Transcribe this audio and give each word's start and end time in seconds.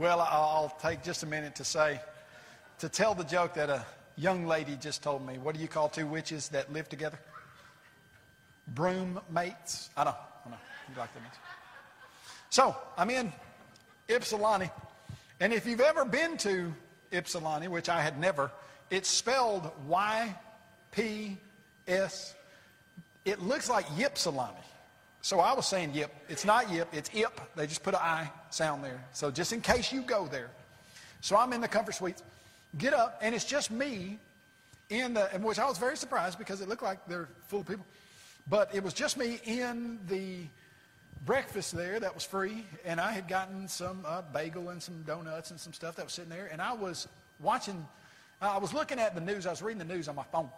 Well, 0.00 0.20
I'll 0.22 0.74
take 0.80 1.02
just 1.02 1.22
a 1.24 1.26
minute 1.26 1.56
to 1.56 1.64
say, 1.64 2.00
to 2.78 2.88
tell 2.88 3.14
the 3.14 3.22
joke 3.22 3.52
that 3.52 3.68
a 3.68 3.84
young 4.16 4.46
lady 4.46 4.78
just 4.80 5.02
told 5.02 5.26
me. 5.26 5.36
What 5.36 5.54
do 5.54 5.60
you 5.60 5.68
call 5.68 5.90
two 5.90 6.06
witches 6.06 6.48
that 6.48 6.72
live 6.72 6.88
together? 6.88 7.18
Broom 8.68 9.20
mates. 9.28 9.90
I 9.98 10.04
know, 10.04 10.14
I 10.46 10.48
know. 10.48 10.56
You 10.88 10.94
like 10.96 11.12
that? 11.12 11.20
So, 12.48 12.74
I'm 12.96 13.10
in 13.10 13.30
Ypsilanti. 14.08 14.70
And 15.38 15.52
if 15.52 15.66
you've 15.66 15.82
ever 15.82 16.06
been 16.06 16.38
to 16.38 16.74
Ypsilanti, 17.12 17.68
which 17.68 17.90
I 17.90 18.00
had 18.00 18.18
never, 18.18 18.50
it's 18.88 19.10
spelled 19.10 19.70
Y-P-S. 19.86 20.24
It 23.26 23.42
looks 23.42 23.68
like 23.68 23.84
Ypsilanti. 23.98 24.62
So 25.20 25.40
I 25.40 25.52
was 25.52 25.66
saying 25.66 25.92
yip. 25.92 26.10
It's 26.30 26.46
not 26.46 26.70
yip, 26.70 26.88
it's 26.94 27.10
ip. 27.12 27.38
They 27.54 27.66
just 27.66 27.82
put 27.82 27.92
an 27.92 28.00
I 28.02 28.30
sound 28.50 28.84
there. 28.84 29.02
So 29.12 29.30
just 29.30 29.52
in 29.52 29.60
case 29.60 29.92
you 29.92 30.02
go 30.02 30.26
there. 30.26 30.50
So 31.20 31.36
I'm 31.36 31.52
in 31.52 31.60
the 31.60 31.68
comfort 31.68 31.94
suites. 31.94 32.22
Get 32.78 32.94
up, 32.94 33.18
and 33.20 33.34
it's 33.34 33.44
just 33.44 33.70
me 33.70 34.18
in 34.90 35.14
the, 35.14 35.22
which 35.40 35.58
I 35.58 35.66
was 35.66 35.78
very 35.78 35.96
surprised 35.96 36.38
because 36.38 36.60
it 36.60 36.68
looked 36.68 36.82
like 36.82 37.06
they're 37.06 37.28
full 37.48 37.60
of 37.60 37.66
people. 37.66 37.84
But 38.48 38.74
it 38.74 38.82
was 38.82 38.94
just 38.94 39.16
me 39.16 39.40
in 39.44 39.98
the 40.08 40.46
breakfast 41.24 41.72
there 41.72 42.00
that 42.00 42.14
was 42.14 42.24
free, 42.24 42.64
and 42.84 43.00
I 43.00 43.12
had 43.12 43.28
gotten 43.28 43.68
some 43.68 44.04
uh, 44.06 44.22
bagel 44.32 44.70
and 44.70 44.82
some 44.82 45.02
donuts 45.02 45.50
and 45.50 45.60
some 45.60 45.72
stuff 45.72 45.96
that 45.96 46.06
was 46.06 46.12
sitting 46.12 46.30
there, 46.30 46.48
and 46.50 46.62
I 46.62 46.72
was 46.72 47.08
watching, 47.40 47.86
I 48.40 48.58
was 48.58 48.72
looking 48.72 48.98
at 48.98 49.14
the 49.14 49.20
news, 49.20 49.46
I 49.46 49.50
was 49.50 49.62
reading 49.62 49.86
the 49.86 49.92
news 49.92 50.08
on 50.08 50.14
my 50.14 50.24
phone, 50.32 50.48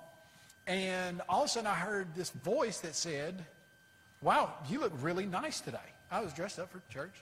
and 0.66 1.20
all 1.28 1.42
of 1.42 1.46
a 1.46 1.48
sudden 1.48 1.66
I 1.66 1.74
heard 1.74 2.14
this 2.14 2.30
voice 2.30 2.78
that 2.80 2.94
said, 2.94 3.44
wow, 4.20 4.54
you 4.68 4.80
look 4.80 4.92
really 5.00 5.27
nice 5.27 5.60
today. 5.60 5.78
I 6.10 6.20
was 6.20 6.32
dressed 6.32 6.58
up 6.58 6.70
for 6.70 6.80
church. 6.92 7.14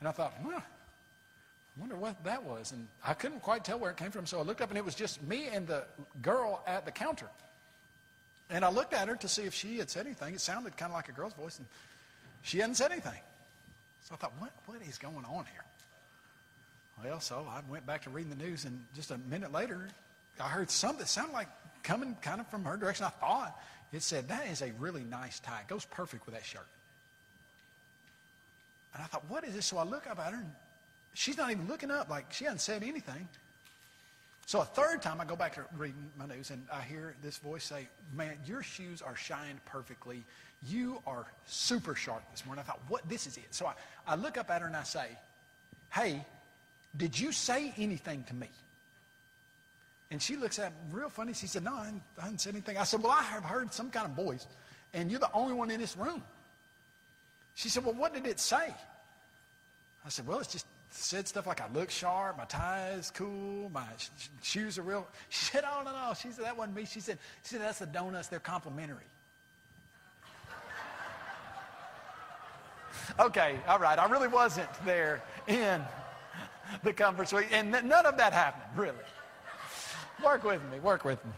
And 0.00 0.08
I 0.08 0.12
thought, 0.12 0.34
well, 0.44 0.58
I 0.58 1.80
wonder 1.80 1.96
what 1.96 2.22
that 2.24 2.42
was. 2.44 2.72
And 2.72 2.86
I 3.04 3.14
couldn't 3.14 3.40
quite 3.40 3.64
tell 3.64 3.78
where 3.78 3.90
it 3.90 3.96
came 3.96 4.10
from. 4.10 4.26
So 4.26 4.38
I 4.38 4.42
looked 4.42 4.60
up 4.60 4.70
and 4.70 4.78
it 4.78 4.84
was 4.84 4.94
just 4.94 5.22
me 5.22 5.48
and 5.52 5.66
the 5.66 5.84
girl 6.22 6.62
at 6.66 6.84
the 6.84 6.90
counter. 6.90 7.28
And 8.50 8.64
I 8.64 8.70
looked 8.70 8.94
at 8.94 9.08
her 9.08 9.16
to 9.16 9.28
see 9.28 9.42
if 9.42 9.54
she 9.54 9.78
had 9.78 9.90
said 9.90 10.06
anything. 10.06 10.34
It 10.34 10.40
sounded 10.40 10.76
kind 10.76 10.90
of 10.90 10.96
like 10.96 11.08
a 11.08 11.12
girl's 11.12 11.34
voice. 11.34 11.58
And 11.58 11.66
she 12.42 12.58
hadn't 12.58 12.76
said 12.76 12.92
anything. 12.92 13.20
So 14.02 14.14
I 14.14 14.16
thought, 14.16 14.32
what, 14.38 14.52
what 14.66 14.80
is 14.82 14.98
going 14.98 15.16
on 15.16 15.44
here? 15.52 15.64
Well, 17.04 17.20
so 17.20 17.46
I 17.48 17.60
went 17.70 17.86
back 17.86 18.02
to 18.02 18.10
reading 18.10 18.30
the 18.30 18.42
news. 18.42 18.64
And 18.64 18.84
just 18.94 19.10
a 19.10 19.18
minute 19.18 19.52
later, 19.52 19.88
I 20.40 20.48
heard 20.48 20.70
something 20.70 21.00
that 21.00 21.08
sounded 21.08 21.32
like 21.32 21.48
coming 21.82 22.16
kind 22.22 22.40
of 22.40 22.48
from 22.48 22.64
her 22.64 22.76
direction. 22.76 23.04
I 23.04 23.10
thought 23.10 23.60
it 23.92 24.02
said, 24.02 24.28
that 24.28 24.46
is 24.48 24.62
a 24.62 24.72
really 24.78 25.04
nice 25.04 25.40
tie. 25.40 25.60
It 25.60 25.68
goes 25.68 25.84
perfect 25.84 26.26
with 26.26 26.34
that 26.34 26.44
shirt. 26.44 26.66
And 28.94 29.02
I 29.02 29.06
thought, 29.06 29.24
what 29.28 29.44
is 29.44 29.54
this? 29.54 29.66
So 29.66 29.78
I 29.78 29.84
look 29.84 30.06
up 30.06 30.18
at 30.18 30.32
her, 30.32 30.38
and 30.38 30.52
she's 31.14 31.36
not 31.36 31.50
even 31.50 31.66
looking 31.68 31.90
up, 31.90 32.08
like 32.08 32.32
she 32.32 32.44
hasn't 32.44 32.60
said 32.60 32.82
anything. 32.82 33.28
So 34.46 34.60
a 34.60 34.64
third 34.64 35.02
time 35.02 35.20
I 35.20 35.26
go 35.26 35.36
back 35.36 35.54
to 35.56 35.64
reading 35.76 36.10
my 36.16 36.26
news, 36.26 36.50
and 36.50 36.66
I 36.72 36.80
hear 36.80 37.14
this 37.22 37.36
voice 37.36 37.64
say, 37.64 37.88
man, 38.14 38.38
your 38.46 38.62
shoes 38.62 39.02
are 39.02 39.14
shined 39.14 39.62
perfectly. 39.66 40.24
You 40.66 41.02
are 41.06 41.26
super 41.46 41.94
sharp 41.94 42.22
this 42.30 42.46
morning. 42.46 42.64
I 42.66 42.66
thought, 42.66 42.80
what? 42.88 43.06
This 43.08 43.26
is 43.26 43.36
it. 43.36 43.48
So 43.50 43.66
I, 43.66 43.74
I 44.06 44.14
look 44.14 44.38
up 44.38 44.50
at 44.50 44.62
her 44.62 44.66
and 44.66 44.76
I 44.76 44.84
say, 44.84 45.06
hey, 45.92 46.24
did 46.96 47.18
you 47.18 47.30
say 47.30 47.74
anything 47.76 48.24
to 48.24 48.34
me? 48.34 48.48
And 50.10 50.22
she 50.22 50.36
looks 50.36 50.58
at 50.58 50.72
me 50.72 50.78
real 50.92 51.10
funny. 51.10 51.34
She 51.34 51.46
said, 51.46 51.64
No, 51.64 51.74
I 51.74 51.84
haven't, 51.84 52.02
I 52.18 52.22
haven't 52.22 52.40
said 52.40 52.54
anything. 52.54 52.78
I 52.78 52.84
said, 52.84 53.02
Well, 53.02 53.12
I 53.12 53.22
have 53.22 53.44
heard 53.44 53.72
some 53.72 53.90
kind 53.90 54.06
of 54.06 54.12
voice, 54.12 54.46
and 54.94 55.10
you're 55.10 55.20
the 55.20 55.32
only 55.32 55.52
one 55.52 55.70
in 55.70 55.80
this 55.80 55.96
room. 55.96 56.22
She 57.58 57.68
said, 57.68 57.84
Well, 57.84 57.94
what 57.94 58.14
did 58.14 58.24
it 58.24 58.38
say? 58.38 58.72
I 60.06 60.08
said, 60.08 60.28
Well, 60.28 60.38
it's 60.38 60.52
just 60.52 60.64
said 60.90 61.26
stuff 61.26 61.48
like 61.48 61.60
I 61.60 61.66
look 61.74 61.90
sharp, 61.90 62.38
my 62.38 62.44
tie 62.44 62.90
is 62.90 63.10
cool, 63.10 63.68
my 63.70 63.82
sh- 63.96 64.28
shoes 64.42 64.78
are 64.78 64.82
real. 64.82 65.08
She 65.28 65.46
said, 65.46 65.64
Oh, 65.66 65.82
no, 65.84 65.90
no. 65.90 66.14
She 66.14 66.30
said, 66.30 66.44
That 66.44 66.56
wasn't 66.56 66.76
me. 66.76 66.84
She 66.84 67.00
said, 67.00 67.18
she 67.42 67.56
said 67.56 67.62
That's 67.62 67.80
the 67.80 67.86
donuts, 67.86 68.28
they're 68.28 68.38
complimentary. 68.38 69.02
okay, 73.18 73.58
all 73.66 73.80
right. 73.80 73.98
I 73.98 74.06
really 74.06 74.28
wasn't 74.28 74.68
there 74.84 75.20
in 75.48 75.82
the 76.84 76.92
comfort 76.92 77.28
suite, 77.28 77.48
and 77.50 77.72
none 77.72 78.06
of 78.06 78.16
that 78.18 78.32
happened, 78.32 78.80
really. 78.80 78.94
Work 80.24 80.44
with 80.44 80.62
me. 80.70 80.78
Work 80.78 81.04
with 81.04 81.24
me. 81.24 81.32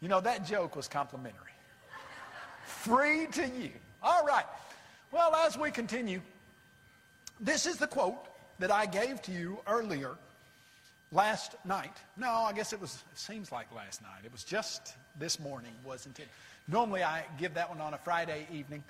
You 0.00 0.08
know, 0.08 0.20
that 0.20 0.46
joke 0.46 0.76
was 0.76 0.86
complimentary. 0.86 1.53
Free 2.84 3.26
to 3.32 3.46
you. 3.46 3.70
All 4.02 4.26
right. 4.26 4.44
Well, 5.10 5.34
as 5.34 5.56
we 5.56 5.70
continue, 5.70 6.20
this 7.40 7.64
is 7.64 7.78
the 7.78 7.86
quote 7.86 8.28
that 8.58 8.70
I 8.70 8.84
gave 8.84 9.22
to 9.22 9.32
you 9.32 9.58
earlier 9.66 10.10
last 11.10 11.54
night. 11.64 11.96
No, 12.18 12.30
I 12.30 12.52
guess 12.52 12.74
it 12.74 12.80
was, 12.82 13.02
it 13.10 13.18
seems 13.18 13.50
like 13.50 13.74
last 13.74 14.02
night. 14.02 14.20
It 14.22 14.32
was 14.32 14.44
just 14.44 14.96
this 15.18 15.40
morning, 15.40 15.72
wasn't 15.82 16.18
it? 16.18 16.28
Normally 16.68 17.02
I 17.02 17.24
give 17.38 17.54
that 17.54 17.70
one 17.70 17.80
on 17.80 17.94
a 17.94 17.98
Friday 17.98 18.46
evening. 18.52 18.84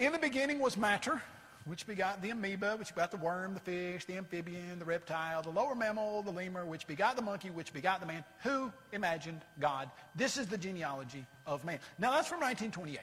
In 0.00 0.10
the 0.10 0.18
beginning 0.18 0.58
was 0.58 0.76
matter 0.76 1.22
which 1.70 1.86
begot 1.86 2.20
the 2.20 2.30
amoeba, 2.30 2.74
which 2.76 2.92
begot 2.92 3.12
the 3.12 3.16
worm, 3.16 3.54
the 3.54 3.60
fish, 3.60 4.04
the 4.04 4.16
amphibian, 4.16 4.80
the 4.80 4.84
reptile, 4.84 5.40
the 5.40 5.50
lower 5.50 5.76
mammal, 5.76 6.20
the 6.20 6.30
lemur, 6.32 6.64
which 6.66 6.84
begot 6.84 7.14
the 7.14 7.22
monkey, 7.22 7.48
which 7.48 7.72
begot 7.72 8.00
the 8.00 8.06
man. 8.06 8.24
Who 8.42 8.72
imagined 8.90 9.40
God? 9.60 9.88
This 10.16 10.36
is 10.36 10.48
the 10.48 10.58
genealogy 10.58 11.24
of 11.46 11.64
man. 11.64 11.78
Now 11.96 12.10
that's 12.10 12.26
from 12.26 12.40
1928. 12.40 12.98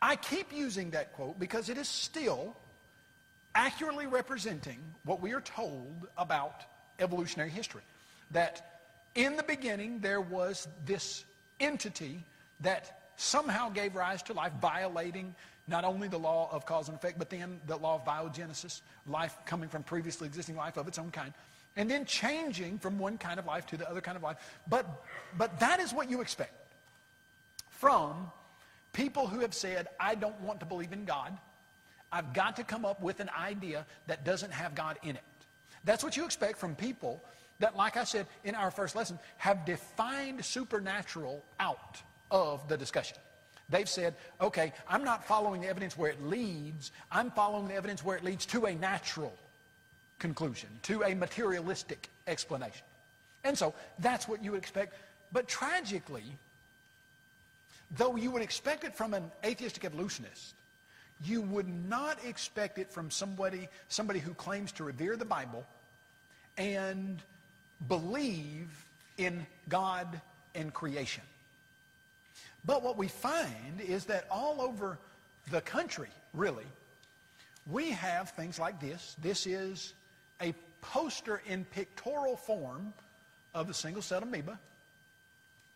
I 0.00 0.14
keep 0.14 0.52
using 0.52 0.90
that 0.90 1.12
quote 1.14 1.36
because 1.40 1.68
it 1.68 1.78
is 1.78 1.88
still 1.88 2.54
accurately 3.56 4.06
representing 4.06 4.78
what 5.04 5.20
we 5.20 5.32
are 5.32 5.40
told 5.40 6.06
about 6.16 6.62
evolutionary 7.00 7.50
history. 7.50 7.82
That 8.30 8.82
in 9.16 9.36
the 9.36 9.42
beginning 9.42 9.98
there 9.98 10.20
was 10.20 10.68
this 10.86 11.24
entity 11.58 12.24
that 12.60 13.10
somehow 13.16 13.68
gave 13.68 13.96
rise 13.96 14.22
to 14.22 14.32
life, 14.32 14.52
violating 14.60 15.34
not 15.68 15.84
only 15.84 16.08
the 16.08 16.18
law 16.18 16.48
of 16.50 16.64
cause 16.64 16.88
and 16.88 16.96
effect, 16.96 17.18
but 17.18 17.30
then 17.30 17.60
the 17.66 17.76
law 17.76 17.96
of 17.96 18.04
biogenesis, 18.04 18.80
life 19.06 19.36
coming 19.44 19.68
from 19.68 19.82
previously 19.82 20.26
existing 20.26 20.56
life 20.56 20.76
of 20.76 20.88
its 20.88 20.98
own 20.98 21.10
kind, 21.10 21.32
and 21.76 21.90
then 21.90 22.04
changing 22.04 22.78
from 22.78 22.98
one 22.98 23.18
kind 23.18 23.38
of 23.38 23.46
life 23.46 23.66
to 23.66 23.76
the 23.76 23.88
other 23.88 24.00
kind 24.00 24.16
of 24.16 24.22
life. 24.22 24.36
But, 24.68 24.86
but 25.36 25.60
that 25.60 25.78
is 25.78 25.92
what 25.92 26.10
you 26.10 26.20
expect 26.20 26.54
from 27.70 28.30
people 28.92 29.28
who 29.28 29.40
have 29.40 29.54
said, 29.54 29.88
I 30.00 30.14
don't 30.14 30.40
want 30.40 30.60
to 30.60 30.66
believe 30.66 30.92
in 30.92 31.04
God. 31.04 31.36
I've 32.10 32.32
got 32.32 32.56
to 32.56 32.64
come 32.64 32.84
up 32.84 33.02
with 33.02 33.20
an 33.20 33.30
idea 33.38 33.86
that 34.06 34.24
doesn't 34.24 34.52
have 34.52 34.74
God 34.74 34.98
in 35.02 35.16
it. 35.16 35.22
That's 35.84 36.02
what 36.02 36.16
you 36.16 36.24
expect 36.24 36.58
from 36.58 36.74
people 36.74 37.22
that, 37.60 37.76
like 37.76 37.96
I 37.96 38.04
said 38.04 38.26
in 38.44 38.54
our 38.54 38.70
first 38.70 38.96
lesson, 38.96 39.18
have 39.36 39.64
defined 39.64 40.44
supernatural 40.44 41.44
out 41.60 42.02
of 42.30 42.66
the 42.68 42.76
discussion. 42.76 43.18
They've 43.70 43.88
said, 43.88 44.14
okay, 44.40 44.72
I'm 44.88 45.04
not 45.04 45.24
following 45.24 45.60
the 45.60 45.68
evidence 45.68 45.96
where 45.96 46.10
it 46.10 46.22
leads. 46.22 46.90
I'm 47.12 47.30
following 47.30 47.68
the 47.68 47.74
evidence 47.74 48.02
where 48.02 48.16
it 48.16 48.24
leads 48.24 48.46
to 48.46 48.66
a 48.66 48.74
natural 48.74 49.34
conclusion, 50.18 50.68
to 50.84 51.02
a 51.02 51.14
materialistic 51.14 52.08
explanation. 52.26 52.84
And 53.44 53.56
so 53.56 53.74
that's 53.98 54.26
what 54.26 54.42
you 54.42 54.52
would 54.52 54.60
expect. 54.60 54.94
But 55.32 55.48
tragically, 55.48 56.24
though 57.96 58.16
you 58.16 58.30
would 58.30 58.42
expect 58.42 58.84
it 58.84 58.94
from 58.94 59.12
an 59.12 59.30
atheistic 59.44 59.84
evolutionist, 59.84 60.54
you 61.24 61.42
would 61.42 61.68
not 61.88 62.24
expect 62.24 62.78
it 62.78 62.90
from 62.90 63.10
somebody, 63.10 63.68
somebody 63.88 64.20
who 64.20 64.32
claims 64.34 64.72
to 64.72 64.84
revere 64.84 65.16
the 65.16 65.24
Bible 65.24 65.66
and 66.56 67.20
believe 67.86 68.68
in 69.18 69.46
God 69.68 70.20
and 70.54 70.72
creation. 70.72 71.24
But 72.64 72.82
what 72.82 72.96
we 72.96 73.08
find 73.08 73.80
is 73.80 74.06
that 74.06 74.26
all 74.30 74.60
over 74.60 74.98
the 75.50 75.60
country, 75.60 76.08
really, 76.34 76.66
we 77.70 77.90
have 77.90 78.30
things 78.30 78.58
like 78.58 78.80
this. 78.80 79.16
This 79.20 79.46
is 79.46 79.94
a 80.40 80.54
poster 80.80 81.42
in 81.46 81.64
pictorial 81.64 82.36
form 82.36 82.92
of 83.54 83.66
the 83.66 83.74
single-celled 83.74 84.22
amoeba 84.22 84.58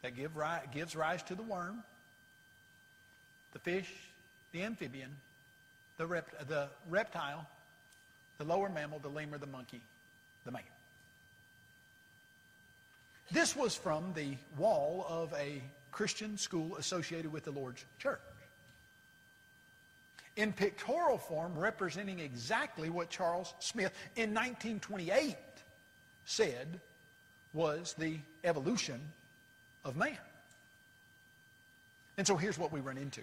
that 0.02 0.16
give 0.16 0.36
ri- 0.36 0.66
gives 0.72 0.94
rise 0.94 1.22
to 1.24 1.34
the 1.34 1.42
worm, 1.42 1.82
the 3.52 3.58
fish, 3.58 3.90
the 4.52 4.62
amphibian, 4.62 5.10
the, 5.96 6.06
rept- 6.06 6.48
the 6.48 6.68
reptile, 6.90 7.46
the 8.38 8.44
lower 8.44 8.68
mammal, 8.68 8.98
the 8.98 9.08
lemur, 9.08 9.38
the 9.38 9.46
monkey, 9.46 9.80
the 10.44 10.50
man. 10.50 10.62
This 13.30 13.56
was 13.56 13.74
from 13.74 14.12
the 14.14 14.36
wall 14.58 15.06
of 15.08 15.32
a 15.34 15.62
Christian 15.92 16.36
school 16.38 16.76
associated 16.76 17.32
with 17.32 17.44
the 17.44 17.52
Lord's 17.52 17.84
church. 17.98 18.18
In 20.34 20.52
pictorial 20.52 21.18
form, 21.18 21.56
representing 21.58 22.18
exactly 22.18 22.88
what 22.88 23.10
Charles 23.10 23.52
Smith 23.58 23.92
in 24.16 24.30
1928 24.30 25.36
said 26.24 26.80
was 27.52 27.94
the 27.98 28.16
evolution 28.42 29.00
of 29.84 29.96
man. 29.96 30.16
And 32.16 32.26
so 32.26 32.36
here's 32.36 32.58
what 32.58 32.72
we 32.72 32.80
run 32.80 32.96
into. 32.96 33.20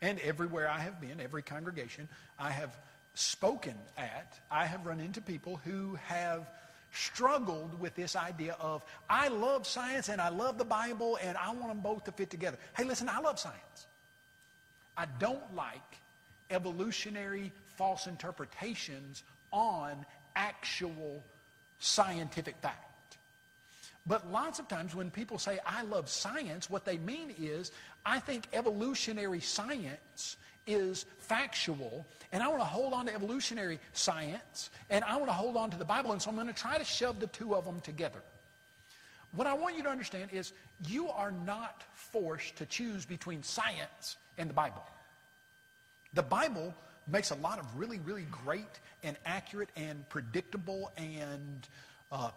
And 0.00 0.18
everywhere 0.20 0.68
I 0.68 0.80
have 0.80 1.00
been, 1.00 1.20
every 1.20 1.42
congregation, 1.42 2.08
I 2.38 2.50
have 2.50 2.76
spoken 3.14 3.74
at, 3.96 4.38
I 4.50 4.66
have 4.66 4.86
run 4.86 5.00
into 5.00 5.20
people 5.20 5.60
who 5.64 5.98
have 6.06 6.48
struggled 6.92 7.78
with 7.80 7.94
this 7.94 8.14
idea 8.14 8.56
of, 8.60 8.84
I 9.08 9.28
love 9.28 9.66
science 9.66 10.08
and 10.08 10.20
I 10.20 10.28
love 10.28 10.58
the 10.58 10.64
Bible 10.64 11.18
and 11.22 11.36
I 11.36 11.50
want 11.52 11.68
them 11.68 11.80
both 11.80 12.04
to 12.04 12.12
fit 12.12 12.30
together. 12.30 12.58
Hey, 12.76 12.84
listen, 12.84 13.08
I 13.08 13.18
love 13.18 13.38
science. 13.38 13.86
I 14.96 15.06
don't 15.18 15.54
like 15.54 15.80
evolutionary 16.50 17.50
false 17.76 18.06
interpretations 18.06 19.24
on 19.52 20.04
actual 20.36 21.22
scientific 21.78 22.56
fact. 22.58 23.18
But 24.06 24.30
lots 24.30 24.58
of 24.58 24.68
times 24.68 24.94
when 24.94 25.10
people 25.10 25.38
say, 25.38 25.58
I 25.64 25.82
love 25.82 26.08
science, 26.08 26.68
what 26.68 26.84
they 26.84 26.98
mean 26.98 27.34
is, 27.40 27.70
I 28.04 28.18
think 28.18 28.48
evolutionary 28.52 29.40
science 29.40 30.36
is 30.66 31.06
factual, 31.18 32.06
and 32.32 32.42
I 32.42 32.48
want 32.48 32.60
to 32.60 32.66
hold 32.66 32.92
on 32.92 33.06
to 33.06 33.14
evolutionary 33.14 33.78
science, 33.92 34.70
and 34.90 35.04
I 35.04 35.16
want 35.16 35.28
to 35.28 35.34
hold 35.34 35.56
on 35.56 35.70
to 35.70 35.76
the 35.76 35.84
Bible, 35.84 36.12
and 36.12 36.22
so 36.22 36.30
I'm 36.30 36.36
going 36.36 36.46
to 36.46 36.52
try 36.52 36.78
to 36.78 36.84
shove 36.84 37.20
the 37.20 37.26
two 37.28 37.54
of 37.54 37.64
them 37.64 37.80
together. 37.80 38.20
What 39.32 39.46
I 39.46 39.54
want 39.54 39.76
you 39.76 39.82
to 39.84 39.88
understand 39.88 40.30
is 40.32 40.52
you 40.86 41.08
are 41.08 41.32
not 41.32 41.82
forced 41.94 42.56
to 42.56 42.66
choose 42.66 43.06
between 43.06 43.42
science 43.42 44.16
and 44.36 44.48
the 44.48 44.54
Bible. 44.54 44.84
The 46.14 46.22
Bible 46.22 46.74
makes 47.08 47.30
a 47.30 47.36
lot 47.36 47.58
of 47.58 47.66
really, 47.78 47.98
really 48.00 48.26
great 48.30 48.80
and 49.02 49.16
accurate 49.24 49.70
and 49.76 50.06
predictable 50.08 50.92
and 50.96 51.66
uh, 52.12 52.30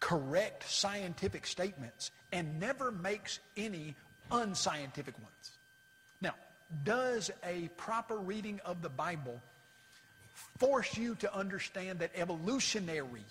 correct 0.00 0.68
scientific 0.68 1.46
statements 1.46 2.10
and 2.32 2.58
never 2.58 2.90
makes 2.90 3.40
any 3.56 3.94
unscientific 4.30 5.14
ones. 5.18 5.57
Does 6.84 7.30
a 7.44 7.68
proper 7.76 8.16
reading 8.16 8.60
of 8.64 8.82
the 8.82 8.88
Bible 8.88 9.40
force 10.58 10.96
you 10.96 11.14
to 11.16 11.34
understand 11.34 11.98
that 12.00 12.10
evolutionary, 12.14 13.24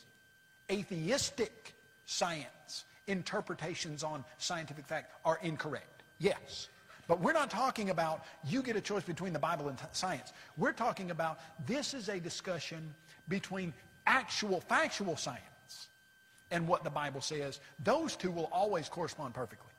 atheistic 0.71 1.73
science 2.05 2.85
interpretations 3.07 4.03
on 4.03 4.23
scientific 4.37 4.85
fact 4.87 5.11
are 5.23 5.39
incorrect? 5.41 6.03
Yes. 6.19 6.69
But 7.07 7.21
we're 7.21 7.33
not 7.33 7.49
talking 7.49 7.89
about 7.89 8.25
you 8.43 8.61
get 8.61 8.75
a 8.75 8.81
choice 8.81 9.03
between 9.03 9.33
the 9.33 9.39
Bible 9.39 9.69
and 9.69 9.77
science. 9.93 10.33
We're 10.57 10.73
talking 10.73 11.11
about 11.11 11.39
this 11.65 11.93
is 11.93 12.09
a 12.09 12.19
discussion 12.19 12.93
between 13.29 13.73
actual 14.05 14.61
factual 14.61 15.15
science 15.15 15.41
and 16.51 16.67
what 16.67 16.83
the 16.83 16.89
Bible 16.89 17.21
says. 17.21 17.59
Those 17.83 18.15
two 18.15 18.31
will 18.31 18.49
always 18.51 18.89
correspond 18.89 19.33
perfectly. 19.33 19.71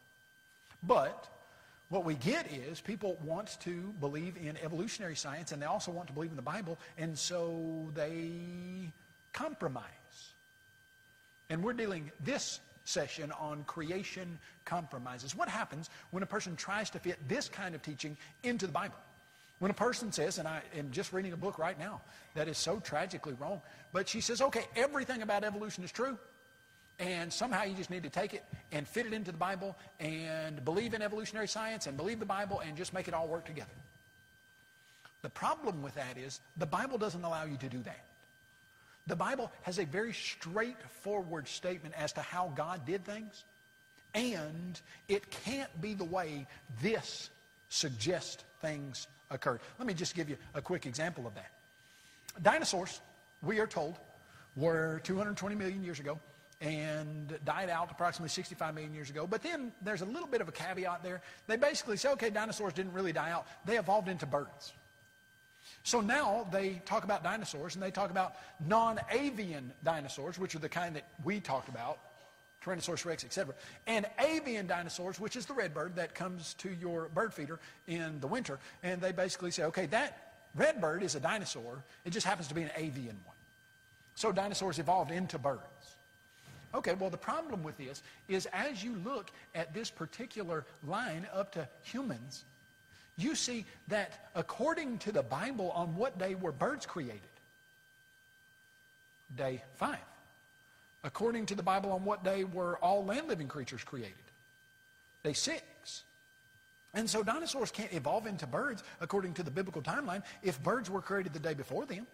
But 0.83 1.29
what 1.89 2.05
we 2.05 2.15
get 2.15 2.53
is 2.53 2.81
people 2.81 3.19
want 3.25 3.59
to 3.61 3.95
believe 4.01 4.37
in 4.37 4.57
evolutionary 4.63 5.17
science 5.17 5.53
and 5.53 5.63
they 5.63 5.67
also 5.67 5.91
want 5.91 6.07
to 6.09 6.13
believe 6.13 6.31
in 6.31 6.37
the 6.37 6.43
Bible, 6.43 6.79
and 6.99 7.19
so 7.19 7.91
they 7.95 8.93
compromise. 9.33 9.85
And 11.51 11.63
we're 11.63 11.73
dealing 11.73 12.11
this 12.23 12.61
session 12.85 13.33
on 13.33 13.65
creation 13.65 14.39
compromises. 14.65 15.35
What 15.35 15.49
happens 15.49 15.89
when 16.11 16.23
a 16.23 16.27
person 16.27 16.57
tries 16.57 16.91
to 16.91 16.99
fit 16.99 17.17
this 17.29 17.49
kind 17.49 17.75
of 17.75 17.83
teaching 17.83 18.17
into 18.43 18.67
the 18.67 18.73
Bible? 18.73 18.97
When 19.59 19.71
a 19.71 19.75
person 19.75 20.13
says, 20.13 20.39
and 20.39 20.47
I 20.47 20.63
am 20.77 20.91
just 20.91 21.13
reading 21.13 21.33
a 21.33 21.37
book 21.37 21.59
right 21.59 21.79
now 21.79 22.01
that 22.35 22.49
is 22.49 22.59
so 22.59 22.81
tragically 22.81 23.35
wrong, 23.41 23.61
but 23.93 24.09
she 24.09 24.21
says, 24.21 24.41
okay, 24.41 24.65
everything 24.77 25.23
about 25.23 25.43
evolution 25.43 25.83
is 25.85 25.91
true, 25.91 26.17
and 26.99 27.33
somehow 27.33 27.63
you 27.63 27.75
just 27.75 27.91
need 27.91 28.03
to 28.03 28.11
take 28.11 28.35
it 28.35 28.45
and 28.73 28.87
fit 28.87 29.07
it 29.07 29.13
into 29.13 29.31
the 29.31 29.39
Bible 29.39 29.77
and 30.01 30.65
believe 30.65 30.95
in 30.95 31.03
evolutionary 31.03 31.47
science 31.47 31.87
and 31.87 31.97
believe 31.97 32.19
the 32.19 32.27
Bible 32.27 32.61
and 32.61 32.77
just 32.77 32.93
make 32.93 33.07
it 33.07 33.15
all 33.15 33.29
work 33.29 33.45
together. 33.45 33.71
The 35.23 35.31
problem 35.31 35.83
with 35.83 35.95
that 35.95 36.17
is 36.17 36.41
the 36.57 36.67
Bible 36.67 36.99
doesn't 36.99 37.23
allow 37.23 37.45
you 37.45 37.57
to 37.59 37.69
do 37.69 37.79
that. 37.83 38.05
The 39.07 39.17
Bible 39.17 39.51
has 39.63 39.79
a 39.79 39.85
very 39.85 40.13
straightforward 40.13 41.49
statement 41.49 41.95
as 41.97 42.13
to 42.15 42.21
how 42.21 42.53
God 42.55 42.85
did 42.85 43.05
things, 43.05 43.45
and 44.15 44.79
it 45.09 45.31
can't 45.31 45.81
be 45.81 45.95
the 45.95 46.05
way 46.05 46.47
this 46.83 47.31
suggests 47.71 48.45
things 48.61 49.07
occurred. 49.31 49.61
Let 49.79 49.87
me 49.87 49.95
just 49.95 50.15
give 50.15 50.29
you 50.29 50.37
a 50.55 50.61
quick 50.61 50.85
example 50.85 51.27
of 51.27 51.35
that. 51.37 51.51
Dinosaurs, 52.43 53.01
we 53.43 53.61
are 53.61 53.67
told, 53.67 53.97
were 54.57 55.01
220 55.05 55.55
million 55.55 55.83
years 55.83 56.01
ago 56.01 56.19
and 56.61 57.39
died 57.45 57.71
out 57.71 57.91
approximately 57.91 58.31
65 58.31 58.75
million 58.75 58.93
years 58.93 59.11
ago. 59.11 59.27
But 59.27 59.43
then 59.43 59.73
there's 59.83 60.03
a 60.03 60.07
little 60.07 60.27
bit 60.27 60.41
of 60.41 60.49
a 60.49 60.53
caveat 60.53 61.03
there. 61.03 61.21
They 61.47 61.57
basically 61.57 61.97
say, 61.97 62.11
okay, 62.11 62.31
dinosaurs 62.31 62.73
didn't 62.73 62.93
really 62.93 63.13
die 63.13 63.31
out. 63.31 63.47
They 63.65 63.79
evolved 63.79 64.09
into 64.09 64.27
birds. 64.27 64.73
So 65.85 66.01
now 66.01 66.47
they 66.51 66.83
talk 66.85 67.05
about 67.05 67.23
dinosaurs 67.23 67.75
and 67.75 67.83
they 67.83 67.91
talk 67.91 68.11
about 68.11 68.35
non-avian 68.67 69.73
dinosaurs, 69.85 70.39
which 70.39 70.55
are 70.55 70.59
the 70.59 70.69
kind 70.69 70.97
that 70.97 71.09
we 71.25 71.41
talked 71.41 71.69
about, 71.69 71.99
Tyrannosaurus 72.65 73.05
rex, 73.05 73.25
etc., 73.25 73.55
and 73.87 74.05
avian 74.19 74.67
dinosaurs, 74.67 75.21
which 75.21 75.37
is 75.37 75.47
the 75.47 75.55
red 75.55 75.73
bird 75.73 75.95
that 75.97 76.15
comes 76.15 76.55
to 76.55 76.71
your 76.71 77.09
bird 77.15 77.33
feeder 77.33 77.61
in 77.87 78.19
the 78.21 78.27
winter. 78.27 78.59
And 78.83 79.01
they 79.01 79.13
basically 79.13 79.53
say, 79.53 79.63
okay, 79.65 79.87
that 79.87 80.35
red 80.57 80.81
bird 80.81 81.05
is 81.05 81.15
a 81.15 81.21
dinosaur. 81.21 81.85
It 82.05 82.11
just 82.11 82.27
happens 82.27 82.49
to 82.49 82.55
be 82.55 82.63
an 82.63 82.71
avian 82.77 83.17
one. 83.25 83.37
So 84.17 84.33
dinosaurs 84.33 84.81
evolved 84.81 85.13
into 85.13 85.39
birds. 85.39 85.63
Okay, 86.75 86.95
well, 86.95 87.11
the 87.11 87.17
problem 87.17 87.63
with 87.63 87.79
this 87.79 88.03
is 88.29 88.47
as 88.53 88.85
you 88.85 88.95
look 89.05 89.31
at 89.55 89.73
this 89.73 89.91
particular 89.91 90.67
line 90.87 91.27
up 91.33 91.53
to 91.53 91.67
humans, 91.83 92.45
you 93.17 93.35
see 93.35 93.65
that 93.89 94.29
according 94.35 94.99
to 94.99 95.13
the 95.13 95.23
Bible, 95.23 95.71
on 95.73 95.97
what 95.97 96.19
day 96.19 96.35
were 96.35 96.53
birds 96.53 96.87
created? 96.87 97.21
Day 99.37 99.63
five. 99.77 99.99
According 101.05 101.47
to 101.47 101.55
the 101.55 101.63
Bible, 101.63 101.93
on 101.93 102.05
what 102.05 102.23
day 102.23 102.45
were 102.45 102.77
all 102.79 103.05
land 103.05 103.29
living 103.29 103.49
creatures 103.49 103.83
created? 103.83 104.15
Day 105.25 105.33
six. 105.33 106.05
And 106.95 107.09
so 107.09 107.23
dinosaurs 107.23 107.71
can't 107.71 107.93
evolve 107.93 108.27
into 108.27 108.47
birds 108.47 108.83
according 109.01 109.35
to 109.35 109.43
the 109.43 109.51
biblical 109.51 109.83
timeline 109.83 110.23
if 110.43 110.63
birds 110.63 110.91
were 110.91 111.03
created 111.03 111.33
the 111.33 111.39
day 111.39 111.55
before 111.55 111.87
them. 111.87 112.07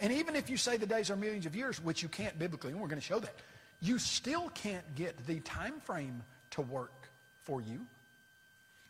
And 0.00 0.12
even 0.12 0.36
if 0.36 0.50
you 0.50 0.56
say 0.56 0.76
the 0.76 0.86
days 0.86 1.10
are 1.10 1.16
millions 1.16 1.46
of 1.46 1.56
years, 1.56 1.82
which 1.82 2.02
you 2.02 2.08
can't 2.08 2.38
biblically, 2.38 2.72
and 2.72 2.80
we're 2.80 2.88
going 2.88 3.00
to 3.00 3.06
show 3.06 3.18
that, 3.18 3.34
you 3.80 3.98
still 3.98 4.48
can't 4.50 4.94
get 4.94 5.26
the 5.26 5.40
time 5.40 5.80
frame 5.80 6.22
to 6.52 6.62
work 6.62 7.08
for 7.44 7.60
you. 7.60 7.80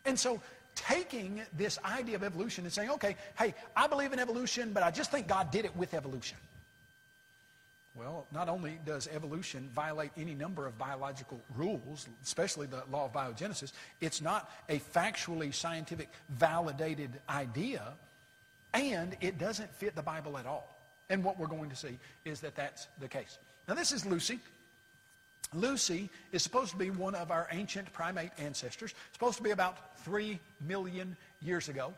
And 0.05 0.17
so 0.19 0.41
taking 0.75 1.41
this 1.57 1.79
idea 1.83 2.15
of 2.15 2.23
evolution 2.23 2.63
and 2.63 2.73
saying, 2.73 2.89
okay, 2.91 3.15
hey, 3.37 3.53
I 3.75 3.87
believe 3.87 4.13
in 4.13 4.19
evolution, 4.19 4.71
but 4.73 4.83
I 4.83 4.91
just 4.91 5.11
think 5.11 5.27
God 5.27 5.51
did 5.51 5.65
it 5.65 5.75
with 5.75 5.93
evolution. 5.93 6.37
Well, 7.95 8.27
not 8.31 8.47
only 8.47 8.79
does 8.85 9.09
evolution 9.11 9.69
violate 9.73 10.11
any 10.17 10.35
number 10.35 10.67
of 10.67 10.77
biological 10.77 11.41
rules, 11.55 12.07
especially 12.23 12.67
the 12.67 12.83
law 12.91 13.05
of 13.05 13.13
biogenesis, 13.13 13.71
it's 14.01 14.21
not 14.21 14.51
a 14.69 14.79
factually 14.79 15.51
scientific 15.51 16.09
validated 16.29 17.09
idea, 17.27 17.81
and 18.75 19.17
it 19.19 19.39
doesn't 19.39 19.73
fit 19.73 19.95
the 19.95 20.03
Bible 20.03 20.37
at 20.37 20.45
all. 20.45 20.77
And 21.09 21.23
what 21.23 21.39
we're 21.39 21.47
going 21.47 21.71
to 21.71 21.75
see 21.75 21.97
is 22.23 22.39
that 22.41 22.55
that's 22.55 22.87
the 22.99 23.07
case. 23.07 23.39
Now, 23.67 23.73
this 23.73 23.91
is 23.91 24.05
Lucy. 24.05 24.39
Lucy 25.53 26.09
is 26.31 26.43
supposed 26.43 26.71
to 26.71 26.77
be 26.77 26.89
one 26.89 27.15
of 27.15 27.31
our 27.31 27.47
ancient 27.51 27.91
primate 27.93 28.31
ancestors, 28.37 28.93
supposed 29.13 29.37
to 29.37 29.43
be 29.43 29.51
about 29.51 29.97
3 29.99 30.39
million 30.65 31.15
years 31.41 31.69
ago, 31.69 31.93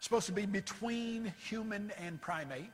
supposed 0.00 0.26
to 0.26 0.32
be 0.32 0.46
between 0.46 1.32
human 1.38 1.90
and 1.98 2.20
primate. 2.20 2.70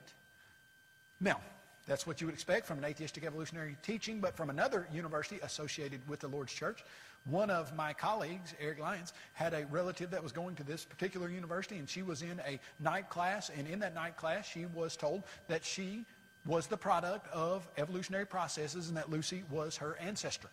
Now, 1.20 1.40
that's 1.86 2.06
what 2.06 2.20
you 2.20 2.26
would 2.26 2.34
expect 2.34 2.66
from 2.66 2.78
an 2.78 2.84
atheistic 2.84 3.24
evolutionary 3.24 3.76
teaching, 3.82 4.20
but 4.20 4.36
from 4.36 4.50
another 4.50 4.86
university 4.92 5.40
associated 5.42 6.06
with 6.08 6.20
the 6.20 6.28
Lord's 6.28 6.52
Church. 6.52 6.84
One 7.24 7.50
of 7.50 7.74
my 7.76 7.92
colleagues, 7.92 8.54
Eric 8.60 8.80
Lyons, 8.80 9.12
had 9.34 9.54
a 9.54 9.66
relative 9.66 10.10
that 10.10 10.22
was 10.22 10.32
going 10.32 10.56
to 10.56 10.62
this 10.62 10.84
particular 10.84 11.28
university, 11.28 11.78
and 11.78 11.88
she 11.88 12.02
was 12.02 12.22
in 12.22 12.40
a 12.46 12.58
night 12.80 13.10
class, 13.10 13.50
and 13.56 13.66
in 13.66 13.80
that 13.80 13.94
night 13.94 14.16
class, 14.16 14.46
she 14.46 14.66
was 14.66 14.96
told 14.96 15.24
that 15.48 15.64
she 15.64 16.06
was 16.46 16.66
the 16.66 16.76
product 16.76 17.28
of 17.32 17.66
evolutionary 17.76 18.26
processes 18.26 18.88
and 18.88 18.96
that 18.96 19.10
Lucy 19.10 19.44
was 19.50 19.76
her 19.76 19.96
ancestor. 20.00 20.48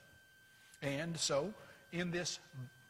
And 0.82 1.18
so 1.18 1.54
in 1.92 2.12
this 2.12 2.40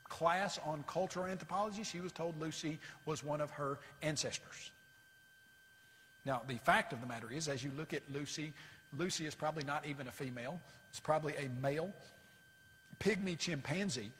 class 0.09 0.59
on 0.65 0.83
cultural 0.87 1.25
anthropology, 1.25 1.83
she 1.83 1.99
was 1.99 2.11
told 2.11 2.39
Lucy 2.39 2.79
was 3.05 3.23
one 3.23 3.41
of 3.41 3.51
her 3.51 3.77
ancestors. 4.01 4.71
Now, 6.25 6.41
the 6.47 6.57
fact 6.57 6.91
of 6.91 6.99
the 6.99 7.07
matter 7.07 7.31
is, 7.31 7.47
as 7.47 7.63
you 7.63 7.71
look 7.77 7.93
at 7.93 8.01
Lucy, 8.13 8.51
Lucy 8.97 9.25
is 9.25 9.35
probably 9.35 9.63
not 9.63 9.85
even 9.85 10.07
a 10.07 10.11
female. 10.11 10.59
It's 10.89 10.99
probably 10.99 11.33
a 11.35 11.49
male 11.61 11.93
pygmy 12.99 13.37
chimpanzee 13.37 14.11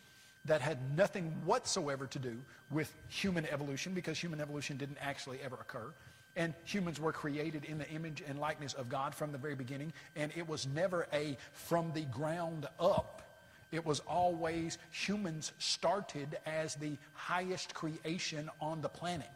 that 0.46 0.62
had 0.62 0.78
nothing 0.96 1.36
whatsoever 1.44 2.08
to 2.08 2.20
do 2.20 2.38
with 2.72 2.94
human 3.10 3.46
evolution 3.48 3.94
because 3.94 4.18
human 4.18 4.40
evolution 4.40 4.78
didn't 4.78 4.98
actually 5.02 5.40
ever 5.44 5.56
occur. 5.56 5.92
And 6.38 6.54
humans 6.64 7.00
were 7.00 7.12
created 7.12 7.66
in 7.66 7.80
the 7.80 7.90
image 7.90 8.24
and 8.26 8.40
likeness 8.40 8.74
of 8.74 8.88
God 8.88 9.14
from 9.14 9.34
the 9.34 9.38
very 9.38 9.56
beginning. 9.56 9.92
And 10.16 10.32
it 10.38 10.48
was 10.48 10.66
never 10.68 11.08
a 11.12 11.36
from 11.52 11.92
the 11.94 12.06
ground 12.06 12.68
up. 12.80 13.24
It 13.72 13.86
was 13.86 14.00
always 14.02 14.78
humans 14.92 15.52
started 15.58 16.38
as 16.46 16.76
the 16.76 16.98
highest 17.14 17.74
creation 17.74 18.50
on 18.62 18.82
the 18.82 18.88
planet. 18.88 19.28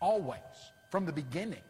Always. 0.00 0.40
from 0.90 1.04
the 1.04 1.12
beginning. 1.12 1.62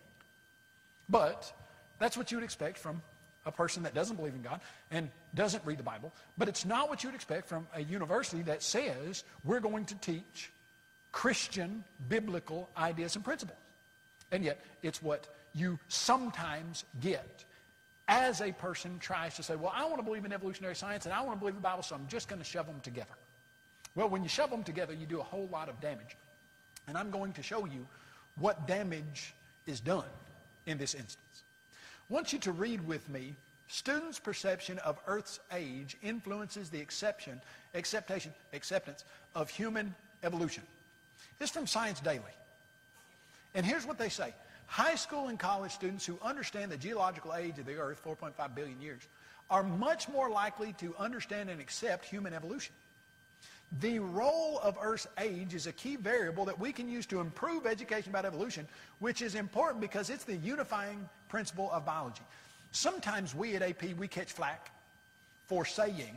But 1.09 1.53
that's 1.99 2.17
what 2.17 2.31
you 2.31 2.37
would 2.37 2.45
expect 2.45 2.79
from 2.79 3.03
a 3.47 3.53
person 3.53 3.83
that 3.83 3.95
doesn't 3.95 4.17
believe 4.17 4.35
in 4.35 4.43
God 4.43 4.61
and 4.91 5.11
doesn't 5.35 5.65
read 5.65 5.79
the 5.79 5.83
Bible. 5.83 6.13
But 6.37 6.49
it's 6.49 6.65
not 6.65 6.89
what 6.89 7.03
you 7.03 7.09
would 7.09 7.15
expect 7.15 7.49
from 7.49 7.67
a 7.75 7.83
university 7.83 8.43
that 8.43 8.63
says 8.63 9.25
we're 9.45 9.61
going 9.61 9.87
to 9.87 9.95
teach 9.97 10.53
Christian 11.11 11.83
biblical 12.09 12.69
ideas 12.77 13.17
and 13.17 13.25
principles. 13.25 13.59
And 14.33 14.45
yet, 14.45 14.61
it's 14.83 15.03
what 15.03 15.27
you 15.55 15.79
sometimes 15.89 16.85
get 17.01 17.45
as 18.09 18.41
a 18.41 18.53
person 18.53 18.99
tries 18.99 19.37
to 19.37 19.43
say, 19.43 19.55
well, 19.55 19.73
I 19.75 19.85
want 19.85 19.99
to 19.99 20.03
believe 20.03 20.25
in 20.25 20.33
evolutionary 20.33 20.75
science 20.75 21.05
and 21.05 21.15
I 21.15 21.21
want 21.21 21.37
to 21.37 21.41
believe 21.41 21.55
the 21.55 21.61
Bible, 21.61 21.83
so 21.83 21.95
I'm 21.95 22.07
just 22.09 22.29
going 22.29 22.41
to 22.41 22.45
shove 22.45 22.67
them 22.67 22.81
together. 22.81 23.15
Well, 23.95 24.09
when 24.09 24.23
you 24.23 24.29
shove 24.29 24.51
them 24.51 24.65
together, 24.65 24.95
you 24.95 25.07
do 25.07 25.21
a 25.21 25.25
whole 25.25 25.49
lot 25.53 25.69
of 25.69 25.81
damage. 25.81 26.17
And 26.87 26.97
I'm 26.97 27.11
going 27.11 27.33
to 27.35 27.43
show 27.43 27.67
you 27.67 27.87
what 28.39 28.67
damage 28.67 29.35
is 29.67 29.81
done 29.81 30.05
in 30.67 30.79
this 30.79 30.95
instance. 30.95 31.43
I 32.11 32.15
want 32.15 32.33
you 32.33 32.39
to 32.41 32.53
read 32.53 32.87
with 32.87 33.09
me 33.11 33.35
students' 33.67 34.19
perception 34.19 34.79
of 34.79 34.99
Earth's 35.07 35.41
age 35.53 35.97
influences 36.03 36.71
the 36.71 36.81
acceptation, 36.81 37.41
acceptance 37.75 39.05
of 39.35 39.51
human 39.51 39.95
evolution. 40.23 40.63
This 41.39 41.51
is 41.51 41.55
from 41.55 41.67
Science 41.67 42.01
Daily. 42.01 42.23
And 43.55 43.65
here's 43.65 43.87
what 43.87 43.99
they 43.99 44.09
say. 44.09 44.35
High 44.67 44.97
school 44.97 45.29
and 45.29 45.39
college 45.39 45.73
students 45.73 46.05
who 46.05 46.19
understand 46.23 46.71
the 46.71 46.77
geological 46.77 47.35
age 47.35 47.59
of 47.59 47.67
the 47.67 47.77
Earth, 47.77 48.03
4.5 48.05 48.55
billion 48.55 48.81
years, 48.81 49.03
are 49.51 49.63
much 49.63 50.09
more 50.09 50.29
likely 50.29 50.75
to 50.75 50.95
understand 50.99 51.49
and 51.49 51.61
accept 51.61 52.05
human 52.05 52.35
evolution. 52.35 52.75
The 53.81 53.99
role 53.99 54.59
of 54.63 54.79
Earth's 54.81 55.07
age 55.19 55.55
is 55.55 55.67
a 55.67 55.73
key 55.73 55.97
variable 55.97 56.47
that 56.47 56.59
we 56.59 56.73
can 56.73 56.89
use 56.89 57.07
to 57.07 57.21
improve 57.21 57.67
education 57.67 58.11
about 58.11 58.25
evolution, 58.25 58.67
which 58.99 59.21
is 59.21 59.35
important 59.35 59.81
because 59.81 60.11
it's 60.11 60.25
the 60.25 60.37
unifying 60.37 61.09
principle 61.29 61.71
of 61.73 61.85
biology. 61.85 62.23
Sometimes 62.73 63.35
we 63.35 63.57
at 63.57 63.63
AP, 63.63 63.95
we 63.99 64.09
catch 64.09 64.33
flack 64.33 64.71
for 65.47 65.65
saying, 65.65 66.15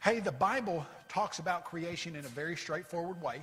hey, 0.00 0.20
the 0.20 0.32
Bible 0.32 0.86
talks 1.08 1.38
about 1.38 1.64
creation 1.64 2.16
in 2.16 2.24
a 2.24 2.28
very 2.28 2.56
straightforward 2.56 3.20
way. 3.22 3.42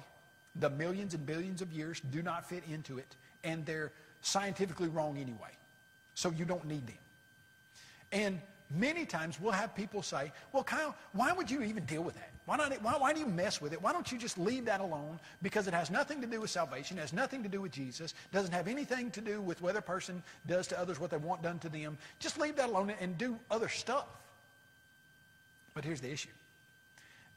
The 0.55 0.70
millions 0.70 1.13
and 1.13 1.25
billions 1.25 1.62
of 1.62 1.72
years 1.72 2.01
do 2.12 2.22
not 2.22 2.48
fit 2.48 2.63
into 2.70 2.98
it, 2.98 3.15
and 3.43 3.65
they're 3.65 3.91
scientifically 4.22 4.89
wrong 4.89 5.17
anyway. 5.17 5.51
So 6.15 6.31
you 6.31 6.46
don't 6.46 6.65
need 6.65 6.86
them. 6.88 6.98
And 8.12 8.41
many 8.70 9.05
times 9.05 9.39
we'll 9.39 9.53
have 9.53 9.74
people 9.75 10.03
say, 10.03 10.31
well, 10.51 10.63
Kyle, 10.63 10.96
why 11.13 11.31
would 11.31 11.50
you 11.50 11.62
even 11.63 11.86
deal 11.86 12.03
with 12.03 12.15
that? 12.15 12.29
Why, 12.46 12.58
not, 12.58 12.81
why, 12.81 12.93
why, 12.93 13.13
do 13.13 13.20
you 13.20 13.27
mess 13.27 13.62
with 13.62 13.72
it? 13.72 13.81
Why 13.81 13.93
don't 13.93 14.12
you 14.12 14.17
just 14.17 14.38
leave 14.38 14.65
that 14.65 14.81
alone? 14.81 15.20
Because 15.41 15.67
it 15.67 15.74
has 15.74 15.89
nothing 15.89 16.20
to 16.22 16.27
do 16.27 16.41
with 16.41 16.50
salvation, 16.50 16.98
has 16.98 17.13
nothing 17.13 17.43
to 17.43 17.50
do 17.50 17.62
with 17.62 17.72
Jesus, 17.72 18.13
doesn't 18.31 18.51
have 18.51 18.67
anything 18.67 19.12
to 19.12 19.22
do 19.22 19.41
with 19.41 19.62
whether 19.62 19.79
a 19.79 19.84
person 19.84 20.22
does 20.48 20.67
to 20.67 20.79
others 20.79 21.00
what 21.00 21.12
they 21.12 21.17
want 21.17 21.41
done 21.41 21.60
to 21.60 21.70
them. 21.70 21.98
Just 22.20 22.39
leave 22.39 22.55
that 22.58 22.70
alone 22.70 22.93
and 23.00 23.17
do 23.17 23.38
other 23.50 23.70
stuff. 23.70 24.08
But 25.74 25.86
here's 25.86 26.01
the 26.01 26.12
issue. 26.12 26.29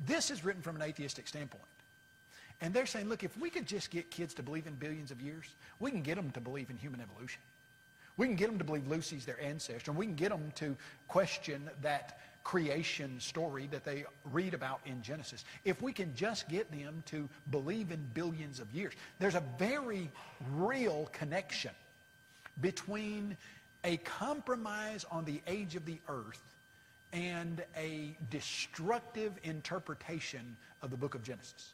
This 0.00 0.30
is 0.30 0.44
written 0.44 0.62
from 0.62 0.76
an 0.76 0.82
atheistic 0.82 1.28
standpoint. 1.28 1.62
And 2.60 2.72
they're 2.72 2.86
saying, 2.86 3.08
look, 3.08 3.24
if 3.24 3.36
we 3.38 3.50
could 3.50 3.66
just 3.66 3.90
get 3.90 4.10
kids 4.10 4.34
to 4.34 4.42
believe 4.42 4.66
in 4.66 4.74
billions 4.74 5.10
of 5.10 5.20
years, 5.20 5.44
we 5.80 5.90
can 5.90 6.02
get 6.02 6.16
them 6.16 6.30
to 6.30 6.40
believe 6.40 6.70
in 6.70 6.76
human 6.76 7.00
evolution. 7.00 7.40
We 8.16 8.26
can 8.26 8.36
get 8.36 8.48
them 8.48 8.58
to 8.58 8.64
believe 8.64 8.86
Lucy's 8.86 9.24
their 9.24 9.40
ancestor. 9.40 9.90
And 9.90 9.98
we 9.98 10.06
can 10.06 10.14
get 10.14 10.30
them 10.30 10.52
to 10.56 10.76
question 11.08 11.68
that 11.82 12.20
creation 12.44 13.18
story 13.18 13.66
that 13.70 13.84
they 13.84 14.04
read 14.30 14.54
about 14.54 14.80
in 14.86 15.02
Genesis. 15.02 15.44
If 15.64 15.82
we 15.82 15.92
can 15.92 16.14
just 16.14 16.48
get 16.48 16.70
them 16.70 17.02
to 17.06 17.28
believe 17.50 17.90
in 17.90 18.06
billions 18.14 18.60
of 18.60 18.72
years, 18.72 18.92
there's 19.18 19.34
a 19.34 19.42
very 19.58 20.10
real 20.52 21.08
connection 21.12 21.72
between 22.60 23.36
a 23.82 23.96
compromise 23.98 25.04
on 25.10 25.24
the 25.24 25.40
age 25.46 25.74
of 25.74 25.84
the 25.84 25.98
earth 26.08 26.40
and 27.12 27.62
a 27.76 28.16
destructive 28.30 29.32
interpretation 29.42 30.56
of 30.82 30.90
the 30.90 30.96
book 30.96 31.14
of 31.14 31.22
Genesis. 31.22 31.73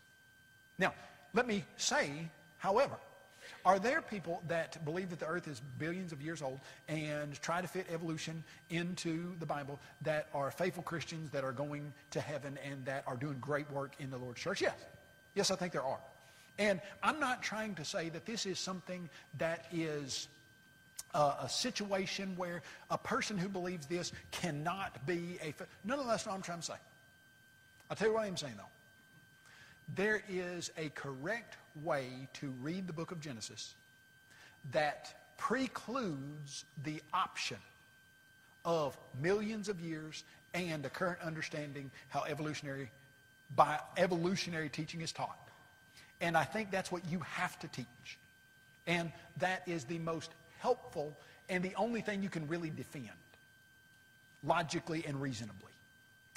Now, 0.80 0.94
let 1.34 1.46
me 1.46 1.64
say, 1.76 2.10
however, 2.56 2.96
are 3.64 3.78
there 3.78 4.00
people 4.00 4.42
that 4.48 4.82
believe 4.84 5.10
that 5.10 5.20
the 5.20 5.26
earth 5.26 5.46
is 5.46 5.60
billions 5.78 6.12
of 6.12 6.22
years 6.22 6.40
old 6.40 6.58
and 6.88 7.40
try 7.42 7.60
to 7.60 7.68
fit 7.68 7.86
evolution 7.92 8.42
into 8.70 9.38
the 9.38 9.46
Bible 9.46 9.78
that 10.02 10.28
are 10.34 10.50
faithful 10.50 10.82
Christians 10.82 11.30
that 11.30 11.44
are 11.44 11.52
going 11.52 11.92
to 12.12 12.20
heaven 12.20 12.58
and 12.68 12.84
that 12.86 13.04
are 13.06 13.16
doing 13.16 13.36
great 13.40 13.70
work 13.70 13.92
in 13.98 14.10
the 14.10 14.16
Lord's 14.16 14.40
church? 14.40 14.62
Yes. 14.62 14.74
Yes, 15.34 15.50
I 15.50 15.56
think 15.56 15.72
there 15.72 15.84
are. 15.84 16.00
And 16.58 16.80
I'm 17.02 17.20
not 17.20 17.42
trying 17.42 17.74
to 17.74 17.84
say 17.84 18.08
that 18.08 18.24
this 18.24 18.46
is 18.46 18.58
something 18.58 19.10
that 19.38 19.66
is 19.72 20.28
uh, 21.12 21.34
a 21.42 21.48
situation 21.48 22.34
where 22.36 22.62
a 22.90 22.98
person 22.98 23.36
who 23.36 23.48
believes 23.48 23.86
this 23.86 24.12
cannot 24.30 25.06
be 25.06 25.38
a... 25.42 25.52
None 25.84 25.98
of 25.98 26.06
that's 26.06 26.24
what 26.24 26.34
I'm 26.34 26.42
trying 26.42 26.60
to 26.60 26.66
say. 26.66 26.74
I'll 27.90 27.96
tell 27.96 28.08
you 28.08 28.14
what 28.14 28.24
I'm 28.24 28.36
saying, 28.36 28.54
though. 28.56 28.64
There 29.94 30.22
is 30.28 30.70
a 30.76 30.88
correct 30.90 31.56
way 31.82 32.28
to 32.34 32.52
read 32.62 32.86
the 32.86 32.92
book 32.92 33.10
of 33.10 33.20
Genesis 33.20 33.74
that 34.72 35.14
precludes 35.36 36.64
the 36.84 37.02
option 37.12 37.56
of 38.64 38.96
millions 39.20 39.68
of 39.68 39.80
years 39.80 40.24
and 40.54 40.82
the 40.82 40.90
current 40.90 41.20
understanding 41.22 41.90
how 42.08 42.24
evolutionary 42.24 42.90
by 43.56 43.80
evolutionary 43.96 44.68
teaching 44.68 45.00
is 45.00 45.12
taught. 45.12 45.48
And 46.20 46.36
I 46.36 46.44
think 46.44 46.70
that's 46.70 46.92
what 46.92 47.02
you 47.10 47.20
have 47.20 47.58
to 47.60 47.68
teach. 47.68 48.18
And 48.86 49.10
that 49.38 49.62
is 49.66 49.84
the 49.84 49.98
most 49.98 50.30
helpful 50.58 51.16
and 51.48 51.64
the 51.64 51.74
only 51.74 52.00
thing 52.00 52.22
you 52.22 52.28
can 52.28 52.46
really 52.46 52.70
defend 52.70 53.08
logically 54.44 55.04
and 55.06 55.20
reasonably. 55.20 55.72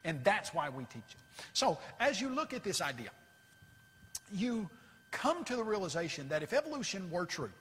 And 0.06 0.24
that's 0.24 0.54
why 0.54 0.70
we 0.70 0.86
teach 0.86 1.04
it. 1.10 1.44
So 1.54 1.78
as 2.00 2.20
you 2.20 2.30
look 2.30 2.54
at 2.54 2.64
this 2.64 2.82
idea, 2.82 3.10
you 4.34 4.70
come 5.12 5.44
to 5.46 5.56
the 5.56 5.64
realization 5.64 6.28
that 6.30 6.44
if 6.44 6.54
evolution 6.54 7.10
were 7.12 7.26
true, 7.26 7.52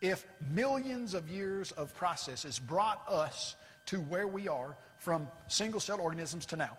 if 0.00 0.24
millions 0.50 1.14
of 1.14 1.28
years 1.28 1.72
of 1.72 1.94
processes 1.94 2.58
brought 2.58 3.02
us 3.08 3.56
to 3.86 4.00
where 4.00 4.26
we 4.26 4.48
are 4.48 4.76
from 4.98 5.28
single-cell 5.48 6.00
organisms 6.00 6.46
to 6.46 6.56
now, 6.56 6.76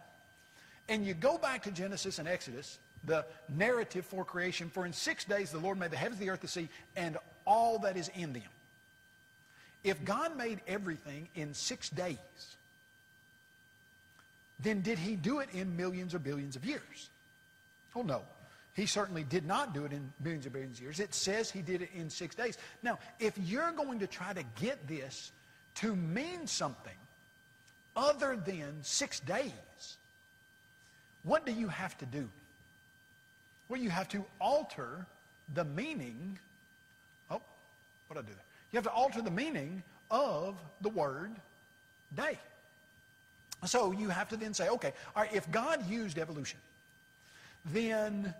and 0.89 1.05
you 1.05 1.13
go 1.13 1.37
back 1.37 1.63
to 1.63 1.71
Genesis 1.71 2.19
and 2.19 2.27
Exodus, 2.27 2.79
the 3.05 3.25
narrative 3.49 4.05
for 4.05 4.23
creation, 4.23 4.69
for 4.69 4.85
in 4.85 4.93
six 4.93 5.25
days 5.25 5.51
the 5.51 5.57
Lord 5.57 5.77
made 5.77 5.91
the 5.91 5.97
heavens, 5.97 6.19
the 6.19 6.29
earth, 6.29 6.41
the 6.41 6.47
sea, 6.47 6.69
and 6.95 7.17
all 7.45 7.79
that 7.79 7.97
is 7.97 8.09
in 8.15 8.33
them. 8.33 8.43
If 9.83 10.03
God 10.05 10.37
made 10.37 10.61
everything 10.67 11.27
in 11.35 11.53
six 11.53 11.89
days, 11.89 12.17
then 14.59 14.81
did 14.81 14.97
he 14.97 15.15
do 15.15 15.39
it 15.39 15.49
in 15.53 15.75
millions 15.75 16.13
or 16.13 16.19
billions 16.19 16.55
of 16.55 16.65
years? 16.65 17.09
Oh, 17.95 18.01
no. 18.01 18.21
He 18.73 18.87
certainly 18.87 19.23
did 19.23 19.45
not 19.45 19.73
do 19.73 19.85
it 19.85 19.93
in 19.93 20.11
billions 20.23 20.45
and 20.45 20.53
billions 20.53 20.77
of 20.77 20.83
years. 20.83 20.99
It 20.99 21.13
says 21.13 21.51
he 21.51 21.61
did 21.61 21.83
it 21.83 21.89
in 21.93 22.09
six 22.09 22.33
days. 22.33 22.57
Now, 22.81 22.97
if 23.19 23.37
you're 23.37 23.71
going 23.71 23.99
to 23.99 24.07
try 24.07 24.33
to 24.33 24.43
get 24.59 24.87
this 24.87 25.31
to 25.75 25.95
mean 25.95 26.47
something 26.47 26.95
other 27.95 28.35
than 28.35 28.79
six 28.81 29.19
days, 29.19 29.97
what 31.23 31.45
do 31.45 31.51
you 31.51 31.67
have 31.67 31.97
to 31.99 32.05
do? 32.07 32.27
Well, 33.69 33.79
you 33.79 33.91
have 33.91 34.09
to 34.09 34.25
alter 34.41 35.05
the 35.53 35.65
meaning. 35.65 36.39
Oh, 37.29 37.41
what 38.07 38.15
did 38.15 38.25
I 38.25 38.27
do 38.27 38.33
there? 38.33 38.45
You 38.71 38.77
have 38.77 38.85
to 38.85 38.91
alter 38.91 39.21
the 39.21 39.31
meaning 39.31 39.83
of 40.09 40.55
the 40.81 40.89
word 40.89 41.31
day. 42.15 42.39
So 43.65 43.91
you 43.91 44.09
have 44.09 44.29
to 44.29 44.37
then 44.37 44.53
say, 44.53 44.67
okay, 44.69 44.93
all 45.15 45.23
right, 45.23 45.33
if 45.33 45.49
God 45.51 45.87
used 45.89 46.17
evolution, 46.17 46.59
then 47.65 48.33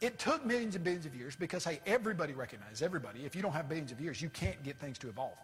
it 0.00 0.18
took 0.18 0.44
millions 0.46 0.74
and 0.76 0.84
billions 0.84 1.06
of 1.06 1.14
years 1.14 1.34
because, 1.34 1.64
hey, 1.64 1.80
everybody 1.86 2.32
recognizes, 2.32 2.82
everybody, 2.82 3.24
if 3.24 3.34
you 3.34 3.42
don't 3.42 3.52
have 3.52 3.68
billions 3.68 3.90
of 3.90 4.00
years, 4.00 4.22
you 4.22 4.28
can't 4.28 4.62
get 4.62 4.76
things 4.78 4.98
to 4.98 5.08
evolve. 5.08 5.36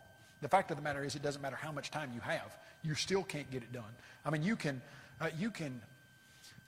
The 0.42 0.48
fact 0.48 0.70
of 0.70 0.76
the 0.76 0.82
matter 0.82 1.02
is 1.04 1.16
it 1.16 1.22
doesn't 1.22 1.42
matter 1.42 1.56
how 1.56 1.72
much 1.72 1.90
time 1.90 2.10
you 2.14 2.20
have, 2.20 2.56
you 2.82 2.94
still 2.94 3.22
can't 3.22 3.50
get 3.50 3.62
it 3.62 3.72
done. 3.72 3.84
I 4.24 4.30
mean, 4.30 4.42
you 4.42 4.56
can, 4.56 4.80
uh, 5.20 5.30
you 5.38 5.50
can 5.50 5.80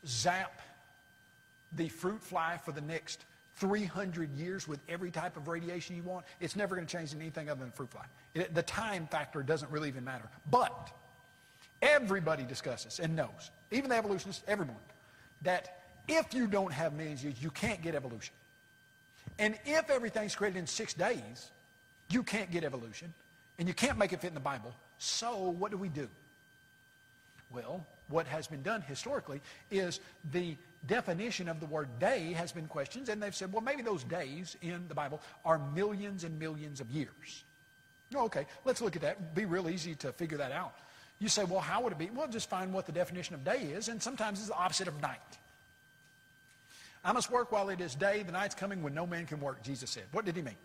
zap 0.06 0.60
the 1.72 1.88
fruit 1.88 2.22
fly 2.22 2.58
for 2.64 2.72
the 2.72 2.80
next 2.80 3.24
300 3.56 4.32
years 4.36 4.66
with 4.66 4.80
every 4.88 5.10
type 5.10 5.36
of 5.36 5.48
radiation 5.48 5.96
you 5.96 6.02
want. 6.02 6.26
It's 6.40 6.56
never 6.56 6.74
going 6.74 6.86
to 6.86 6.96
change 6.96 7.14
anything 7.14 7.48
other 7.48 7.60
than 7.60 7.70
fruit 7.70 7.90
fly. 7.90 8.04
It, 8.34 8.54
the 8.54 8.62
time 8.62 9.06
factor 9.06 9.42
doesn't 9.42 9.70
really 9.70 9.88
even 9.88 10.04
matter. 10.04 10.28
But 10.50 10.90
everybody 11.82 12.44
discusses 12.44 12.98
and 13.00 13.14
knows, 13.16 13.50
even 13.70 13.90
the 13.90 13.96
evolutionists, 13.96 14.44
everyone, 14.46 14.76
that 15.42 15.85
if 16.08 16.34
you 16.34 16.46
don't 16.46 16.72
have 16.72 16.92
millions 16.94 17.20
of 17.20 17.26
years, 17.26 17.42
you 17.42 17.50
can't 17.50 17.82
get 17.82 17.94
evolution. 17.94 18.34
And 19.38 19.58
if 19.64 19.90
everything's 19.90 20.34
created 20.34 20.58
in 20.58 20.66
six 20.66 20.94
days, 20.94 21.50
you 22.10 22.22
can't 22.22 22.50
get 22.50 22.64
evolution. 22.64 23.12
And 23.58 23.66
you 23.66 23.74
can't 23.74 23.98
make 23.98 24.12
it 24.12 24.20
fit 24.20 24.28
in 24.28 24.34
the 24.34 24.40
Bible. 24.40 24.74
So 24.98 25.50
what 25.50 25.70
do 25.70 25.76
we 25.76 25.88
do? 25.88 26.08
Well, 27.50 27.84
what 28.08 28.26
has 28.26 28.46
been 28.46 28.62
done 28.62 28.82
historically 28.82 29.40
is 29.70 30.00
the 30.32 30.56
definition 30.86 31.48
of 31.48 31.60
the 31.60 31.66
word 31.66 31.88
day 31.98 32.32
has 32.32 32.52
been 32.52 32.66
questioned, 32.66 33.08
and 33.08 33.22
they've 33.22 33.34
said, 33.34 33.52
well, 33.52 33.62
maybe 33.62 33.82
those 33.82 34.04
days 34.04 34.56
in 34.62 34.86
the 34.88 34.94
Bible 34.94 35.20
are 35.44 35.58
millions 35.74 36.24
and 36.24 36.38
millions 36.38 36.80
of 36.80 36.90
years. 36.90 37.44
Okay, 38.14 38.46
let's 38.64 38.80
look 38.80 38.94
at 38.94 39.02
that. 39.02 39.16
It'd 39.16 39.34
be 39.34 39.44
real 39.44 39.68
easy 39.68 39.94
to 39.96 40.12
figure 40.12 40.38
that 40.38 40.52
out. 40.52 40.74
You 41.18 41.28
say, 41.28 41.44
well, 41.44 41.60
how 41.60 41.80
would 41.82 41.92
it 41.92 41.98
be? 41.98 42.10
Well, 42.14 42.28
just 42.28 42.48
find 42.48 42.72
what 42.72 42.86
the 42.86 42.92
definition 42.92 43.34
of 43.34 43.44
day 43.44 43.58
is, 43.72 43.88
and 43.88 44.00
sometimes 44.00 44.38
it's 44.38 44.48
the 44.48 44.54
opposite 44.54 44.86
of 44.86 45.00
night. 45.00 45.18
I 47.06 47.12
must 47.12 47.30
work 47.30 47.52
while 47.52 47.68
it 47.68 47.80
is 47.80 47.94
day. 47.94 48.24
The 48.24 48.32
night's 48.32 48.56
coming 48.56 48.82
when 48.82 48.92
no 48.92 49.06
man 49.06 49.26
can 49.26 49.38
work, 49.40 49.62
Jesus 49.62 49.90
said. 49.90 50.02
What 50.10 50.24
did 50.24 50.34
he 50.34 50.42
mean? 50.42 50.56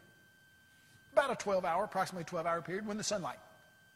About 1.14 1.32
a 1.32 1.36
12 1.36 1.64
hour, 1.64 1.84
approximately 1.84 2.24
12 2.24 2.48
hour 2.48 2.62
period 2.64 2.88
when 2.88 2.98
the 2.98 3.04
sunlight 3.04 3.38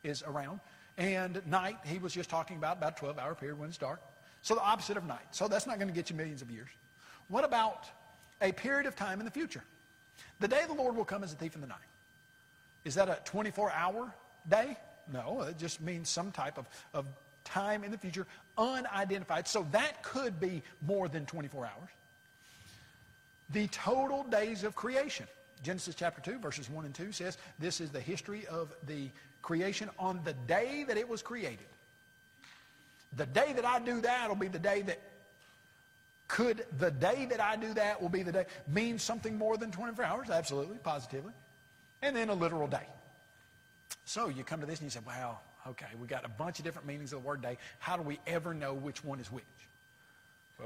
is 0.04 0.22
around. 0.22 0.60
And 1.00 1.42
night, 1.48 1.78
he 1.84 1.98
was 1.98 2.14
just 2.14 2.30
talking 2.30 2.58
about 2.58 2.78
about 2.78 2.98
12 2.98 3.18
hour 3.18 3.34
period 3.34 3.58
when 3.58 3.68
it's 3.68 3.80
dark. 3.80 4.00
So 4.44 4.54
the 4.54 4.62
opposite 4.62 4.96
of 4.96 5.08
night. 5.08 5.26
So 5.32 5.48
that's 5.48 5.66
not 5.66 5.80
going 5.80 5.88
to 5.88 5.94
get 5.94 6.12
you 6.12 6.16
millions 6.16 6.44
of 6.44 6.52
years. 6.52 6.70
What 7.30 7.44
about 7.44 7.88
a 8.44 8.52
period 8.52 8.86
of 8.86 8.96
time 8.96 9.20
in 9.20 9.26
the 9.26 9.32
future? 9.32 9.64
The 10.40 10.48
day 10.48 10.62
the 10.68 10.76
Lord 10.76 10.96
will 10.96 11.04
come 11.04 11.24
as 11.24 11.34
a 11.34 11.36
thief 11.36 11.56
in 11.56 11.62
the 11.62 11.68
night. 11.68 11.80
Is 12.84 12.94
that 12.94 13.10
a 13.10 13.18
24 13.26 13.72
hour 13.72 14.14
day? 14.48 14.78
No, 15.12 15.42
it 15.42 15.58
just 15.58 15.82
means 15.82 16.10
some 16.10 16.32
type 16.32 16.60
of, 16.60 16.68
of 16.94 17.08
time 17.44 17.84
in 17.84 17.90
the 17.90 17.98
future, 17.98 18.28
unidentified. 18.56 19.48
So 19.48 19.66
that 19.72 20.04
could 20.04 20.40
be 20.40 20.62
more 20.86 21.08
than 21.08 21.26
24 21.26 21.66
hours. 21.66 21.90
The 23.52 23.68
total 23.68 24.24
days 24.24 24.64
of 24.64 24.76
creation. 24.76 25.28
Genesis 25.64 25.96
chapter 25.96 26.22
2, 26.22 26.40
verses 26.40 26.70
1 26.70 26.86
and 26.86 26.94
2 26.94 27.12
says, 27.12 27.38
This 27.60 27.82
is 27.82 27.90
the 27.90 28.00
history 28.00 28.46
of 28.48 28.74
the 28.88 29.10
creation 29.42 29.90
on 29.98 30.20
the 30.24 30.34
day 30.48 30.84
that 30.88 30.98
it 30.98 31.08
was 31.08 31.22
created. 31.22 31.68
The 33.16 33.26
day 33.26 33.54
that 33.54 33.66
I 33.66 33.80
do 33.80 34.02
that 34.02 34.28
will 34.28 34.36
be 34.36 34.48
the 34.48 34.60
day 34.60 34.82
that 34.84 35.00
could 36.28 36.66
the 36.80 36.90
day 36.90 37.26
that 37.30 37.40
I 37.40 37.56
do 37.56 37.74
that 37.76 38.02
will 38.02 38.10
be 38.10 38.24
the 38.24 38.32
day 38.32 38.46
means 38.68 39.04
something 39.04 39.38
more 39.38 39.58
than 39.58 39.72
24 39.72 40.04
hours? 40.04 40.30
Absolutely, 40.30 40.78
positively. 40.78 41.34
And 42.02 42.16
then 42.16 42.30
a 42.30 42.34
literal 42.34 42.68
day. 42.68 42.88
So 44.06 44.30
you 44.30 44.44
come 44.44 44.60
to 44.60 44.66
this 44.66 44.80
and 44.80 44.88
you 44.88 44.90
say, 44.90 45.00
wow, 45.06 45.40
okay, 45.68 45.88
we 46.00 46.08
got 46.08 46.26
a 46.26 46.30
bunch 46.30 46.60
of 46.60 46.66
different 46.66 46.88
meanings 46.88 47.14
of 47.14 47.22
the 47.22 47.28
word 47.28 47.42
day. 47.42 47.58
How 47.80 47.96
do 47.96 48.04
we 48.04 48.20
ever 48.28 48.54
know 48.54 48.74
which 48.74 49.04
one 49.04 49.20
is 49.20 49.32
which? 49.32 49.44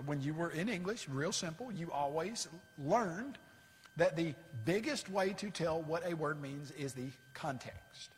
When 0.05 0.21
you 0.21 0.33
were 0.33 0.51
in 0.51 0.69
English, 0.69 1.07
real 1.09 1.31
simple, 1.31 1.71
you 1.71 1.91
always 1.91 2.47
learned 2.77 3.37
that 3.97 4.15
the 4.15 4.33
biggest 4.65 5.09
way 5.09 5.33
to 5.33 5.49
tell 5.49 5.81
what 5.81 6.03
a 6.09 6.13
word 6.13 6.41
means 6.41 6.71
is 6.71 6.93
the 6.93 7.09
context. 7.33 8.11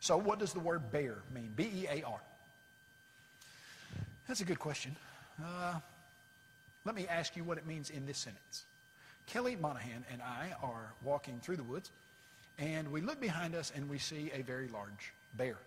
So 0.00 0.16
what 0.16 0.38
does 0.38 0.52
the 0.52 0.60
word 0.60 0.90
bear 0.90 1.18
mean? 1.34 1.52
B-E-A-R. 1.56 2.20
That's 4.26 4.40
a 4.40 4.44
good 4.44 4.58
question. 4.58 4.94
Uh, 5.44 5.80
let 6.84 6.94
me 6.94 7.06
ask 7.08 7.36
you 7.36 7.44
what 7.44 7.58
it 7.58 7.66
means 7.66 7.90
in 7.90 8.06
this 8.06 8.18
sentence. 8.18 8.64
Kelly 9.26 9.56
Monahan 9.56 10.04
and 10.10 10.22
I 10.22 10.54
are 10.62 10.94
walking 11.02 11.40
through 11.40 11.56
the 11.56 11.62
woods, 11.62 11.90
and 12.58 12.90
we 12.90 13.00
look 13.00 13.20
behind 13.20 13.54
us 13.54 13.72
and 13.74 13.88
we 13.88 13.98
see 13.98 14.30
a 14.34 14.42
very 14.42 14.68
large 14.68 15.12
bear. 15.36 15.58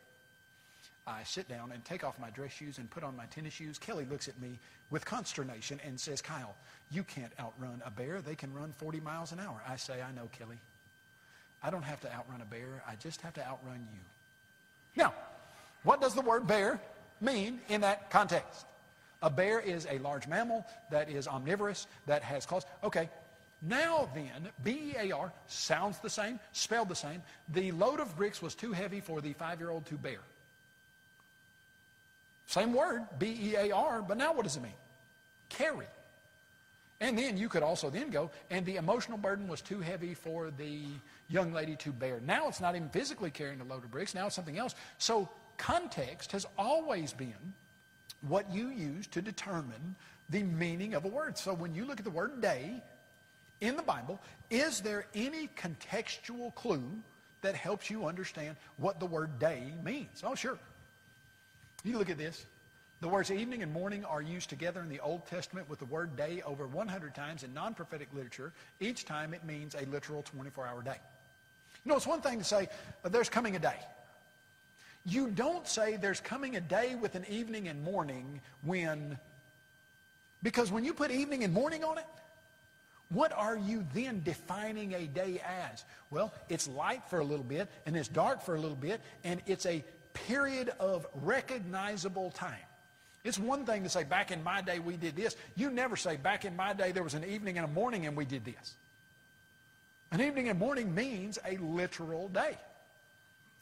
I 1.07 1.23
sit 1.23 1.49
down 1.49 1.71
and 1.71 1.83
take 1.83 2.03
off 2.03 2.19
my 2.19 2.29
dress 2.29 2.51
shoes 2.51 2.77
and 2.77 2.89
put 2.89 3.03
on 3.03 3.15
my 3.15 3.25
tennis 3.25 3.53
shoes. 3.53 3.79
Kelly 3.79 4.05
looks 4.09 4.27
at 4.27 4.39
me 4.39 4.59
with 4.91 5.03
consternation 5.03 5.79
and 5.85 5.99
says, 5.99 6.21
Kyle, 6.21 6.55
you 6.91 7.03
can't 7.03 7.31
outrun 7.39 7.81
a 7.85 7.89
bear. 7.89 8.21
They 8.21 8.35
can 8.35 8.53
run 8.53 8.71
40 8.73 8.99
miles 8.99 9.31
an 9.31 9.39
hour. 9.39 9.61
I 9.67 9.77
say, 9.77 10.01
I 10.01 10.11
know, 10.11 10.29
Kelly. 10.31 10.59
I 11.63 11.69
don't 11.69 11.83
have 11.83 12.01
to 12.01 12.13
outrun 12.13 12.41
a 12.41 12.45
bear. 12.45 12.83
I 12.87 12.95
just 12.95 13.21
have 13.21 13.33
to 13.33 13.47
outrun 13.47 13.87
you. 13.91 13.99
Now, 14.95 15.13
what 15.83 16.01
does 16.01 16.13
the 16.13 16.21
word 16.21 16.45
bear 16.45 16.79
mean 17.19 17.59
in 17.69 17.81
that 17.81 18.11
context? 18.11 18.65
A 19.23 19.29
bear 19.29 19.59
is 19.59 19.87
a 19.89 19.97
large 19.99 20.27
mammal 20.27 20.65
that 20.91 21.09
is 21.09 21.27
omnivorous, 21.27 21.87
that 22.07 22.23
has 22.23 22.45
claws. 22.45 22.65
Okay, 22.83 23.09
now 23.61 24.09
then, 24.15 24.49
B-E-A-R 24.63 25.31
sounds 25.45 25.99
the 25.99 26.09
same, 26.09 26.39
spelled 26.51 26.89
the 26.89 26.95
same. 26.95 27.21
The 27.49 27.71
load 27.71 27.99
of 27.99 28.15
bricks 28.15 28.41
was 28.41 28.55
too 28.55 28.71
heavy 28.71 28.99
for 28.99 29.21
the 29.21 29.33
five-year-old 29.33 29.85
to 29.87 29.95
bear. 29.95 30.19
Same 32.51 32.73
word, 32.73 33.07
B-E-A-R, 33.17 34.01
but 34.05 34.17
now 34.17 34.33
what 34.33 34.43
does 34.43 34.57
it 34.57 34.61
mean? 34.61 34.73
Carry. 35.47 35.87
And 36.99 37.17
then 37.17 37.37
you 37.37 37.47
could 37.47 37.63
also 37.63 37.89
then 37.89 38.09
go, 38.09 38.29
and 38.49 38.65
the 38.65 38.75
emotional 38.75 39.17
burden 39.17 39.47
was 39.47 39.61
too 39.61 39.79
heavy 39.79 40.13
for 40.13 40.51
the 40.51 40.81
young 41.29 41.53
lady 41.53 41.77
to 41.77 41.93
bear. 41.93 42.19
Now 42.19 42.49
it's 42.49 42.59
not 42.59 42.75
even 42.75 42.89
physically 42.89 43.31
carrying 43.31 43.61
a 43.61 43.63
load 43.63 43.85
of 43.85 43.91
bricks, 43.91 44.13
now 44.13 44.25
it's 44.25 44.35
something 44.35 44.57
else. 44.57 44.75
So 44.97 45.29
context 45.55 46.33
has 46.33 46.45
always 46.57 47.13
been 47.13 47.53
what 48.27 48.53
you 48.53 48.67
use 48.67 49.07
to 49.07 49.21
determine 49.21 49.95
the 50.29 50.43
meaning 50.43 50.93
of 50.93 51.05
a 51.05 51.07
word. 51.07 51.37
So 51.37 51.53
when 51.53 51.73
you 51.73 51.85
look 51.85 51.99
at 51.99 52.03
the 52.03 52.11
word 52.11 52.41
day 52.41 52.83
in 53.61 53.77
the 53.77 53.83
Bible, 53.83 54.19
is 54.49 54.81
there 54.81 55.05
any 55.15 55.47
contextual 55.55 56.53
clue 56.55 56.83
that 57.43 57.55
helps 57.55 57.89
you 57.89 58.07
understand 58.07 58.57
what 58.75 58.99
the 58.99 59.05
word 59.05 59.39
day 59.39 59.71
means? 59.85 60.21
Oh, 60.21 60.35
sure. 60.35 60.59
You 61.83 61.97
look 61.97 62.09
at 62.09 62.17
this. 62.17 62.45
The 63.01 63.07
words 63.07 63.31
evening 63.31 63.63
and 63.63 63.73
morning 63.73 64.05
are 64.05 64.21
used 64.21 64.49
together 64.49 64.79
in 64.81 64.89
the 64.89 64.99
Old 64.99 65.25
Testament 65.25 65.67
with 65.67 65.79
the 65.79 65.85
word 65.85 66.15
day 66.15 66.43
over 66.45 66.67
100 66.67 67.15
times 67.15 67.43
in 67.43 67.51
non-prophetic 67.51 68.09
literature. 68.13 68.53
Each 68.79 69.05
time 69.05 69.33
it 69.33 69.43
means 69.43 69.73
a 69.73 69.85
literal 69.87 70.23
24-hour 70.23 70.83
day. 70.83 70.97
You 71.83 71.89
know, 71.89 71.95
it's 71.95 72.05
one 72.05 72.21
thing 72.21 72.37
to 72.37 72.43
say, 72.43 72.67
uh, 73.03 73.09
there's 73.09 73.29
coming 73.29 73.55
a 73.55 73.59
day. 73.59 73.79
You 75.03 75.29
don't 75.31 75.67
say 75.67 75.97
there's 75.97 76.19
coming 76.19 76.57
a 76.57 76.61
day 76.61 76.93
with 76.93 77.15
an 77.15 77.25
evening 77.27 77.67
and 77.67 77.83
morning 77.83 78.39
when, 78.61 79.17
because 80.43 80.71
when 80.71 80.85
you 80.85 80.93
put 80.93 81.09
evening 81.09 81.43
and 81.43 81.51
morning 81.51 81.83
on 81.83 81.97
it, 81.97 82.05
what 83.09 83.33
are 83.33 83.57
you 83.57 83.83
then 83.95 84.21
defining 84.23 84.93
a 84.93 85.07
day 85.07 85.41
as? 85.43 85.83
Well, 86.11 86.31
it's 86.49 86.67
light 86.67 87.01
for 87.09 87.19
a 87.19 87.25
little 87.25 87.43
bit, 87.43 87.67
and 87.87 87.97
it's 87.97 88.07
dark 88.07 88.43
for 88.43 88.55
a 88.55 88.59
little 88.59 88.77
bit, 88.77 89.01
and 89.23 89.41
it's 89.47 89.65
a 89.65 89.83
period 90.13 90.71
of 90.79 91.05
recognizable 91.13 92.31
time. 92.31 92.55
It's 93.23 93.37
one 93.37 93.65
thing 93.65 93.83
to 93.83 93.89
say, 93.89 94.03
back 94.03 94.31
in 94.31 94.43
my 94.43 94.61
day 94.61 94.79
we 94.79 94.97
did 94.97 95.15
this. 95.15 95.35
You 95.55 95.69
never 95.69 95.95
say, 95.95 96.17
back 96.17 96.45
in 96.45 96.55
my 96.55 96.73
day 96.73 96.91
there 96.91 97.03
was 97.03 97.13
an 97.13 97.23
evening 97.23 97.57
and 97.57 97.65
a 97.65 97.69
morning 97.69 98.07
and 98.07 98.17
we 98.17 98.25
did 98.25 98.43
this. 98.45 98.75
An 100.11 100.21
evening 100.21 100.49
and 100.49 100.59
morning 100.59 100.93
means 100.93 101.37
a 101.45 101.57
literal 101.57 102.27
day. 102.29 102.57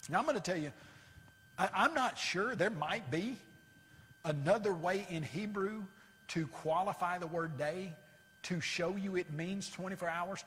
Now 0.09 0.19
I'm 0.19 0.25
going 0.25 0.38
to 0.38 0.41
tell 0.41 0.57
you, 0.57 0.71
I, 1.57 1.85
am 1.85 1.93
not 1.93 2.17
sure. 2.17 2.55
There 2.55 2.69
might 2.69 3.12
be 3.12 3.35
another 4.23 4.73
way 4.73 5.05
in 5.09 5.23
Hebrew 5.23 5.83
to 6.29 6.47
qualify 6.47 7.17
the 7.17 7.27
word 7.27 7.57
day 7.57 7.93
to 8.43 8.62
show 8.62 8.95
you 8.95 9.17
it 9.17 9.33
means 9.33 9.69
24 9.69 10.07
hours. 10.07 10.43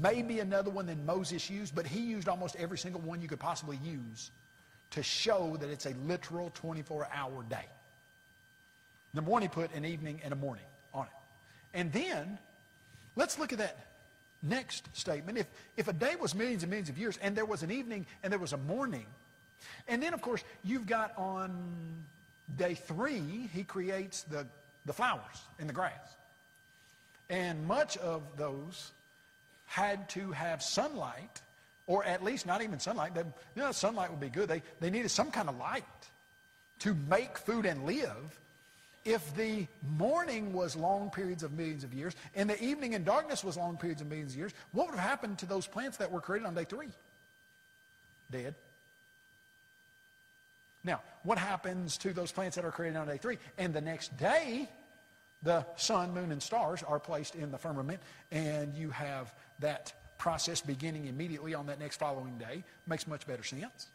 Maybe 0.00 0.38
another 0.38 0.70
one 0.70 0.86
than 0.86 1.04
Moses 1.04 1.50
used, 1.50 1.74
but 1.74 1.86
he 1.86 2.00
used 2.00 2.28
almost 2.28 2.56
every 2.56 2.78
single 2.78 3.00
one 3.00 3.20
you 3.20 3.28
could 3.28 3.40
possibly 3.40 3.78
use 3.84 4.30
to 4.90 5.02
show 5.02 5.56
that 5.60 5.68
it's 5.68 5.86
a 5.86 5.94
literal 6.06 6.50
24-hour 6.62 7.44
day. 7.48 7.66
Number 9.14 9.30
one, 9.30 9.42
he 9.42 9.48
put 9.48 9.74
an 9.74 9.84
evening 9.84 10.20
and 10.24 10.32
a 10.32 10.36
morning 10.36 10.64
on 10.94 11.04
it. 11.04 11.12
And 11.74 11.92
then, 11.92 12.38
let's 13.16 13.38
look 13.38 13.52
at 13.52 13.58
that 13.58 13.78
next 14.42 14.88
statement. 14.96 15.38
If, 15.38 15.46
if 15.76 15.88
a 15.88 15.92
day 15.92 16.16
was 16.16 16.34
millions 16.34 16.62
and 16.62 16.70
millions 16.70 16.88
of 16.88 16.98
years, 16.98 17.18
and 17.20 17.36
there 17.36 17.44
was 17.44 17.62
an 17.62 17.70
evening 17.70 18.06
and 18.22 18.32
there 18.32 18.40
was 18.40 18.52
a 18.52 18.58
morning, 18.58 19.06
and 19.88 20.02
then, 20.02 20.14
of 20.14 20.22
course, 20.22 20.44
you've 20.62 20.86
got 20.86 21.12
on 21.16 22.04
day 22.56 22.74
three, 22.74 23.48
he 23.52 23.64
creates 23.64 24.22
the, 24.24 24.46
the 24.86 24.92
flowers 24.92 25.42
and 25.58 25.68
the 25.68 25.72
grass. 25.72 26.16
And 27.30 27.66
much 27.66 27.96
of 27.98 28.22
those 28.36 28.92
had 29.66 30.08
to 30.10 30.32
have 30.32 30.62
sunlight 30.62 31.42
or 31.88 32.04
at 32.04 32.22
least 32.22 32.46
not 32.46 32.62
even 32.62 32.78
sunlight. 32.78 33.14
They, 33.14 33.22
you 33.56 33.62
know, 33.62 33.72
sunlight 33.72 34.10
would 34.10 34.20
be 34.20 34.28
good. 34.28 34.48
They, 34.48 34.62
they 34.78 34.90
needed 34.90 35.10
some 35.10 35.32
kind 35.32 35.48
of 35.48 35.58
light 35.58 35.84
to 36.80 36.94
make 37.08 37.36
food 37.36 37.66
and 37.66 37.84
live. 37.84 38.38
If 39.04 39.34
the 39.34 39.66
morning 39.96 40.52
was 40.52 40.76
long 40.76 41.10
periods 41.10 41.42
of 41.42 41.52
millions 41.52 41.82
of 41.82 41.94
years 41.94 42.14
and 42.34 42.48
the 42.48 42.62
evening 42.62 42.94
and 42.94 43.04
darkness 43.04 43.42
was 43.42 43.56
long 43.56 43.78
periods 43.78 44.02
of 44.02 44.08
millions 44.08 44.34
of 44.34 44.38
years, 44.38 44.52
what 44.72 44.86
would 44.86 44.98
have 44.98 45.08
happened 45.08 45.38
to 45.38 45.46
those 45.46 45.66
plants 45.66 45.96
that 45.96 46.12
were 46.12 46.20
created 46.20 46.46
on 46.46 46.54
day 46.54 46.64
three? 46.64 46.88
Dead. 48.30 48.54
Now, 50.84 51.00
what 51.22 51.38
happens 51.38 51.96
to 51.98 52.12
those 52.12 52.30
plants 52.30 52.56
that 52.56 52.66
are 52.66 52.70
created 52.70 52.98
on 52.98 53.06
day 53.08 53.16
three? 53.16 53.38
And 53.56 53.72
the 53.72 53.80
next 53.80 54.14
day, 54.18 54.68
the 55.42 55.64
sun, 55.76 56.12
moon, 56.12 56.30
and 56.32 56.42
stars 56.42 56.82
are 56.82 57.00
placed 57.00 57.34
in 57.34 57.50
the 57.50 57.58
firmament, 57.58 58.00
and 58.30 58.74
you 58.74 58.90
have 58.90 59.32
that 59.60 59.94
process 60.18 60.60
beginning 60.60 61.06
immediately 61.06 61.54
on 61.54 61.66
that 61.66 61.78
next 61.78 61.96
following 61.96 62.36
day 62.38 62.62
makes 62.86 63.06
much 63.06 63.26
better 63.26 63.42
sense. 63.42 63.86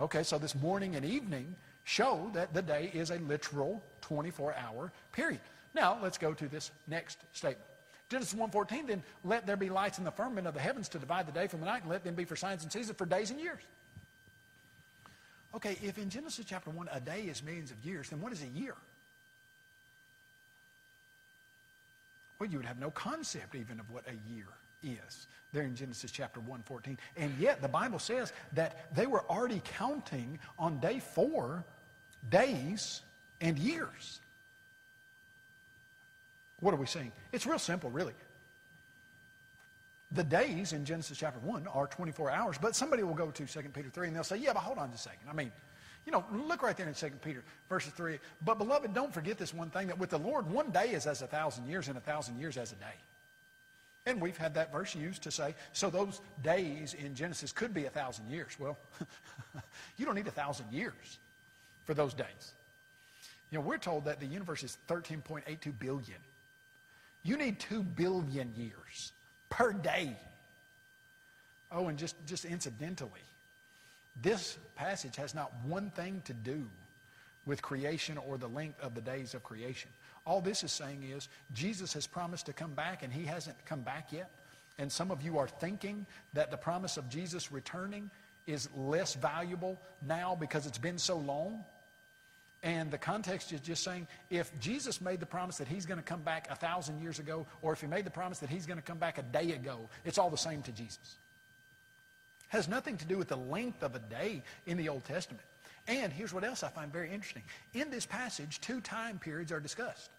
Okay, 0.00 0.22
so 0.22 0.38
this 0.38 0.54
morning 0.56 0.96
and 0.96 1.04
evening 1.04 1.54
show 1.84 2.30
that 2.32 2.52
the 2.52 2.62
day 2.62 2.90
is 2.92 3.10
a 3.10 3.18
literal 3.18 3.82
24-hour 4.02 4.90
period. 5.12 5.40
Now, 5.74 5.98
let's 6.02 6.18
go 6.18 6.32
to 6.32 6.48
this 6.48 6.70
next 6.88 7.18
statement. 7.32 7.68
Genesis 8.08 8.38
1.14, 8.38 8.86
then 8.86 9.02
let 9.24 9.46
there 9.46 9.56
be 9.56 9.70
lights 9.70 9.98
in 9.98 10.04
the 10.04 10.10
firmament 10.10 10.46
of 10.46 10.54
the 10.54 10.60
heavens 10.60 10.88
to 10.90 10.98
divide 10.98 11.26
the 11.26 11.32
day 11.32 11.46
from 11.46 11.60
the 11.60 11.66
night, 11.66 11.82
and 11.82 11.90
let 11.90 12.04
them 12.04 12.14
be 12.14 12.24
for 12.24 12.36
signs 12.36 12.62
and 12.62 12.72
seasons 12.72 12.96
for 12.96 13.06
days 13.06 13.30
and 13.30 13.40
years. 13.40 13.60
Okay, 15.54 15.76
if 15.82 15.98
in 15.98 16.10
Genesis 16.10 16.44
chapter 16.44 16.70
1 16.70 16.88
a 16.92 17.00
day 17.00 17.22
is 17.22 17.42
millions 17.42 17.70
of 17.70 17.84
years, 17.84 18.10
then 18.10 18.20
what 18.20 18.32
is 18.32 18.42
a 18.42 18.58
year? 18.58 18.74
Well, 22.38 22.50
you 22.50 22.58
would 22.58 22.66
have 22.66 22.80
no 22.80 22.90
concept 22.90 23.54
even 23.54 23.78
of 23.78 23.90
what 23.90 24.04
a 24.08 24.32
year 24.34 24.46
is 24.84 25.26
there 25.54 25.62
in 25.62 25.74
Genesis 25.74 26.10
chapter 26.10 26.40
114. 26.40 26.98
And 27.16 27.32
yet 27.38 27.62
the 27.62 27.68
Bible 27.68 27.98
says 27.98 28.32
that 28.52 28.94
they 28.94 29.06
were 29.06 29.24
already 29.30 29.62
counting 29.64 30.38
on 30.58 30.80
day 30.80 31.00
four 31.00 31.64
days 32.28 33.00
and 33.40 33.58
years. 33.58 34.20
What 36.60 36.74
are 36.74 36.76
we 36.76 36.86
saying? 36.86 37.12
It's 37.32 37.46
real 37.46 37.58
simple, 37.58 37.90
really. 37.90 38.14
The 40.12 40.24
days 40.24 40.72
in 40.72 40.84
Genesis 40.84 41.18
chapter 41.18 41.40
1 41.40 41.66
are 41.68 41.86
24 41.86 42.30
hours, 42.30 42.56
but 42.60 42.76
somebody 42.76 43.02
will 43.02 43.14
go 43.14 43.30
to 43.30 43.46
2 43.46 43.68
Peter 43.70 43.90
3 43.90 44.08
and 44.08 44.16
they'll 44.16 44.24
say, 44.24 44.36
yeah, 44.36 44.52
but 44.52 44.60
hold 44.60 44.78
on 44.78 44.90
just 44.90 45.06
a 45.06 45.08
second. 45.10 45.28
I 45.28 45.32
mean, 45.32 45.50
you 46.06 46.12
know, 46.12 46.24
look 46.32 46.62
right 46.62 46.76
there 46.76 46.86
in 46.86 46.94
2 46.94 47.10
Peter, 47.22 47.42
verses 47.68 47.92
3. 47.92 48.18
But 48.44 48.58
beloved, 48.58 48.92
don't 48.92 49.12
forget 49.12 49.38
this 49.38 49.54
one 49.54 49.70
thing 49.70 49.86
that 49.88 49.98
with 49.98 50.10
the 50.10 50.18
Lord, 50.18 50.50
one 50.50 50.70
day 50.70 50.90
is 50.90 51.06
as 51.06 51.22
a 51.22 51.26
thousand 51.26 51.66
years, 51.66 51.88
and 51.88 51.96
a 51.96 52.00
thousand 52.00 52.38
years 52.38 52.56
as 52.56 52.72
a 52.72 52.76
day. 52.76 52.94
And 54.06 54.20
we've 54.20 54.36
had 54.36 54.54
that 54.54 54.70
verse 54.70 54.94
used 54.94 55.22
to 55.22 55.30
say, 55.30 55.54
so 55.72 55.88
those 55.88 56.20
days 56.42 56.94
in 56.94 57.14
Genesis 57.14 57.52
could 57.52 57.72
be 57.72 57.86
a 57.86 57.90
thousand 57.90 58.28
years. 58.28 58.52
Well, 58.58 58.76
you 59.96 60.04
don't 60.04 60.14
need 60.14 60.26
a 60.26 60.32
thousand 60.32 60.70
years 60.70 61.18
for 61.86 61.94
those 61.94 62.12
days. 62.12 62.52
You 63.50 63.58
know, 63.58 63.64
we're 63.64 63.78
told 63.78 64.04
that 64.04 64.20
the 64.20 64.26
universe 64.26 64.62
is 64.62 64.76
13.82 64.88 65.78
billion. 65.78 66.18
You 67.22 67.38
need 67.38 67.58
2 67.58 67.82
billion 67.82 68.52
years 68.56 69.12
per 69.48 69.72
day. 69.72 70.14
Oh, 71.72 71.88
and 71.88 71.98
just, 71.98 72.14
just 72.26 72.44
incidentally, 72.44 73.10
this 74.20 74.58
passage 74.76 75.16
has 75.16 75.34
not 75.34 75.50
one 75.64 75.90
thing 75.90 76.20
to 76.26 76.34
do 76.34 76.66
with 77.46 77.62
creation 77.62 78.18
or 78.18 78.36
the 78.36 78.48
length 78.48 78.80
of 78.80 78.94
the 78.94 79.00
days 79.00 79.32
of 79.32 79.42
creation. 79.42 79.90
All 80.26 80.40
this 80.40 80.64
is 80.64 80.72
saying 80.72 81.02
is 81.02 81.28
Jesus 81.52 81.92
has 81.92 82.06
promised 82.06 82.46
to 82.46 82.52
come 82.52 82.72
back 82.72 83.02
and 83.02 83.12
he 83.12 83.24
hasn't 83.24 83.56
come 83.66 83.82
back 83.82 84.12
yet. 84.12 84.30
And 84.78 84.90
some 84.90 85.10
of 85.10 85.22
you 85.22 85.38
are 85.38 85.46
thinking 85.46 86.06
that 86.32 86.50
the 86.50 86.56
promise 86.56 86.96
of 86.96 87.08
Jesus 87.08 87.52
returning 87.52 88.10
is 88.46 88.68
less 88.76 89.14
valuable 89.14 89.80
now 90.06 90.34
because 90.34 90.66
it's 90.66 90.78
been 90.78 90.98
so 90.98 91.16
long. 91.16 91.64
And 92.62 92.90
the 92.90 92.98
context 92.98 93.52
is 93.52 93.60
just 93.60 93.84
saying 93.84 94.08
if 94.30 94.50
Jesus 94.58 95.00
made 95.00 95.20
the 95.20 95.26
promise 95.26 95.58
that 95.58 95.68
he's 95.68 95.84
going 95.84 95.98
to 95.98 96.04
come 96.04 96.22
back 96.22 96.48
a 96.50 96.56
thousand 96.56 97.00
years 97.00 97.18
ago, 97.18 97.46
or 97.60 97.74
if 97.74 97.80
he 97.82 97.86
made 97.86 98.06
the 98.06 98.10
promise 98.10 98.38
that 98.38 98.48
he's 98.48 98.64
going 98.64 98.78
to 98.78 98.82
come 98.82 98.98
back 98.98 99.18
a 99.18 99.22
day 99.22 99.52
ago, 99.52 99.88
it's 100.04 100.16
all 100.16 100.30
the 100.30 100.38
same 100.38 100.62
to 100.62 100.72
Jesus. 100.72 101.18
Has 102.48 102.66
nothing 102.66 102.96
to 102.96 103.04
do 103.04 103.18
with 103.18 103.28
the 103.28 103.36
length 103.36 103.82
of 103.82 103.94
a 103.94 103.98
day 103.98 104.42
in 104.66 104.78
the 104.78 104.88
Old 104.88 105.04
Testament. 105.04 105.44
And 105.86 106.12
here's 106.12 106.32
what 106.32 106.44
else 106.44 106.62
I 106.62 106.68
find 106.68 106.90
very 106.90 107.12
interesting. 107.12 107.42
In 107.74 107.90
this 107.90 108.06
passage, 108.06 108.60
two 108.60 108.80
time 108.80 109.18
periods 109.18 109.52
are 109.52 109.60
discussed. 109.60 110.10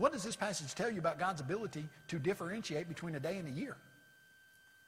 What 0.00 0.12
does 0.12 0.22
this 0.22 0.34
passage 0.34 0.74
tell 0.74 0.90
you 0.90 0.98
about 0.98 1.18
God's 1.18 1.42
ability 1.42 1.86
to 2.08 2.18
differentiate 2.18 2.88
between 2.88 3.14
a 3.16 3.20
day 3.20 3.36
and 3.36 3.46
a 3.46 3.50
year? 3.50 3.76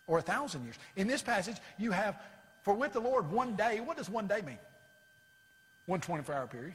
Or 0.06 0.16
a 0.16 0.22
thousand 0.22 0.64
years? 0.64 0.76
In 0.96 1.06
this 1.06 1.20
passage, 1.20 1.56
you 1.78 1.90
have, 1.90 2.18
for 2.62 2.72
with 2.72 2.94
the 2.94 3.00
Lord, 3.00 3.30
one 3.30 3.54
day. 3.54 3.80
What 3.80 3.98
does 3.98 4.08
one 4.08 4.26
day 4.26 4.40
mean? 4.40 4.58
One 5.84 6.00
24-hour 6.00 6.46
period. 6.46 6.72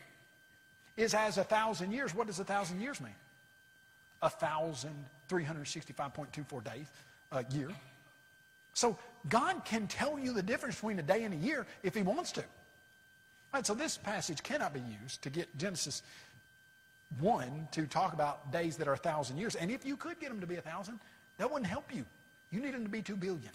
Is 0.98 1.16
as 1.16 1.40
a 1.40 1.44
thousand 1.44 1.92
years. 1.92 2.14
What 2.14 2.28
does 2.28 2.40
a 2.40 2.44
thousand 2.44 2.80
years 2.80 3.02
mean? 3.02 3.16
A 4.22 4.30
thousand, 4.30 4.94
365.24 5.30 6.64
days 6.64 6.86
a 7.32 7.44
year. 7.56 7.70
So 8.76 9.00
God 9.30 9.66
can 9.66 9.88
tell 9.88 10.20
you 10.20 10.32
the 10.32 10.44
difference 10.44 10.76
between 10.76 11.00
a 11.00 11.04
day 11.04 11.24
and 11.24 11.34
a 11.34 11.38
year 11.38 11.66
if 11.82 11.96
he 11.96 12.04
wants 12.04 12.34
to. 12.34 12.44
Right, 13.52 13.66
so 13.66 13.74
this 13.74 13.98
passage 13.98 14.44
cannot 14.44 14.76
be 14.76 14.82
used 15.02 15.24
to 15.24 15.32
get 15.32 15.58
Genesis 15.58 16.04
1 17.20 17.70
to 17.72 17.88
talk 17.88 18.14
about 18.14 18.52
days 18.52 18.78
that 18.78 18.88
are 18.88 18.94
a 18.94 18.98
thousand 18.98 19.38
years. 19.38 19.56
And 19.56 19.72
if 19.72 19.86
you 19.86 19.98
could 19.98 20.20
get 20.20 20.30
them 20.30 20.42
to 20.42 20.48
be 20.48 20.56
a 20.56 20.62
thousand, 20.62 21.00
that 21.38 21.50
wouldn't 21.50 21.70
help 21.70 21.94
you. 21.94 22.06
You 22.52 22.62
need 22.62 22.74
them 22.74 22.84
to 22.84 22.90
be 22.90 23.02
two 23.02 23.16
billion. 23.16 23.52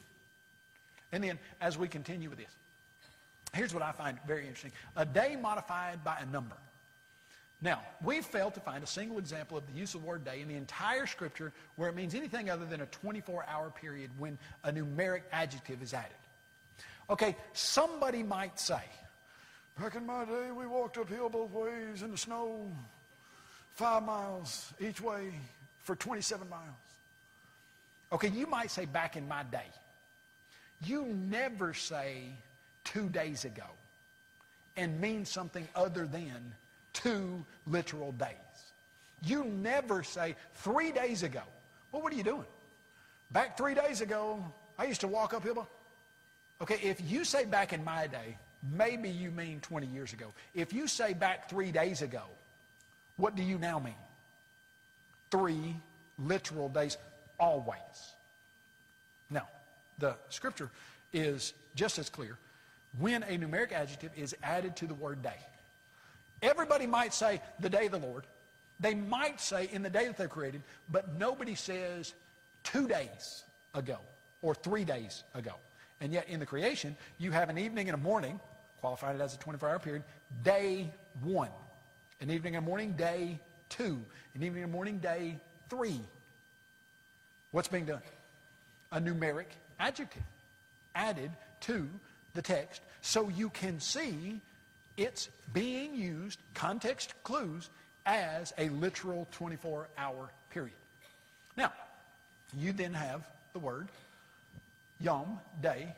And 1.12 1.22
then 1.22 1.38
as 1.60 1.76
we 1.76 1.88
continue 1.88 2.30
with 2.30 2.38
this, 2.38 2.56
here's 3.52 3.74
what 3.74 3.82
I 3.82 3.92
find 3.92 4.18
very 4.26 4.42
interesting. 4.42 4.72
A 4.96 5.04
day 5.04 5.36
modified 5.40 6.02
by 6.02 6.16
a 6.20 6.26
number. 6.26 6.56
Now, 7.60 7.80
we've 8.02 8.24
failed 8.24 8.54
to 8.54 8.60
find 8.60 8.82
a 8.82 8.86
single 8.88 9.18
example 9.18 9.56
of 9.56 9.64
the 9.72 9.78
use 9.78 9.94
of 9.94 10.00
the 10.00 10.06
word 10.08 10.24
day 10.24 10.40
in 10.40 10.48
the 10.48 10.56
entire 10.56 11.06
scripture 11.06 11.52
where 11.76 11.88
it 11.88 11.94
means 11.94 12.14
anything 12.14 12.50
other 12.50 12.64
than 12.64 12.80
a 12.80 12.86
24-hour 12.86 13.70
period 13.70 14.10
when 14.18 14.36
a 14.64 14.72
numeric 14.72 15.22
adjective 15.30 15.80
is 15.80 15.94
added. 15.94 16.10
Okay, 17.08 17.36
somebody 17.52 18.24
might 18.24 18.58
say, 18.58 18.82
back 19.78 19.94
in 19.94 20.04
my 20.06 20.24
day, 20.24 20.50
we 20.50 20.66
walked 20.66 20.98
uphill 20.98 21.28
both 21.28 21.52
ways 21.52 22.02
in 22.02 22.10
the 22.10 22.18
snow, 22.18 22.66
five 23.74 24.04
miles 24.04 24.72
each 24.80 25.00
way 25.00 25.32
for 25.82 25.96
27 25.96 26.48
miles. 26.48 26.62
Okay, 28.12 28.28
you 28.28 28.46
might 28.46 28.70
say 28.70 28.84
back 28.84 29.16
in 29.16 29.26
my 29.26 29.42
day. 29.44 29.66
You 30.84 31.06
never 31.06 31.72
say 31.72 32.24
two 32.84 33.08
days 33.08 33.44
ago 33.44 33.64
and 34.76 35.00
mean 35.00 35.24
something 35.24 35.66
other 35.74 36.06
than 36.06 36.54
two 36.92 37.44
literal 37.66 38.12
days. 38.12 38.36
You 39.24 39.44
never 39.44 40.02
say, 40.02 40.34
three 40.54 40.90
days 40.90 41.22
ago. 41.22 41.42
Well, 41.90 42.02
what 42.02 42.12
are 42.12 42.16
you 42.16 42.24
doing? 42.24 42.46
Back 43.30 43.56
three 43.56 43.74
days 43.74 44.00
ago, 44.00 44.44
I 44.78 44.84
used 44.84 45.00
to 45.02 45.08
walk 45.08 45.32
up 45.32 45.46
uphill. 45.46 45.68
Okay, 46.60 46.78
if 46.82 47.00
you 47.10 47.24
say 47.24 47.44
back 47.44 47.72
in 47.72 47.84
my 47.84 48.06
day, 48.06 48.36
maybe 48.72 49.08
you 49.08 49.30
mean 49.30 49.60
20 49.60 49.86
years 49.86 50.12
ago. 50.12 50.26
If 50.54 50.72
you 50.72 50.86
say 50.86 51.12
back 51.12 51.48
three 51.48 51.72
days 51.72 52.02
ago, 52.02 52.22
what 53.22 53.36
do 53.36 53.44
you 53.44 53.56
now 53.56 53.78
mean? 53.78 53.94
Three 55.30 55.76
literal 56.18 56.68
days, 56.68 56.98
always. 57.38 57.78
Now, 59.30 59.46
the 59.96 60.16
scripture 60.28 60.70
is 61.12 61.54
just 61.76 62.00
as 62.00 62.10
clear 62.10 62.36
when 62.98 63.22
a 63.22 63.38
numeric 63.38 63.70
adjective 63.70 64.10
is 64.16 64.34
added 64.42 64.74
to 64.74 64.88
the 64.88 64.94
word 64.94 65.22
day. 65.22 65.38
Everybody 66.42 66.88
might 66.88 67.14
say 67.14 67.40
the 67.60 67.70
day 67.70 67.86
of 67.86 67.92
the 67.92 68.00
Lord. 68.00 68.26
They 68.80 68.94
might 68.96 69.40
say 69.40 69.68
in 69.70 69.84
the 69.84 69.90
day 69.90 70.08
that 70.08 70.16
they're 70.16 70.26
created, 70.26 70.62
but 70.90 71.16
nobody 71.16 71.54
says 71.54 72.14
two 72.64 72.88
days 72.88 73.44
ago 73.72 73.98
or 74.42 74.52
three 74.52 74.84
days 74.84 75.22
ago. 75.36 75.52
And 76.00 76.12
yet 76.12 76.28
in 76.28 76.40
the 76.40 76.46
creation, 76.46 76.96
you 77.18 77.30
have 77.30 77.50
an 77.50 77.56
evening 77.56 77.88
and 77.88 77.94
a 77.94 78.02
morning, 78.02 78.40
qualified 78.80 79.20
as 79.20 79.36
a 79.36 79.38
24-hour 79.38 79.78
period, 79.78 80.02
day 80.42 80.90
one. 81.22 81.50
An 82.22 82.30
evening 82.30 82.54
and 82.54 82.64
morning, 82.64 82.92
day 82.92 83.40
two. 83.68 84.00
An 84.36 84.44
evening 84.44 84.62
and 84.62 84.70
morning, 84.70 84.98
day 84.98 85.40
three. 85.68 86.00
What's 87.50 87.66
being 87.66 87.84
done? 87.84 88.00
A 88.92 89.00
numeric 89.00 89.46
adjective 89.80 90.22
added 90.94 91.32
to 91.62 91.88
the 92.34 92.40
text 92.40 92.80
so 93.00 93.28
you 93.28 93.50
can 93.50 93.80
see 93.80 94.40
it's 94.96 95.30
being 95.52 95.96
used, 95.96 96.38
context 96.54 97.12
clues, 97.24 97.70
as 98.06 98.52
a 98.56 98.68
literal 98.68 99.26
24-hour 99.36 100.30
period. 100.50 100.76
Now, 101.56 101.72
you 102.56 102.72
then 102.72 102.94
have 102.94 103.26
the 103.52 103.58
word 103.58 103.88
yom, 105.00 105.40
day, 105.60 105.92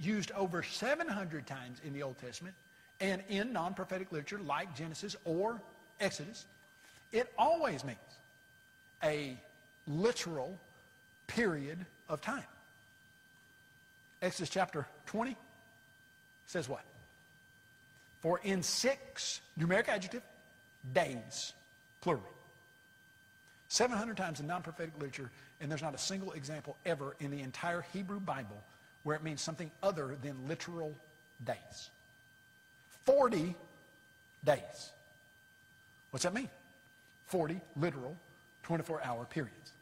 used 0.00 0.30
over 0.32 0.62
700 0.62 1.46
times 1.46 1.82
in 1.84 1.92
the 1.92 2.02
Old 2.02 2.16
Testament 2.18 2.54
and 3.00 3.22
in 3.28 3.52
non-prophetic 3.52 4.12
literature 4.12 4.38
like 4.38 4.74
Genesis 4.74 5.16
or 5.24 5.60
Exodus. 6.00 6.46
It 7.12 7.32
always 7.38 7.84
means 7.84 7.98
a 9.02 9.38
literal 9.86 10.58
period 11.26 11.84
of 12.08 12.20
time. 12.20 12.44
Exodus 14.22 14.48
chapter 14.48 14.86
20 15.06 15.36
says 16.46 16.68
what? 16.68 16.84
For 18.20 18.40
in 18.42 18.62
six, 18.62 19.40
numeric 19.58 19.88
adjective, 19.88 20.22
days, 20.94 21.52
plural. 22.00 22.24
700 23.68 24.16
times 24.16 24.40
in 24.40 24.46
non-prophetic 24.46 24.94
literature, 24.94 25.30
and 25.60 25.70
there's 25.70 25.82
not 25.82 25.94
a 25.94 25.98
single 25.98 26.32
example 26.32 26.76
ever 26.86 27.16
in 27.20 27.30
the 27.30 27.40
entire 27.40 27.84
Hebrew 27.92 28.20
Bible 28.20 28.62
where 29.02 29.16
it 29.16 29.22
means 29.22 29.40
something 29.40 29.70
other 29.82 30.16
than 30.22 30.48
literal 30.48 30.94
days. 31.44 31.90
40 33.06 33.54
days. 34.44 34.90
What's 36.10 36.24
that 36.24 36.34
mean? 36.34 36.50
40 37.26 37.60
literal 37.76 38.16
24-hour 38.66 39.24
periods. 39.26 39.72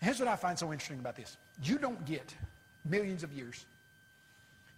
Here's 0.00 0.18
what 0.18 0.28
I 0.28 0.36
find 0.36 0.58
so 0.58 0.72
interesting 0.72 0.98
about 0.98 1.16
this. 1.16 1.36
You 1.62 1.78
don't 1.78 2.04
get 2.04 2.34
millions 2.84 3.22
of 3.22 3.32
years 3.32 3.64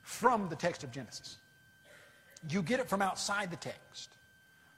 from 0.02 0.48
the 0.48 0.56
text 0.56 0.82
of 0.82 0.90
Genesis. 0.90 1.36
You 2.48 2.62
get 2.62 2.80
it 2.80 2.88
from 2.88 3.02
outside 3.02 3.50
the 3.50 3.56
text, 3.56 4.10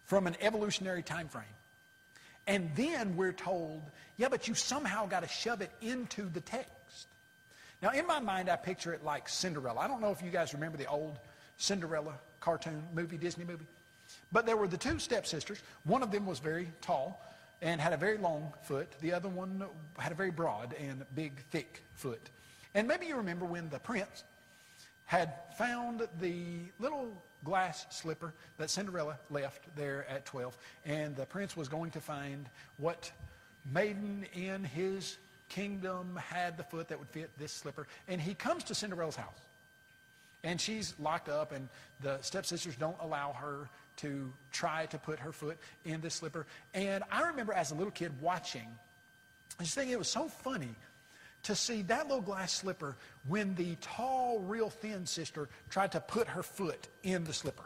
from 0.05 0.27
an 0.27 0.37
evolutionary 0.41 1.03
time 1.03 1.29
frame. 1.29 1.45
And 2.47 2.71
then 2.75 3.17
we're 3.17 3.33
told, 3.33 3.83
yeah, 4.17 4.29
but 4.29 4.49
you 4.49 4.55
somehow 4.55 5.07
got 5.07 5.23
to 5.23 5.29
shove 5.29 5.61
it 5.61 5.71
into 5.81 6.29
the 6.29 6.41
text. 6.41 7.07
Now, 7.81 7.91
in 7.91 8.07
my 8.07 8.19
mind, 8.19 8.49
I 8.49 8.57
picture 8.57 8.93
it 8.93 9.05
like 9.05 9.29
Cinderella. 9.29 9.81
I 9.81 9.89
don't 9.89 10.01
know 10.01 10.11
if 10.11 10.23
you 10.23 10.31
guys 10.31 10.55
remember 10.55 10.77
the 10.77 10.87
old 10.87 11.19
Cinderella 11.63 12.15
cartoon 12.41 12.83
movie, 12.93 13.17
Disney 13.17 13.45
movie. 13.45 13.67
But 14.33 14.47
there 14.47 14.57
were 14.57 14.67
the 14.67 14.77
two 14.77 14.99
stepsisters. 14.99 15.63
One 15.85 16.03
of 16.03 16.11
them 16.11 16.27
was 16.27 16.41
very 16.41 16.69
tall, 16.81 17.25
and 17.63 17.81
had 17.81 17.93
a 17.93 17.97
very 17.97 18.19
long 18.19 18.53
foot. 18.63 18.89
The 19.01 19.13
other 19.13 19.29
one 19.29 19.65
had 19.97 20.11
a 20.11 20.17
very 20.17 20.33
broad 20.33 20.75
and 20.75 21.05
big, 21.15 21.41
thick 21.51 21.85
foot. 21.95 22.31
And 22.75 22.89
maybe 22.89 23.07
you 23.07 23.15
remember 23.15 23.45
when 23.45 23.71
the 23.71 23.79
prince 23.79 24.25
had 25.05 25.35
found 25.57 26.09
the 26.21 26.43
little 26.81 27.13
glass 27.45 27.87
slipper 27.91 28.35
that 28.59 28.69
Cinderella 28.69 29.17
left 29.31 29.65
there 29.77 30.05
at 30.09 30.25
12, 30.25 30.59
and 30.85 31.15
the 31.15 31.27
prince 31.27 31.57
was 31.57 31.69
going 31.69 31.93
to 31.93 32.01
find 32.01 32.49
what 32.79 33.13
maiden 33.73 34.27
in 34.35 34.65
his 34.65 35.19
kingdom 35.49 36.17
had 36.17 36.57
the 36.57 36.65
foot 36.65 36.89
that 36.89 36.99
would 36.99 37.11
fit 37.11 37.31
this 37.39 37.53
slipper. 37.53 37.87
And 38.09 38.21
he 38.21 38.35
comes 38.35 38.65
to 38.65 38.75
Cinderella's 38.75 39.15
house. 39.15 39.39
And 40.45 40.61
she's 40.61 40.95
locked 40.99 41.29
up, 41.29 41.53
and 41.53 41.69
the 42.01 42.21
stepsisters 42.21 42.75
don't 42.77 42.97
allow 43.01 43.33
her 43.33 43.69
to 43.99 44.33
try 44.51 44.87
to 44.87 44.99
put 44.99 45.21
her 45.21 45.33
foot 45.33 45.59
in 45.85 46.01
this 46.01 46.15
slipper. 46.15 46.47
And 46.75 47.05
I 47.11 47.23
remember 47.29 47.53
as 47.53 47.71
a 47.71 47.75
little 47.75 47.93
kid 47.93 48.13
watching, 48.21 48.67
I 49.61 49.63
just 49.63 49.75
thinking 49.75 49.93
it 49.93 49.99
was 49.99 50.09
so 50.09 50.29
funny 50.29 50.75
to 51.45 51.55
see 51.55 51.83
that 51.83 52.09
little 52.09 52.23
glass 52.23 52.53
slipper 52.53 52.97
when 53.27 53.55
the 53.55 53.77
tall, 53.81 54.41
real 54.41 54.71
thin 54.71 55.07
sister 55.07 55.49
tried 55.71 55.93
to 55.93 56.01
put 56.01 56.29
her 56.29 56.43
foot 56.43 56.89
in 57.03 57.25
the 57.25 57.33
slipper. 57.33 57.65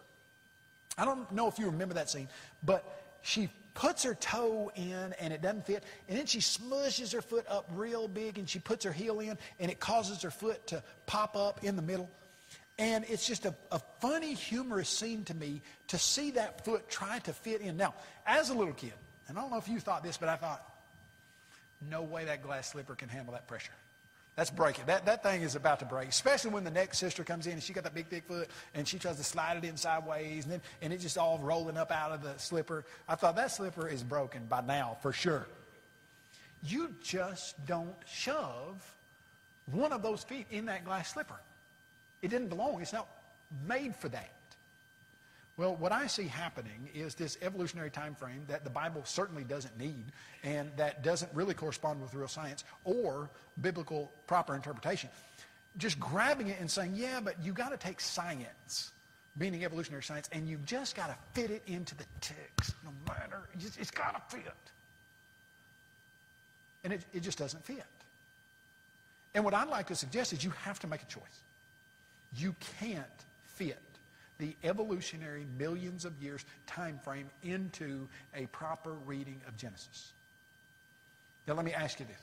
I 0.99 1.05
don't 1.05 1.31
know 1.33 1.47
if 1.47 1.59
you 1.59 1.67
remember 1.67 1.95
that 1.95 2.09
scene, 2.09 2.29
but 2.65 3.19
she 3.23 3.51
puts 3.75 4.03
her 4.03 4.15
toe 4.15 4.73
in 4.75 5.15
and 5.21 5.33
it 5.33 5.43
doesn't 5.43 5.67
fit, 5.67 5.85
and 6.09 6.19
then 6.19 6.25
she 6.25 6.39
smushes 6.39 7.13
her 7.13 7.21
foot 7.21 7.47
up 7.49 7.71
real 7.75 8.09
big 8.09 8.39
and 8.39 8.49
she 8.49 8.59
puts 8.59 8.85
her 8.85 8.93
heel 8.93 9.21
in 9.21 9.37
and 9.61 9.71
it 9.71 9.79
causes 9.79 10.23
her 10.23 10.31
foot 10.31 10.67
to 10.69 10.83
pop 11.05 11.37
up 11.37 11.63
in 11.63 11.77
the 11.77 11.83
middle. 11.83 12.09
And 12.79 13.05
it's 13.09 13.27
just 13.27 13.47
a, 13.47 13.55
a 13.73 13.81
funny, 14.01 14.35
humorous 14.35 14.89
scene 14.89 15.25
to 15.25 15.35
me 15.35 15.63
to 15.89 15.99
see 15.99 16.33
that 16.33 16.65
foot 16.65 16.89
try 16.91 17.19
to 17.21 17.33
fit 17.33 17.63
in. 17.63 17.77
Now, 17.77 17.95
as 18.27 18.51
a 18.51 18.55
little 18.55 18.75
kid, 18.75 18.93
and 19.29 19.39
I 19.39 19.41
don't 19.41 19.51
know 19.51 19.57
if 19.57 19.69
you 19.69 19.81
thought 19.81 20.05
this, 20.05 20.19
but 20.19 20.29
I 20.29 20.37
thought, 20.37 20.63
no 21.91 22.03
way 22.03 22.25
that 22.27 22.43
glass 22.43 22.71
slipper 22.71 22.95
can 22.95 23.09
handle 23.09 23.33
that 23.33 23.47
pressure. 23.47 23.73
That's 24.37 24.51
breaking. 24.51 24.85
That, 24.85 25.07
that 25.07 25.23
thing 25.23 25.41
is 25.41 25.57
about 25.57 25.79
to 25.79 25.87
break, 25.87 26.11
especially 26.11 26.51
when 26.51 26.63
the 26.63 26.71
next 26.71 26.99
sister 26.99 27.25
comes 27.25 27.47
in 27.47 27.55
and 27.55 27.63
she 27.63 27.73
got 27.73 27.85
that 27.85 27.95
big, 27.95 28.09
thick 28.09 28.25
foot 28.29 28.51
and 28.75 28.87
she 28.87 28.99
tries 28.99 29.17
to 29.17 29.25
slide 29.25 29.57
it 29.57 29.65
in 29.65 29.79
sideways 29.79 30.45
and, 30.45 30.53
then, 30.53 30.61
and 30.83 30.93
it's 30.93 31.03
just 31.03 31.17
all 31.17 31.39
rolling 31.39 31.79
up 31.79 31.91
out 31.91 32.13
of 32.13 32.23
the 32.23 32.37
slipper. 32.37 32.85
I 33.09 33.15
thought 33.15 33.37
that 33.37 33.51
slipper 33.51 33.89
is 33.89 34.03
broken 34.03 34.45
by 34.45 34.61
now 34.61 34.99
for 35.01 35.13
sure. 35.13 35.47
You 36.63 36.95
just 37.03 37.65
don't 37.67 37.97
shove 38.07 38.95
one 39.73 39.91
of 39.91 40.03
those 40.03 40.23
feet 40.23 40.47
in 40.51 40.67
that 40.67 40.85
glass 40.85 41.15
slipper. 41.15 41.41
It 42.27 42.31
didn't 42.31 42.49
belong. 42.49 42.83
It's 42.83 42.93
not 42.93 43.07
made 43.69 43.95
for 43.95 44.09
that. 44.09 44.33
Well, 45.57 45.77
what 45.77 45.93
I 45.93 46.09
see 46.09 46.25
happening 46.25 46.91
is 46.93 47.15
this 47.15 47.39
evolutionary 47.41 47.89
time 47.89 48.17
frame 48.17 48.43
that 48.49 48.65
the 48.65 48.71
Bible 48.71 49.03
certainly 49.05 49.45
doesn't 49.45 49.79
need 49.79 50.07
and 50.43 50.73
that 50.77 51.05
doesn't 51.05 51.33
really 51.33 51.55
correspond 51.55 52.03
with 52.03 52.13
real 52.15 52.27
science 52.27 52.65
or 52.83 53.31
biblical 53.61 54.11
proper 54.27 54.57
interpretation. 54.57 55.09
Just 55.79 56.01
grabbing 56.01 56.49
it 56.49 56.59
and 56.59 56.69
saying, 56.69 56.95
yeah, 56.97 57.21
but 57.21 57.37
you 57.45 57.53
got 57.53 57.69
to 57.69 57.77
take 57.77 58.01
science, 58.01 58.91
meaning 59.39 59.65
evolutionary 59.65 60.03
science, 60.03 60.29
and 60.33 60.49
you've 60.49 60.67
just 60.67 60.97
got 60.97 61.07
to 61.07 61.17
fit 61.33 61.53
it 61.53 61.63
into 61.69 61.95
the 61.95 62.05
text 62.21 62.75
no 62.85 62.91
matter. 63.07 63.43
It's, 63.55 63.77
it's 63.77 63.93
got 63.93 64.29
to 64.29 64.37
fit. 64.37 64.53
And 66.83 66.93
it, 66.93 67.05
it 67.13 67.21
just 67.21 67.39
doesn't 67.39 67.65
fit. 67.65 67.85
And 69.33 69.45
what 69.45 69.55
I'd 69.55 69.69
like 69.69 69.87
to 69.87 69.95
suggest 69.95 70.33
is 70.33 70.43
you 70.43 70.51
have 70.65 70.81
to 70.81 70.89
make 70.89 71.03
a 71.03 71.07
choice. 71.07 71.43
You 72.35 72.55
can't 72.81 73.07
fit 73.45 73.79
the 74.39 74.55
evolutionary 74.65 75.47
millions 75.59 76.05
of 76.05 76.21
years 76.23 76.45
time 76.67 76.99
frame 77.03 77.29
into 77.43 78.09
a 78.35 78.47
proper 78.47 78.93
reading 79.07 79.41
of 79.49 79.57
Genesis. 79.57 80.13
Now 81.47 81.55
let 81.55 81.65
me 81.65 81.73
ask 81.73 82.01
you 82.01 82.07
this. 82.07 82.21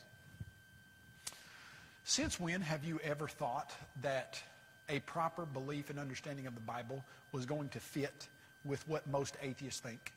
Since 2.03 2.39
when 2.39 2.61
have 2.61 2.83
you 2.83 2.99
ever 3.03 3.27
thought 3.27 3.71
that 4.01 4.41
a 4.89 4.99
proper 5.01 5.45
belief 5.45 5.89
and 5.89 5.97
understanding 5.97 6.45
of 6.45 6.55
the 6.55 6.61
Bible 6.61 7.03
was 7.31 7.45
going 7.45 7.69
to 7.69 7.79
fit 7.79 8.27
with 8.65 8.87
what 8.87 9.07
most 9.07 9.35
atheists 9.41 9.79
think? 9.79 10.11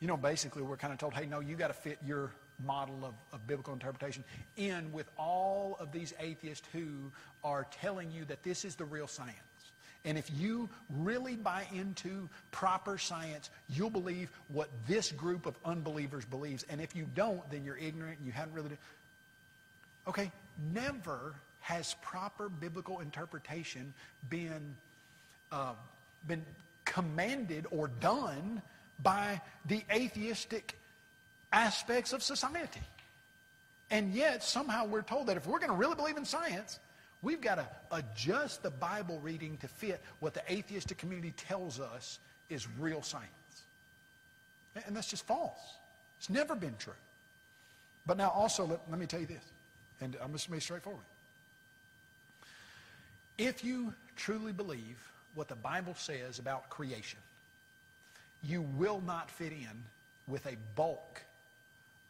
You 0.00 0.08
know, 0.08 0.16
basically, 0.16 0.62
we're 0.62 0.78
kind 0.78 0.92
of 0.92 0.98
told, 0.98 1.14
hey, 1.14 1.26
no, 1.26 1.38
you 1.38 1.54
got 1.54 1.68
to 1.68 1.74
fit 1.74 1.98
your 2.04 2.32
model 2.64 3.04
of, 3.04 3.14
of 3.32 3.46
biblical 3.46 3.72
interpretation 3.72 4.24
in 4.56 4.90
with 4.92 5.08
all 5.18 5.76
of 5.80 5.92
these 5.92 6.14
atheists 6.20 6.66
who 6.72 6.86
are 7.44 7.66
telling 7.70 8.10
you 8.10 8.24
that 8.26 8.42
this 8.42 8.64
is 8.64 8.74
the 8.74 8.84
real 8.84 9.06
science. 9.06 9.36
And 10.04 10.18
if 10.18 10.30
you 10.36 10.68
really 10.98 11.36
buy 11.36 11.64
into 11.72 12.28
proper 12.50 12.98
science, 12.98 13.50
you'll 13.68 13.90
believe 13.90 14.30
what 14.48 14.68
this 14.88 15.12
group 15.12 15.46
of 15.46 15.54
unbelievers 15.64 16.24
believes. 16.24 16.64
And 16.68 16.80
if 16.80 16.96
you 16.96 17.06
don't, 17.14 17.48
then 17.50 17.64
you're 17.64 17.78
ignorant 17.78 18.18
and 18.18 18.26
you 18.26 18.32
haven't 18.32 18.54
really. 18.54 18.70
Okay, 20.08 20.32
never 20.72 21.34
has 21.60 21.94
proper 22.02 22.48
biblical 22.48 22.98
interpretation 22.98 23.94
been, 24.28 24.74
uh, 25.52 25.74
been 26.26 26.44
commanded 26.84 27.66
or 27.70 27.88
done 28.00 28.60
by 29.04 29.40
the 29.66 29.82
atheistic 29.92 30.76
aspects 31.52 32.12
of 32.12 32.22
society. 32.22 32.80
And 33.90 34.14
yet, 34.14 34.42
somehow 34.42 34.86
we're 34.86 35.02
told 35.02 35.26
that 35.26 35.36
if 35.36 35.46
we're 35.46 35.58
going 35.58 35.70
to 35.70 35.76
really 35.76 35.94
believe 35.94 36.16
in 36.16 36.24
science, 36.24 36.78
we've 37.20 37.40
got 37.40 37.56
to 37.56 37.68
adjust 37.90 38.62
the 38.62 38.70
Bible 38.70 39.20
reading 39.22 39.58
to 39.58 39.68
fit 39.68 40.00
what 40.20 40.32
the 40.32 40.42
atheistic 40.50 40.98
community 40.98 41.34
tells 41.36 41.78
us 41.78 42.18
is 42.48 42.66
real 42.78 43.02
science. 43.02 43.28
And 44.86 44.96
that's 44.96 45.08
just 45.08 45.26
false. 45.26 45.76
It's 46.18 46.30
never 46.30 46.54
been 46.54 46.74
true. 46.78 46.94
But 48.06 48.16
now 48.16 48.30
also, 48.30 48.64
let, 48.64 48.80
let 48.90 48.98
me 48.98 49.06
tell 49.06 49.20
you 49.20 49.26
this, 49.26 49.44
and 50.00 50.16
I'm 50.22 50.32
just 50.32 50.48
going 50.48 50.58
to 50.58 50.64
be 50.64 50.64
straightforward. 50.64 51.04
If 53.38 53.64
you 53.64 53.92
truly 54.16 54.52
believe 54.52 54.98
what 55.34 55.48
the 55.48 55.54
Bible 55.54 55.94
says 55.96 56.38
about 56.38 56.68
creation, 56.68 57.18
you 58.42 58.62
will 58.76 59.02
not 59.06 59.30
fit 59.30 59.52
in 59.52 59.84
with 60.26 60.46
a 60.46 60.56
bulk 60.74 61.22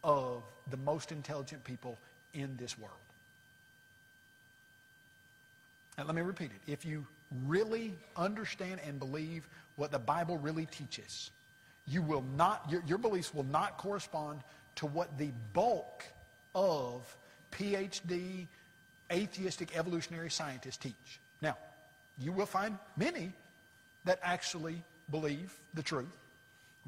of 0.04 0.42
the 0.70 0.76
most 0.78 1.12
intelligent 1.12 1.62
people 1.64 1.98
in 2.34 2.56
this 2.56 2.78
world. 2.78 2.94
And 5.98 6.06
let 6.06 6.16
me 6.16 6.22
repeat 6.22 6.50
it. 6.52 6.70
If 6.70 6.84
you 6.84 7.06
really 7.44 7.94
understand 8.16 8.80
and 8.86 8.98
believe 8.98 9.48
what 9.76 9.90
the 9.90 9.98
Bible 9.98 10.38
really 10.38 10.66
teaches, 10.66 11.30
you 11.86 12.02
will 12.02 12.24
not, 12.36 12.66
your, 12.70 12.82
your 12.86 12.98
beliefs 12.98 13.34
will 13.34 13.44
not 13.44 13.78
correspond 13.78 14.40
to 14.76 14.86
what 14.86 15.18
the 15.18 15.30
bulk 15.52 16.04
of 16.54 17.16
PhD 17.50 18.46
atheistic 19.10 19.76
evolutionary 19.76 20.30
scientists 20.30 20.78
teach. 20.78 21.20
Now, 21.42 21.56
you 22.18 22.32
will 22.32 22.46
find 22.46 22.78
many 22.96 23.32
that 24.04 24.18
actually 24.22 24.82
believe 25.10 25.52
the 25.74 25.82
truth 25.82 26.21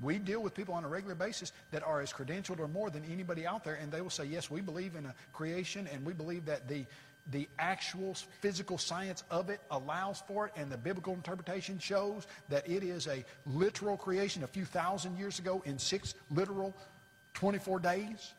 we 0.02 0.18
deal 0.18 0.42
with 0.42 0.54
people 0.54 0.74
on 0.74 0.84
a 0.84 0.88
regular 0.88 1.14
basis 1.14 1.52
that 1.70 1.82
are 1.84 2.00
as 2.00 2.12
credentialed 2.12 2.58
or 2.58 2.68
more 2.68 2.90
than 2.90 3.04
anybody 3.04 3.46
out 3.46 3.64
there, 3.64 3.74
and 3.74 3.92
they 3.92 4.00
will 4.00 4.10
say, 4.10 4.24
yes, 4.24 4.50
we 4.50 4.60
believe 4.60 4.96
in 4.96 5.06
a 5.06 5.14
creation, 5.32 5.88
and 5.92 6.04
we 6.04 6.12
believe 6.12 6.44
that 6.46 6.66
the, 6.68 6.84
the 7.30 7.48
actual 7.58 8.14
physical 8.40 8.76
science 8.76 9.22
of 9.30 9.50
it 9.50 9.60
allows 9.70 10.22
for 10.26 10.46
it, 10.46 10.52
and 10.56 10.70
the 10.70 10.76
biblical 10.76 11.14
interpretation 11.14 11.78
shows 11.78 12.26
that 12.48 12.68
it 12.68 12.82
is 12.82 13.06
a 13.06 13.24
literal 13.46 13.96
creation 13.96 14.42
a 14.42 14.48
few 14.48 14.64
thousand 14.64 15.16
years 15.16 15.38
ago 15.38 15.62
in 15.64 15.78
six 15.78 16.14
literal 16.30 16.74
24 17.34 17.78
days. 17.78 18.34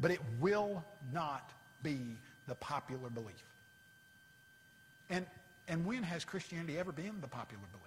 But 0.00 0.10
it 0.10 0.20
will 0.40 0.82
not 1.12 1.50
be 1.82 2.16
the 2.48 2.54
popular 2.56 3.10
belief. 3.10 3.42
And, 5.10 5.26
and 5.68 5.84
when 5.84 6.02
has 6.02 6.24
Christianity 6.24 6.78
ever 6.78 6.92
been 6.92 7.20
the 7.20 7.28
popular 7.28 7.62
belief? 7.70 7.81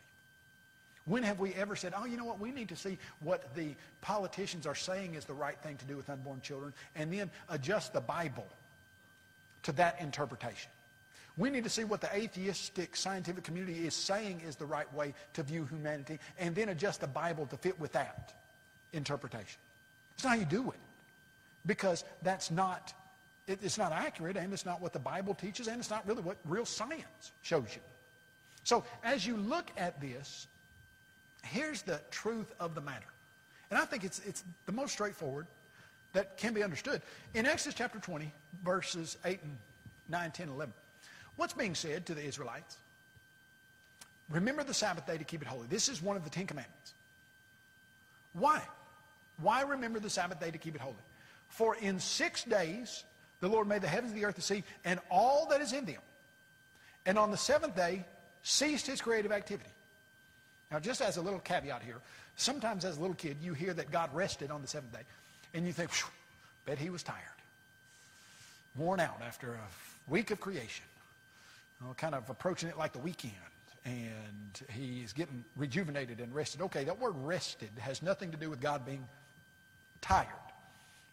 When 1.05 1.21
have 1.21 1.39
we 1.39 1.53
ever 1.53 1.75
said, 1.75 1.93
oh, 1.95 2.05
you 2.05 2.17
know 2.17 2.25
what, 2.25 2.39
we 2.39 2.51
need 2.51 2.69
to 2.69 2.75
see 2.75 2.97
what 3.19 3.53
the 3.55 3.75
politicians 4.01 4.65
are 4.65 4.75
saying 4.75 5.13
is 5.13 5.25
the 5.25 5.33
right 5.33 5.57
thing 5.59 5.77
to 5.77 5.85
do 5.85 5.95
with 5.95 6.09
unborn 6.09 6.41
children 6.41 6.73
and 6.95 7.13
then 7.13 7.29
adjust 7.49 7.93
the 7.93 8.01
Bible 8.01 8.47
to 9.63 9.71
that 9.73 10.01
interpretation? 10.01 10.71
We 11.37 11.49
need 11.49 11.63
to 11.65 11.69
see 11.69 11.83
what 11.83 12.01
the 12.01 12.13
atheistic 12.15 12.95
scientific 12.95 13.43
community 13.43 13.85
is 13.85 13.93
saying 13.93 14.41
is 14.47 14.55
the 14.55 14.65
right 14.65 14.91
way 14.93 15.13
to 15.33 15.43
view 15.43 15.65
humanity 15.65 16.17
and 16.39 16.55
then 16.55 16.69
adjust 16.69 17.01
the 17.01 17.07
Bible 17.07 17.45
to 17.47 17.57
fit 17.57 17.79
with 17.79 17.91
that 17.91 18.33
interpretation. 18.93 19.59
It's 20.15 20.23
not 20.23 20.31
how 20.31 20.35
you 20.39 20.45
do 20.45 20.71
it 20.71 20.79
because 21.65 22.03
that's 22.23 22.49
not, 22.49 22.93
it's 23.47 23.77
not 23.77 23.91
accurate 23.91 24.37
and 24.37 24.53
it's 24.53 24.65
not 24.65 24.81
what 24.81 24.93
the 24.93 24.99
Bible 24.99 25.35
teaches 25.35 25.67
and 25.67 25.79
it's 25.79 25.89
not 25.89 26.07
really 26.07 26.21
what 26.21 26.37
real 26.45 26.65
science 26.65 27.33
shows 27.41 27.67
you. 27.75 27.81
So 28.63 28.83
as 29.03 29.27
you 29.27 29.37
look 29.37 29.69
at 29.77 29.99
this, 29.99 30.47
here's 31.45 31.81
the 31.81 31.99
truth 32.11 32.53
of 32.59 32.75
the 32.75 32.81
matter. 32.81 33.05
And 33.69 33.79
I 33.79 33.85
think 33.85 34.03
it's, 34.03 34.19
it's 34.25 34.43
the 34.65 34.71
most 34.71 34.93
straightforward 34.93 35.47
that 36.13 36.37
can 36.37 36.53
be 36.53 36.63
understood. 36.63 37.01
In 37.33 37.45
Exodus 37.45 37.75
chapter 37.75 37.99
20, 37.99 38.31
verses 38.63 39.17
8 39.25 39.39
and 39.43 39.57
9, 40.09 40.31
10, 40.31 40.49
11, 40.49 40.73
what's 41.35 41.53
being 41.53 41.75
said 41.75 42.05
to 42.05 42.13
the 42.13 42.23
Israelites? 42.23 42.77
Remember 44.29 44.63
the 44.63 44.73
Sabbath 44.73 45.05
day 45.05 45.17
to 45.17 45.23
keep 45.23 45.41
it 45.41 45.47
holy. 45.47 45.67
This 45.67 45.89
is 45.89 46.01
one 46.01 46.15
of 46.15 46.23
the 46.23 46.29
Ten 46.29 46.47
Commandments. 46.47 46.93
Why? 48.33 48.61
Why 49.41 49.61
remember 49.61 49.99
the 49.99 50.09
Sabbath 50.09 50.39
day 50.39 50.51
to 50.51 50.57
keep 50.57 50.75
it 50.75 50.81
holy? 50.81 50.95
For 51.49 51.75
in 51.75 51.99
six 51.99 52.43
days 52.43 53.03
the 53.39 53.47
Lord 53.47 53.67
made 53.67 53.81
the 53.81 53.87
heavens, 53.87 54.11
and 54.11 54.19
the 54.19 54.25
earth, 54.25 54.35
the 54.35 54.41
sea, 54.41 54.63
and 54.83 54.99
all 55.11 55.47
that 55.51 55.61
is 55.61 55.73
in 55.73 55.85
them. 55.85 56.01
And 57.05 57.17
on 57.19 57.29
the 57.29 57.37
seventh 57.37 57.75
day 57.75 58.03
ceased 58.41 58.87
his 58.87 59.01
creative 59.01 59.31
activity. 59.31 59.69
Now, 60.75 60.81
just 60.81 60.99
as 61.01 61.15
a 61.15 61.21
little 61.21 61.39
caveat 61.39 61.83
here, 61.83 62.01
sometimes 62.35 62.83
as 62.83 62.97
a 62.97 62.99
little 62.99 63.15
kid, 63.15 63.37
you 63.41 63.53
hear 63.53 63.73
that 63.75 63.91
God 63.91 64.13
rested 64.13 64.51
on 64.51 64.61
the 64.61 64.67
seventh 64.67 64.91
day, 64.91 65.03
and 65.53 65.65
you 65.65 65.71
think, 65.71 65.89
bet 66.65 66.77
he 66.77 66.89
was 66.89 67.01
tired, 67.01 67.17
worn 68.75 68.99
out 68.99 69.21
after 69.25 69.53
a 69.53 70.11
week 70.11 70.31
of 70.31 70.41
creation, 70.41 70.83
you 71.79 71.87
know, 71.87 71.93
kind 71.93 72.13
of 72.13 72.29
approaching 72.29 72.67
it 72.67 72.77
like 72.77 72.91
the 72.91 72.99
weekend, 72.99 73.31
and 73.85 74.61
he's 74.69 75.13
getting 75.13 75.45
rejuvenated 75.55 76.19
and 76.19 76.35
rested. 76.35 76.61
Okay, 76.63 76.83
that 76.83 76.99
word 76.99 77.15
rested 77.19 77.69
has 77.79 78.01
nothing 78.01 78.31
to 78.31 78.37
do 78.37 78.49
with 78.49 78.59
God 78.59 78.85
being 78.85 79.07
tired. 80.01 80.27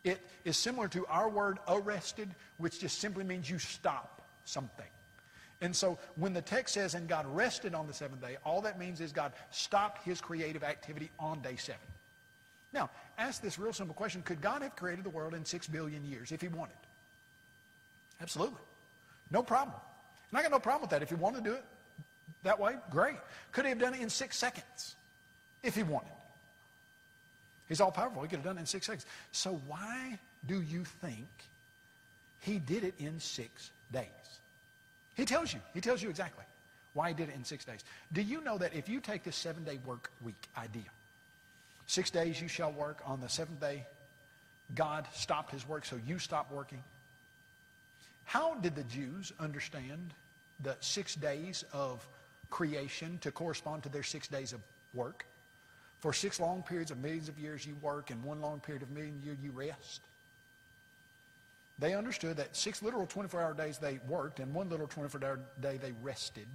It 0.03 0.21
is 0.45 0.57
similar 0.57 0.89
to 0.89 1.07
our 1.07 1.29
word 1.29 1.59
arrested, 1.69 2.29
which 2.59 2.81
just 2.81 2.99
simply 2.99 3.23
means 3.23 3.49
you 3.49 3.61
stop 3.61 4.23
something. 4.45 4.89
And 5.63 5.75
so 5.75 5.97
when 6.17 6.35
the 6.35 6.43
text 6.43 6.75
says, 6.75 6.95
and 6.95 7.09
God 7.09 7.25
rested 7.25 7.73
on 7.73 7.87
the 7.87 7.95
seventh 7.95 8.21
day, 8.21 8.37
all 8.45 8.61
that 8.63 8.79
means 8.79 9.01
is 9.01 9.13
God 9.13 9.33
stopped 9.53 10.05
his 10.05 10.21
creative 10.21 10.65
activity 10.65 11.11
on 11.21 11.41
day 11.41 11.55
seven. 11.57 11.81
Now, 12.73 12.91
ask 13.17 13.41
this 13.41 13.59
real 13.59 13.73
simple 13.73 13.95
question. 13.95 14.23
Could 14.23 14.41
God 14.41 14.63
have 14.63 14.75
created 14.75 15.05
the 15.05 15.11
world 15.11 15.35
in 15.35 15.45
six 15.45 15.69
billion 15.69 16.05
years 16.05 16.33
if 16.33 16.41
he 16.41 16.49
wanted? 16.49 16.77
Absolutely. 18.21 18.61
No 19.31 19.43
problem. 19.43 19.77
And 20.31 20.39
I 20.39 20.43
got 20.43 20.51
no 20.51 20.59
problem 20.59 20.83
with 20.83 20.91
that. 20.91 21.03
If 21.03 21.11
he 21.11 21.15
wanted 21.15 21.45
to 21.45 21.51
do 21.51 21.57
it 21.57 21.65
that 22.43 22.59
way, 22.59 22.75
great. 22.91 23.17
Could 23.53 23.65
he 23.65 23.69
have 23.69 23.79
done 23.79 23.95
it 23.95 24.01
in 24.01 24.11
six 24.11 24.37
seconds 24.37 24.97
if 25.63 25.77
he 25.77 25.85
wanted? 25.85 26.13
He's 27.69 27.81
all 27.81 27.93
powerful. 27.93 28.23
He 28.23 28.29
could 28.29 28.39
have 28.39 28.45
done 28.45 28.57
it 28.57 28.61
in 28.61 28.67
six 28.67 28.87
seconds. 28.87 29.07
So 29.31 29.61
why 29.69 30.19
do 30.47 30.61
you 30.61 30.85
think 30.85 31.29
he 32.41 32.59
did 32.59 32.83
it 32.83 32.95
in 32.99 33.21
six 33.21 33.71
days? 33.93 34.09
He 35.15 35.25
tells 35.25 35.53
you. 35.53 35.61
He 35.75 35.81
tells 35.81 36.03
you 36.03 36.11
exactly 36.11 36.45
why 36.95 37.09
he 37.09 37.15
did 37.15 37.29
it 37.29 37.35
in 37.35 37.45
six 37.45 37.65
days. 37.65 37.85
Do 38.13 38.23
you 38.23 38.41
know 38.41 38.59
that 38.59 38.75
if 38.75 38.89
you 38.89 39.01
take 39.01 39.25
this 39.25 39.37
seven-day 39.37 39.79
work 39.85 40.11
week 40.23 40.49
idea, 40.57 40.91
six 41.87 42.11
days 42.11 42.41
you 42.41 42.49
shall 42.49 42.73
work, 42.73 43.01
on 43.05 43.21
the 43.21 43.29
seventh 43.29 43.61
day 43.61 43.87
God 44.75 45.07
stopped 45.13 45.53
his 45.53 45.67
work, 45.69 45.85
so 45.85 45.99
you 46.07 46.19
stop 46.19 46.51
working. 46.51 46.83
How 48.25 48.55
did 48.55 48.75
the 48.75 48.85
Jews 48.85 49.33
understand 49.39 50.15
the 50.61 50.77
six 50.81 51.15
days 51.15 51.65
of 51.73 52.07
creation 52.51 53.19
to 53.23 53.31
correspond 53.31 53.83
to 53.83 53.89
their 53.89 54.03
six 54.03 54.29
days 54.29 54.53
of 54.53 54.61
work? 54.95 55.27
For 55.99 56.13
six 56.13 56.41
long 56.41 56.63
periods 56.63 56.91
of 56.91 56.99
millions 56.99 57.29
of 57.29 57.39
years 57.39 57.67
you 57.67 57.77
work, 57.83 58.11
and 58.11 58.23
one 58.25 58.41
long 58.41 58.61
period 58.61 58.83
of 58.83 58.91
million 58.91 59.21
years 59.23 59.39
you 59.43 59.51
rest. 59.51 60.01
They 61.83 61.95
understood 61.95 62.37
that 62.37 62.55
six 62.55 62.81
literal 62.81 63.09
24-hour 63.09 63.55
days 63.55 63.79
they 63.79 63.99
worked, 64.07 64.39
and 64.39 64.55
one 64.55 64.69
literal 64.69 64.89
24-hour 64.89 65.41
day 65.61 65.79
they 65.79 65.91
rested. 66.01 66.47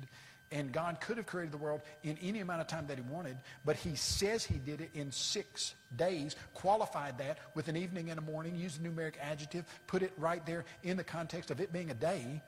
And 0.54 0.72
God 0.72 1.02
could 1.02 1.18
have 1.18 1.26
created 1.26 1.52
the 1.52 1.58
world 1.58 1.82
in 2.04 2.18
any 2.22 2.40
amount 2.40 2.62
of 2.62 2.68
time 2.68 2.88
that 2.88 2.98
he 2.98 3.02
wanted, 3.02 3.36
but 3.66 3.76
he 3.76 3.94
says 3.96 4.46
he 4.46 4.58
did 4.58 4.80
it 4.80 4.90
in 4.94 5.12
six 5.12 5.76
days, 5.98 6.38
qualified 6.54 7.18
that 7.18 7.40
with 7.56 7.68
an 7.68 7.76
evening 7.76 8.10
and 8.10 8.18
a 8.18 8.22
morning, 8.22 8.56
used 8.56 8.82
a 8.82 8.88
numeric 8.88 9.16
adjective, 9.22 9.66
put 9.86 10.02
it 10.02 10.14
right 10.18 10.46
there 10.46 10.64
in 10.84 10.96
the 10.96 11.04
context 11.04 11.52
of 11.52 11.60
it 11.60 11.74
being 11.74 11.92
a 11.92 11.94
day, 11.94 12.42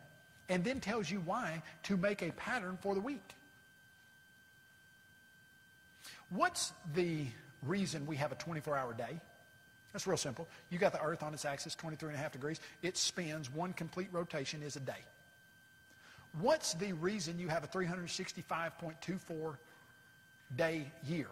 and 0.48 0.64
then 0.64 0.80
tells 0.80 1.12
you 1.12 1.20
why 1.20 1.62
to 1.84 1.98
make 1.98 2.22
a 2.22 2.32
pattern 2.32 2.78
for 2.80 2.96
the 2.96 3.02
week. 3.02 3.36
What's 6.30 6.72
the 6.96 7.28
reason 7.62 8.06
we 8.06 8.16
have 8.16 8.32
a 8.32 8.36
24-hour 8.36 8.94
day? 8.94 9.20
That's 9.94 10.06
real 10.06 10.18
simple. 10.18 10.48
You 10.70 10.78
got 10.78 10.92
the 10.92 11.02
earth 11.02 11.24
on 11.24 11.34
its 11.34 11.46
axis, 11.46 11.76
23 11.76 12.10
and 12.10 12.18
a 12.18 12.22
half 12.22 12.32
degrees. 12.32 12.60
It 12.82 12.96
spins. 12.96 13.52
One 13.52 13.74
complete 13.74 14.10
rotation 14.12 14.62
is 14.62 14.76
a 14.76 14.80
day. 14.80 15.04
What's 16.40 16.74
the 16.76 16.94
reason 16.94 17.40
you 17.40 17.48
have 17.48 17.64
a 17.64 17.68
365.24 17.68 19.56
day 20.56 20.92
year? 21.08 21.28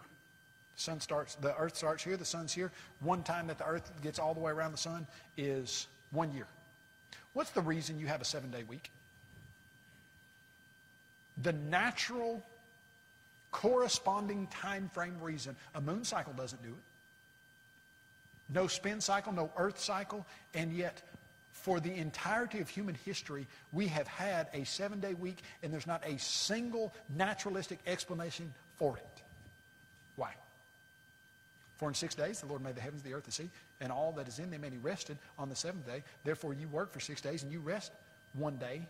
The 0.76 0.82
sun 0.82 1.00
starts, 1.00 1.36
the 1.36 1.56
earth 1.56 1.76
starts 1.76 2.02
here, 2.02 2.16
the 2.16 2.24
sun's 2.24 2.52
here. 2.52 2.72
One 3.00 3.22
time 3.22 3.46
that 3.46 3.58
the 3.58 3.66
earth 3.66 3.92
gets 4.02 4.18
all 4.18 4.34
the 4.34 4.40
way 4.40 4.50
around 4.50 4.72
the 4.72 4.78
sun 4.78 5.06
is 5.36 5.86
one 6.10 6.32
year. 6.32 6.46
What's 7.32 7.50
the 7.50 7.60
reason 7.60 7.98
you 8.00 8.06
have 8.06 8.20
a 8.20 8.24
seven 8.24 8.50
day 8.50 8.64
week? 8.64 8.90
The 11.42 11.52
natural 11.52 12.42
corresponding 13.52 14.48
time 14.48 14.90
frame 14.92 15.16
reason. 15.20 15.54
A 15.74 15.80
moon 15.80 16.04
cycle 16.04 16.32
doesn't 16.32 16.62
do 16.62 16.70
it. 16.70 16.87
No 18.48 18.66
spin 18.66 19.00
cycle, 19.00 19.32
no 19.32 19.50
earth 19.56 19.78
cycle, 19.78 20.26
and 20.54 20.72
yet 20.72 21.02
for 21.52 21.80
the 21.80 21.92
entirety 21.92 22.60
of 22.60 22.68
human 22.68 22.94
history, 23.04 23.46
we 23.72 23.88
have 23.88 24.06
had 24.06 24.48
a 24.54 24.64
seven-day 24.64 25.14
week, 25.14 25.42
and 25.62 25.72
there's 25.72 25.86
not 25.86 26.02
a 26.06 26.18
single 26.18 26.94
naturalistic 27.14 27.78
explanation 27.86 28.54
for 28.76 28.96
it. 28.96 29.22
Why? 30.16 30.32
For 31.76 31.88
in 31.88 31.94
six 31.94 32.14
days 32.14 32.40
the 32.40 32.46
Lord 32.46 32.62
made 32.62 32.76
the 32.76 32.80
heavens, 32.80 33.02
the 33.02 33.12
earth, 33.12 33.24
the 33.24 33.32
sea, 33.32 33.50
and 33.80 33.92
all 33.92 34.12
that 34.12 34.28
is 34.28 34.38
in 34.38 34.50
them, 34.50 34.64
and 34.64 34.72
he 34.72 34.78
rested 34.78 35.18
on 35.38 35.48
the 35.48 35.56
seventh 35.56 35.86
day. 35.86 36.02
Therefore 36.24 36.54
you 36.54 36.68
work 36.68 36.92
for 36.92 37.00
six 37.00 37.20
days, 37.20 37.42
and 37.42 37.52
you 37.52 37.60
rest 37.60 37.92
one 38.34 38.56
day. 38.56 38.86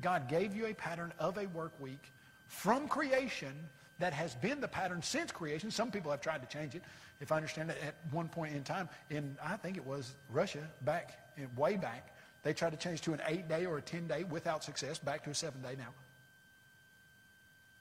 God 0.00 0.28
gave 0.28 0.54
you 0.54 0.66
a 0.66 0.74
pattern 0.74 1.12
of 1.18 1.38
a 1.38 1.46
work 1.46 1.72
week 1.80 2.12
from 2.48 2.88
creation 2.88 3.54
that 3.98 4.12
has 4.12 4.34
been 4.34 4.60
the 4.60 4.68
pattern 4.68 5.02
since 5.02 5.32
creation. 5.32 5.70
Some 5.70 5.90
people 5.90 6.10
have 6.10 6.20
tried 6.20 6.42
to 6.42 6.48
change 6.48 6.74
it. 6.74 6.82
If 7.20 7.32
I 7.32 7.36
understand 7.36 7.70
it, 7.70 7.78
at 7.82 7.94
one 8.10 8.28
point 8.28 8.54
in 8.54 8.62
time, 8.62 8.88
in 9.10 9.36
I 9.42 9.56
think 9.56 9.76
it 9.76 9.86
was 9.86 10.14
Russia, 10.30 10.68
back 10.82 11.18
way 11.56 11.76
back, 11.76 12.14
they 12.42 12.52
tried 12.52 12.70
to 12.70 12.76
change 12.76 13.00
to 13.02 13.12
an 13.12 13.20
eight-day 13.26 13.66
or 13.66 13.78
a 13.78 13.82
ten-day 13.82 14.24
without 14.24 14.62
success, 14.62 14.98
back 14.98 15.24
to 15.24 15.30
a 15.30 15.34
seven-day 15.34 15.74
now. 15.78 15.92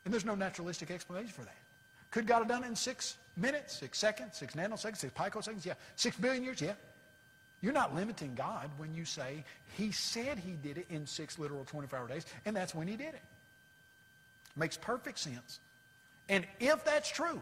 And 0.05 0.13
there's 0.13 0.25
no 0.25 0.35
naturalistic 0.35 0.91
explanation 0.91 1.31
for 1.31 1.41
that. 1.41 1.57
Could 2.11 2.27
God 2.27 2.39
have 2.39 2.47
done 2.47 2.63
it 2.63 2.67
in 2.67 2.75
six 2.75 3.17
minutes, 3.35 3.77
six 3.77 3.97
seconds, 3.97 4.37
six 4.37 4.55
nanoseconds, 4.55 4.97
six 4.97 5.13
picoseconds? 5.13 5.65
Yeah. 5.65 5.73
Six 5.95 6.15
billion 6.15 6.43
years? 6.43 6.61
Yeah. 6.61 6.73
You're 7.61 7.73
not 7.73 7.95
limiting 7.95 8.35
God 8.35 8.69
when 8.77 8.93
you 8.93 9.05
say 9.05 9.43
he 9.75 9.91
said 9.91 10.37
he 10.37 10.51
did 10.51 10.77
it 10.77 10.85
in 10.89 11.05
six 11.07 11.39
literal 11.39 11.65
24-hour 11.65 12.07
days, 12.07 12.25
and 12.45 12.55
that's 12.55 12.75
when 12.75 12.87
he 12.87 12.95
did 12.95 13.15
it. 13.15 13.21
Makes 14.55 14.77
perfect 14.77 15.19
sense. 15.19 15.59
And 16.29 16.45
if 16.59 16.85
that's 16.85 17.09
true, 17.09 17.41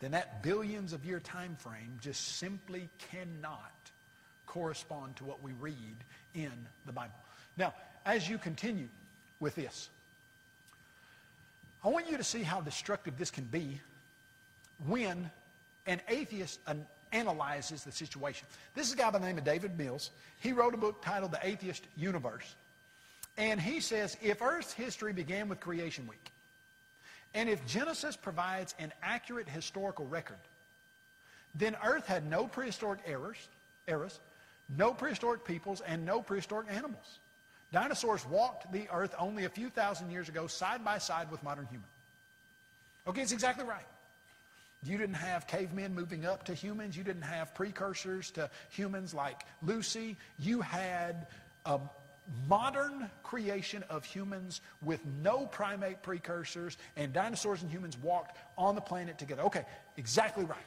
then 0.00 0.12
that 0.12 0.42
billions 0.42 0.92
of 0.92 1.04
year 1.04 1.20
time 1.20 1.56
frame 1.58 1.98
just 2.00 2.38
simply 2.38 2.88
cannot 3.10 3.72
correspond 4.46 5.16
to 5.16 5.24
what 5.24 5.42
we 5.42 5.52
read 5.60 5.96
in 6.34 6.52
the 6.86 6.92
Bible. 6.92 7.14
Now, 7.56 7.74
as 8.06 8.28
you 8.28 8.38
continue 8.38 8.88
with 9.40 9.54
this, 9.54 9.90
I 11.84 11.88
want 11.88 12.10
you 12.10 12.16
to 12.16 12.24
see 12.24 12.42
how 12.42 12.60
destructive 12.60 13.18
this 13.18 13.30
can 13.30 13.44
be 13.44 13.80
when 14.86 15.30
an 15.86 16.00
atheist 16.08 16.60
analyzes 17.12 17.84
the 17.84 17.92
situation. 17.92 18.46
This 18.74 18.88
is 18.88 18.94
a 18.94 18.96
guy 18.96 19.10
by 19.10 19.18
the 19.18 19.26
name 19.26 19.38
of 19.38 19.44
David 19.44 19.78
Mills. 19.78 20.10
He 20.40 20.52
wrote 20.52 20.74
a 20.74 20.76
book 20.76 21.02
titled 21.02 21.32
The 21.32 21.40
Atheist 21.42 21.84
Universe. 21.96 22.54
And 23.36 23.60
he 23.60 23.80
says, 23.80 24.16
if 24.20 24.42
Earth's 24.42 24.72
history 24.72 25.12
began 25.12 25.48
with 25.48 25.60
creation 25.60 26.06
week, 26.08 26.32
and 27.34 27.48
if 27.48 27.64
Genesis 27.66 28.16
provides 28.16 28.74
an 28.78 28.92
accurate 29.02 29.48
historical 29.48 30.06
record, 30.06 30.38
then 31.54 31.76
Earth 31.84 32.06
had 32.06 32.28
no 32.28 32.46
prehistoric 32.46 33.00
eras, 33.06 33.48
eras, 33.86 34.20
no 34.76 34.92
prehistoric 34.92 35.44
peoples, 35.44 35.80
and 35.80 36.04
no 36.04 36.20
prehistoric 36.20 36.68
animals. 36.70 37.20
Dinosaurs 37.72 38.26
walked 38.26 38.70
the 38.72 38.88
Earth 38.90 39.14
only 39.18 39.44
a 39.44 39.48
few 39.48 39.68
thousand 39.68 40.10
years 40.10 40.28
ago, 40.28 40.46
side 40.46 40.84
by 40.84 40.98
side 40.98 41.30
with 41.30 41.42
modern 41.42 41.66
humans. 41.66 41.92
Okay, 43.06 43.22
it's 43.22 43.32
exactly 43.32 43.64
right. 43.64 43.86
You 44.84 44.96
didn't 44.96 45.16
have 45.16 45.46
cavemen 45.46 45.94
moving 45.94 46.24
up 46.24 46.44
to 46.44 46.54
humans. 46.54 46.96
You 46.96 47.02
didn't 47.02 47.22
have 47.22 47.54
precursors 47.54 48.30
to 48.32 48.48
humans 48.70 49.12
like 49.12 49.42
Lucy. 49.62 50.16
You 50.38 50.60
had 50.60 51.26
a 51.66 51.80
modern 52.48 53.10
creation 53.22 53.84
of 53.88 54.04
humans 54.04 54.60
with 54.82 55.00
no 55.22 55.46
primate 55.46 56.02
precursors, 56.02 56.76
and 56.96 57.12
dinosaurs 57.12 57.62
and 57.62 57.70
humans 57.70 57.96
walked 57.98 58.36
on 58.56 58.74
the 58.74 58.80
planet 58.80 59.18
together. 59.18 59.42
Okay, 59.42 59.64
exactly 59.96 60.44
right. 60.44 60.58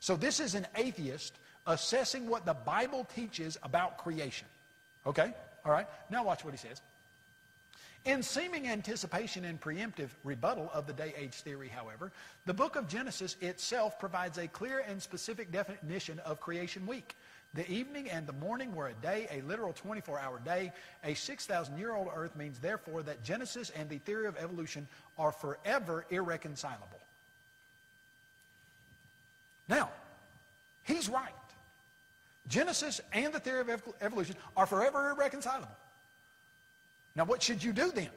So 0.00 0.16
this 0.16 0.40
is 0.40 0.54
an 0.54 0.66
atheist 0.76 1.38
assessing 1.66 2.28
what 2.28 2.46
the 2.46 2.54
Bible 2.54 3.06
teaches 3.14 3.58
about 3.62 3.98
creation. 3.98 4.46
Okay? 5.06 5.32
All 5.64 5.72
right. 5.72 5.86
Now 6.10 6.24
watch 6.24 6.44
what 6.44 6.54
he 6.54 6.58
says. 6.58 6.80
In 8.04 8.22
seeming 8.22 8.68
anticipation 8.68 9.44
and 9.44 9.60
preemptive 9.60 10.08
rebuttal 10.24 10.70
of 10.72 10.86
the 10.86 10.92
day-age 10.92 11.34
theory, 11.34 11.68
however, 11.68 12.12
the 12.46 12.54
book 12.54 12.76
of 12.76 12.88
Genesis 12.88 13.36
itself 13.40 13.98
provides 13.98 14.38
a 14.38 14.46
clear 14.48 14.84
and 14.88 15.02
specific 15.02 15.50
definition 15.52 16.18
of 16.20 16.40
creation 16.40 16.86
week. 16.86 17.16
The 17.54 17.70
evening 17.70 18.10
and 18.10 18.26
the 18.26 18.34
morning 18.34 18.74
were 18.74 18.88
a 18.88 18.94
day, 18.94 19.26
a 19.32 19.40
literal 19.40 19.72
24-hour 19.72 20.40
day. 20.44 20.72
A 21.02 21.12
6,000-year-old 21.12 22.08
earth 22.14 22.36
means, 22.36 22.58
therefore, 22.58 23.02
that 23.04 23.24
Genesis 23.24 23.70
and 23.70 23.88
the 23.88 23.98
theory 23.98 24.26
of 24.26 24.36
evolution 24.36 24.86
are 25.18 25.32
forever 25.32 26.04
irreconcilable. 26.10 27.00
Now, 29.68 29.90
he's 30.84 31.08
right. 31.08 31.32
Genesis 32.48 33.00
and 33.12 33.32
the 33.32 33.40
theory 33.40 33.60
of 33.60 33.82
evolution 34.00 34.36
are 34.56 34.66
forever 34.66 35.10
irreconcilable. 35.10 35.68
Now, 37.16 37.24
what 37.24 37.42
should 37.42 37.62
you 37.64 37.72
do 37.72 37.90
then? 37.90 38.10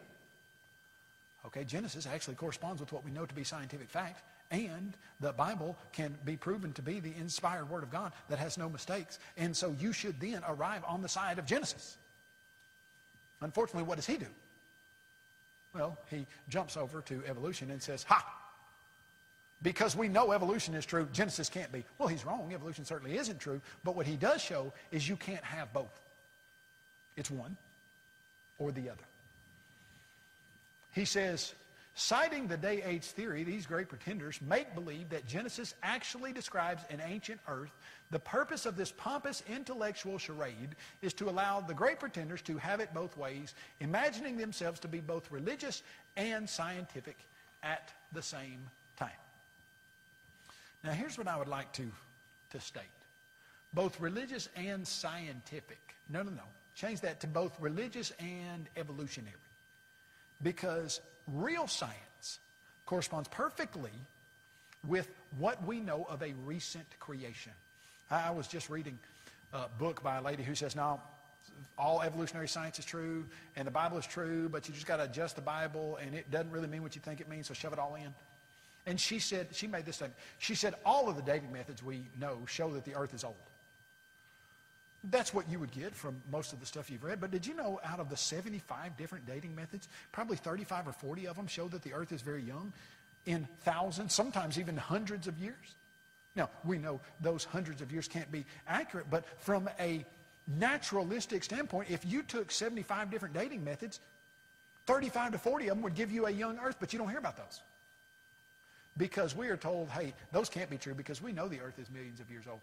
Okay, 1.45 1.63
Genesis 1.63 2.05
actually 2.05 2.35
corresponds 2.35 2.79
with 2.79 2.91
what 2.91 3.03
we 3.03 3.11
know 3.11 3.25
to 3.25 3.33
be 3.33 3.43
scientific 3.43 3.89
fact, 3.89 4.23
and 4.51 4.95
the 5.19 5.31
Bible 5.31 5.77
can 5.93 6.15
be 6.25 6.35
proven 6.35 6.73
to 6.73 6.81
be 6.81 6.99
the 6.99 7.15
inspired 7.17 7.69
Word 7.69 7.83
of 7.83 7.89
God 7.89 8.11
that 8.29 8.37
has 8.37 8.57
no 8.57 8.69
mistakes. 8.69 9.17
And 9.37 9.55
so 9.55 9.75
you 9.79 9.93
should 9.93 10.19
then 10.19 10.41
arrive 10.47 10.83
on 10.87 11.01
the 11.01 11.09
side 11.09 11.39
of 11.39 11.45
Genesis. 11.45 11.97
Unfortunately, 13.41 13.83
what 13.83 13.95
does 13.95 14.05
he 14.05 14.17
do? 14.17 14.27
Well, 15.73 15.97
he 16.09 16.27
jumps 16.49 16.75
over 16.75 17.01
to 17.01 17.23
evolution 17.27 17.71
and 17.71 17.81
says, 17.81 18.03
Ha! 18.03 18.37
Because 19.63 19.95
we 19.95 20.07
know 20.07 20.31
evolution 20.31 20.73
is 20.73 20.85
true, 20.85 21.07
Genesis 21.13 21.47
can't 21.47 21.71
be. 21.71 21.83
Well, 21.97 22.07
he's 22.07 22.25
wrong. 22.25 22.51
Evolution 22.53 22.83
certainly 22.83 23.17
isn't 23.17 23.39
true. 23.39 23.61
But 23.83 23.95
what 23.95 24.07
he 24.07 24.15
does 24.15 24.41
show 24.41 24.73
is 24.91 25.07
you 25.07 25.15
can't 25.15 25.43
have 25.43 25.71
both. 25.71 26.01
It's 27.15 27.29
one 27.29 27.55
or 28.57 28.71
the 28.71 28.89
other. 28.89 29.03
He 30.93 31.05
says, 31.05 31.53
citing 31.93 32.47
the 32.47 32.57
day 32.57 32.81
age 32.83 33.03
theory, 33.03 33.43
these 33.43 33.65
great 33.65 33.89
pretenders 33.89 34.39
make 34.41 34.73
believe 34.73 35.09
that 35.09 35.25
Genesis 35.25 35.75
actually 35.83 36.31
describes 36.31 36.83
an 36.89 37.01
ancient 37.05 37.39
earth. 37.47 37.71
The 38.11 38.19
purpose 38.19 38.65
of 38.65 38.77
this 38.77 38.91
pompous 38.91 39.43
intellectual 39.49 40.17
charade 40.17 40.75
is 41.01 41.13
to 41.15 41.29
allow 41.29 41.61
the 41.61 41.73
great 41.73 41.99
pretenders 41.99 42.41
to 42.43 42.57
have 42.57 42.79
it 42.79 42.93
both 42.93 43.17
ways, 43.17 43.55
imagining 43.79 44.37
themselves 44.37 44.79
to 44.81 44.87
be 44.87 44.99
both 44.99 45.31
religious 45.31 45.83
and 46.17 46.49
scientific 46.49 47.17
at 47.63 47.93
the 48.13 48.21
same 48.21 48.61
time. 48.97 49.09
Now, 50.83 50.91
here's 50.91 51.17
what 51.17 51.27
I 51.27 51.37
would 51.37 51.47
like 51.47 51.71
to, 51.73 51.91
to 52.51 52.59
state 52.59 52.83
both 53.73 53.99
religious 54.01 54.49
and 54.55 54.85
scientific. 54.85 55.95
No, 56.09 56.23
no, 56.23 56.31
no. 56.31 56.43
Change 56.75 57.01
that 57.01 57.19
to 57.21 57.27
both 57.27 57.59
religious 57.59 58.11
and 58.19 58.67
evolutionary. 58.75 59.35
Because 60.43 60.99
real 61.33 61.67
science 61.67 62.39
corresponds 62.85 63.27
perfectly 63.29 63.91
with 64.87 65.09
what 65.37 65.63
we 65.65 65.79
know 65.79 66.05
of 66.09 66.21
a 66.23 66.33
recent 66.45 66.85
creation. 66.99 67.53
I 68.09 68.31
was 68.31 68.47
just 68.47 68.69
reading 68.69 68.99
a 69.53 69.67
book 69.79 70.03
by 70.03 70.17
a 70.17 70.21
lady 70.21 70.43
who 70.43 70.55
says, 70.55 70.75
no, 70.75 70.99
all 71.77 72.01
evolutionary 72.01 72.47
science 72.47 72.79
is 72.79 72.85
true 72.85 73.25
and 73.55 73.67
the 73.67 73.71
Bible 73.71 73.97
is 73.97 74.05
true, 74.05 74.49
but 74.49 74.67
you 74.67 74.73
just 74.73 74.87
got 74.87 74.97
to 74.97 75.03
adjust 75.03 75.35
the 75.35 75.41
Bible 75.41 75.97
and 76.01 76.15
it 76.15 76.29
doesn't 76.31 76.51
really 76.51 76.67
mean 76.67 76.83
what 76.83 76.95
you 76.95 77.01
think 77.01 77.21
it 77.21 77.29
means, 77.29 77.47
so 77.47 77.53
shove 77.53 77.73
it 77.73 77.79
all 77.79 77.95
in. 77.95 78.13
And 78.85 78.99
she 78.99 79.19
said, 79.19 79.47
she 79.51 79.67
made 79.67 79.85
this 79.85 79.97
statement. 79.97 80.17
She 80.39 80.55
said, 80.55 80.73
all 80.85 81.07
of 81.07 81.15
the 81.15 81.21
dating 81.21 81.53
methods 81.53 81.83
we 81.83 82.03
know 82.19 82.39
show 82.47 82.71
that 82.71 82.83
the 82.83 82.95
earth 82.95 83.13
is 83.13 83.23
old. 83.23 83.35
That's 85.05 85.33
what 85.33 85.49
you 85.49 85.57
would 85.59 85.71
get 85.71 85.95
from 85.95 86.21
most 86.31 86.53
of 86.53 86.59
the 86.59 86.65
stuff 86.65 86.89
you've 86.91 87.03
read. 87.03 87.19
But 87.19 87.31
did 87.31 87.47
you 87.47 87.55
know 87.55 87.79
out 87.83 87.99
of 87.99 88.09
the 88.09 88.17
75 88.17 88.97
different 88.97 89.25
dating 89.25 89.55
methods, 89.55 89.87
probably 90.11 90.37
35 90.37 90.89
or 90.89 90.93
40 90.93 91.27
of 91.27 91.35
them 91.35 91.47
show 91.47 91.67
that 91.69 91.81
the 91.81 91.93
earth 91.93 92.11
is 92.11 92.21
very 92.21 92.43
young 92.43 92.71
in 93.25 93.47
thousands, 93.61 94.13
sometimes 94.13 94.59
even 94.59 94.77
hundreds 94.77 95.27
of 95.27 95.39
years? 95.39 95.75
Now, 96.35 96.49
we 96.63 96.77
know 96.77 97.01
those 97.19 97.43
hundreds 97.43 97.81
of 97.81 97.91
years 97.91 98.07
can't 98.07 98.31
be 98.31 98.45
accurate, 98.67 99.07
but 99.09 99.25
from 99.39 99.67
a 99.79 100.05
naturalistic 100.47 101.43
standpoint, 101.43 101.89
if 101.89 102.05
you 102.05 102.21
took 102.21 102.51
75 102.51 103.09
different 103.09 103.33
dating 103.33 103.63
methods, 103.63 103.99
35 104.85 105.33
to 105.33 105.37
40 105.37 105.67
of 105.67 105.75
them 105.77 105.83
would 105.83 105.95
give 105.95 106.11
you 106.11 106.27
a 106.27 106.31
young 106.31 106.59
earth, 106.59 106.77
but 106.79 106.93
you 106.93 106.99
don't 106.99 107.09
hear 107.09 107.19
about 107.19 107.37
those. 107.37 107.61
Because 108.97 109.35
we 109.35 109.47
are 109.47 109.57
told, 109.57 109.89
hey, 109.89 110.13
those 110.31 110.49
can't 110.49 110.69
be 110.69 110.77
true 110.77 110.93
because 110.93 111.21
we 111.21 111.31
know 111.31 111.47
the 111.47 111.59
earth 111.59 111.79
is 111.79 111.89
millions 111.89 112.19
of 112.19 112.29
years 112.29 112.45
old. 112.49 112.59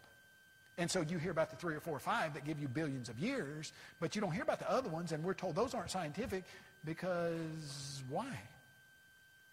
And 0.78 0.88
so 0.88 1.00
you 1.00 1.18
hear 1.18 1.32
about 1.32 1.50
the 1.50 1.56
three 1.56 1.74
or 1.74 1.80
four 1.80 1.96
or 1.96 2.00
five 2.00 2.34
that 2.34 2.44
give 2.44 2.60
you 2.60 2.68
billions 2.68 3.08
of 3.08 3.18
years, 3.18 3.72
but 3.98 4.14
you 4.14 4.20
don't 4.20 4.30
hear 4.30 4.44
about 4.44 4.60
the 4.60 4.70
other 4.70 4.88
ones, 4.88 5.10
and 5.10 5.24
we're 5.24 5.34
told 5.34 5.56
those 5.56 5.74
aren't 5.74 5.90
scientific 5.90 6.44
because 6.84 8.02
why? 8.08 8.30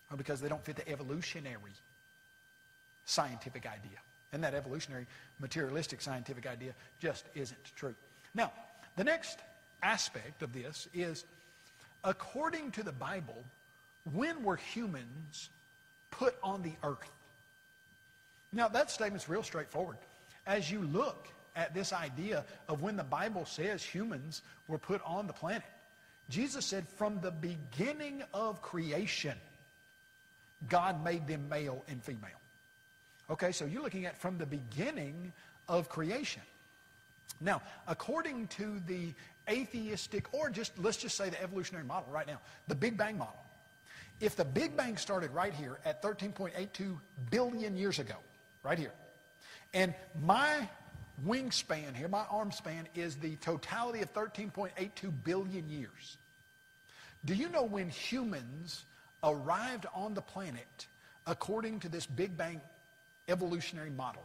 Well, 0.09 0.17
because 0.17 0.39
they 0.39 0.47
don't 0.47 0.63
fit 0.63 0.75
the 0.75 0.87
evolutionary 0.87 1.73
scientific 3.05 3.65
idea. 3.65 3.97
And 4.33 4.43
that 4.43 4.53
evolutionary, 4.53 5.07
materialistic 5.39 6.01
scientific 6.01 6.45
idea 6.45 6.73
just 6.99 7.25
isn't 7.33 7.71
true. 7.75 7.95
Now, 8.35 8.51
the 8.95 9.03
next 9.03 9.39
aspect 9.81 10.43
of 10.43 10.53
this 10.53 10.87
is 10.93 11.25
according 12.03 12.71
to 12.71 12.83
the 12.83 12.91
Bible, 12.91 13.43
when 14.13 14.43
were 14.43 14.57
humans 14.57 15.49
put 16.11 16.35
on 16.43 16.61
the 16.61 16.73
earth? 16.83 17.09
Now, 18.53 18.67
that 18.67 18.91
statement's 18.91 19.27
real 19.27 19.43
straightforward. 19.43 19.97
As 20.45 20.69
you 20.69 20.81
look 20.81 21.27
at 21.55 21.73
this 21.73 21.93
idea 21.93 22.43
of 22.67 22.81
when 22.81 22.95
the 22.95 23.03
Bible 23.03 23.45
says 23.45 23.83
humans 23.83 24.41
were 24.67 24.77
put 24.77 25.01
on 25.05 25.27
the 25.27 25.33
planet, 25.33 25.63
Jesus 26.29 26.65
said, 26.65 26.87
from 26.87 27.19
the 27.21 27.31
beginning 27.31 28.23
of 28.33 28.61
creation, 28.61 29.37
God 30.69 31.03
made 31.03 31.27
them 31.27 31.47
male 31.49 31.83
and 31.87 32.03
female. 32.03 32.39
Okay, 33.29 33.51
so 33.51 33.65
you're 33.65 33.81
looking 33.81 34.05
at 34.05 34.17
from 34.17 34.37
the 34.37 34.45
beginning 34.45 35.31
of 35.67 35.89
creation. 35.89 36.41
Now, 37.41 37.61
according 37.87 38.47
to 38.49 38.79
the 38.87 39.13
atheistic, 39.49 40.33
or 40.33 40.49
just 40.49 40.77
let's 40.79 40.97
just 40.97 41.17
say 41.17 41.29
the 41.29 41.41
evolutionary 41.41 41.85
model 41.85 42.11
right 42.11 42.27
now, 42.27 42.39
the 42.67 42.75
Big 42.75 42.97
Bang 42.97 43.17
model, 43.17 43.43
if 44.19 44.35
the 44.35 44.45
Big 44.45 44.77
Bang 44.77 44.97
started 44.97 45.31
right 45.31 45.53
here 45.53 45.79
at 45.85 46.01
13.82 46.01 46.97
billion 47.29 47.75
years 47.75 47.99
ago, 47.99 48.15
right 48.63 48.79
here, 48.79 48.93
and 49.73 49.93
my 50.21 50.67
wingspan 51.25 51.95
here, 51.95 52.07
my 52.07 52.25
arm 52.29 52.51
span, 52.51 52.87
is 52.95 53.15
the 53.15 53.35
totality 53.37 54.01
of 54.01 54.13
13.82 54.13 55.11
billion 55.23 55.69
years. 55.69 56.17
Do 57.23 57.33
you 57.33 57.49
know 57.49 57.63
when 57.63 57.89
humans 57.89 58.85
arrived 59.23 59.85
on 59.93 60.13
the 60.13 60.21
planet 60.21 60.87
according 61.25 61.79
to 61.81 61.89
this 61.89 62.05
Big 62.05 62.37
Bang 62.37 62.61
evolutionary 63.27 63.89
model? 63.89 64.23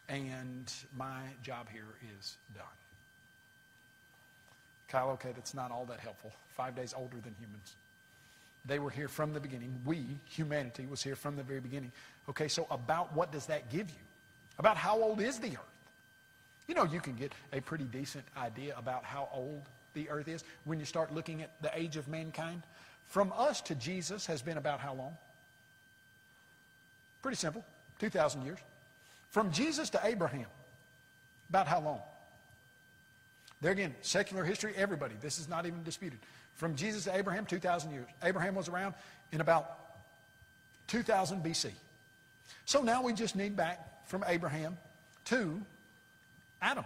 and 0.09 0.72
my 0.97 1.20
job 1.43 1.68
here 1.70 1.84
is 2.18 2.36
done. 2.55 2.64
Kyle, 4.88 5.11
okay, 5.11 5.30
that's 5.32 5.55
not 5.55 5.70
all 5.70 5.84
that 5.86 6.01
helpful. 6.01 6.32
Five 6.49 6.74
days 6.74 6.93
older 6.97 7.16
than 7.22 7.34
humans. 7.38 7.74
They 8.66 8.78
were 8.78 8.90
here 8.90 9.08
from 9.08 9.32
the 9.32 9.40
beginning. 9.40 9.80
We, 9.84 10.04
humanity, 10.24 10.86
was 10.86 11.02
here 11.02 11.16
from 11.16 11.36
the 11.36 11.42
very 11.42 11.61
beginning. 11.61 11.92
Okay, 12.28 12.48
so 12.48 12.66
about 12.70 13.14
what 13.14 13.32
does 13.32 13.46
that 13.46 13.70
give 13.70 13.88
you? 13.88 14.04
About 14.58 14.76
how 14.76 15.00
old 15.00 15.20
is 15.20 15.38
the 15.38 15.48
earth? 15.48 15.70
You 16.68 16.74
know, 16.74 16.84
you 16.84 17.00
can 17.00 17.14
get 17.14 17.32
a 17.52 17.61
pretty 17.61 17.84
decent 17.84 18.24
idea 18.36 18.74
about 18.76 19.04
how 19.04 19.28
old 19.32 19.62
the 19.94 20.08
earth 20.08 20.28
is 20.28 20.44
when 20.64 20.78
you 20.78 20.84
start 20.84 21.12
looking 21.12 21.42
at 21.42 21.50
the 21.62 21.70
age 21.76 21.96
of 21.96 22.06
mankind. 22.06 22.62
From 23.08 23.32
us 23.36 23.61
to 23.62 23.74
Jesus 23.74 24.26
has 24.26 24.42
been 24.42 24.58
about 24.58 24.78
how 24.78 24.94
long? 24.94 25.16
Pretty 27.22 27.36
simple 27.36 27.64
2,000 27.98 28.44
years. 28.44 28.58
From 29.30 29.50
Jesus 29.50 29.90
to 29.90 30.00
Abraham, 30.04 30.46
about 31.48 31.66
how 31.66 31.80
long? 31.80 32.00
There 33.61 33.72
again, 33.72 33.94
secular 34.00 34.44
history, 34.44 34.72
everybody. 34.76 35.14
This 35.20 35.38
is 35.38 35.48
not 35.48 35.66
even 35.66 35.82
disputed. 35.82 36.18
From 36.61 36.74
Jesus 36.76 37.04
to 37.04 37.16
Abraham, 37.16 37.46
2,000 37.46 37.90
years. 37.90 38.06
Abraham 38.22 38.54
was 38.54 38.68
around 38.68 38.92
in 39.32 39.40
about 39.40 39.78
2000 40.88 41.42
BC. 41.42 41.70
So 42.66 42.82
now 42.82 43.02
we 43.02 43.14
just 43.14 43.34
need 43.34 43.56
back 43.56 44.06
from 44.06 44.22
Abraham 44.28 44.76
to 45.24 45.58
Adam. 46.61 46.84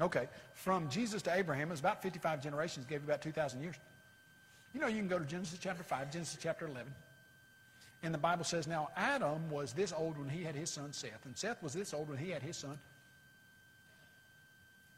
Okay, 0.00 0.26
from 0.54 0.88
Jesus 0.88 1.22
to 1.22 1.32
Abraham 1.32 1.70
is 1.70 1.78
about 1.78 2.02
55 2.02 2.42
generations, 2.42 2.84
gave 2.84 3.02
you 3.02 3.06
about 3.06 3.22
2,000 3.22 3.62
years. 3.62 3.76
You 4.74 4.80
know, 4.80 4.88
you 4.88 4.96
can 4.96 5.06
go 5.06 5.20
to 5.20 5.24
Genesis 5.24 5.60
chapter 5.62 5.84
5, 5.84 6.10
Genesis 6.10 6.36
chapter 6.42 6.66
11. 6.66 6.92
And 8.02 8.12
the 8.12 8.18
Bible 8.18 8.42
says, 8.42 8.66
now 8.66 8.88
Adam 8.96 9.48
was 9.50 9.72
this 9.72 9.92
old 9.96 10.18
when 10.18 10.28
he 10.28 10.42
had 10.42 10.56
his 10.56 10.68
son 10.68 10.92
Seth, 10.92 11.26
and 11.26 11.38
Seth 11.38 11.62
was 11.62 11.74
this 11.74 11.94
old 11.94 12.08
when 12.08 12.18
he 12.18 12.30
had 12.30 12.42
his 12.42 12.56
son. 12.56 12.76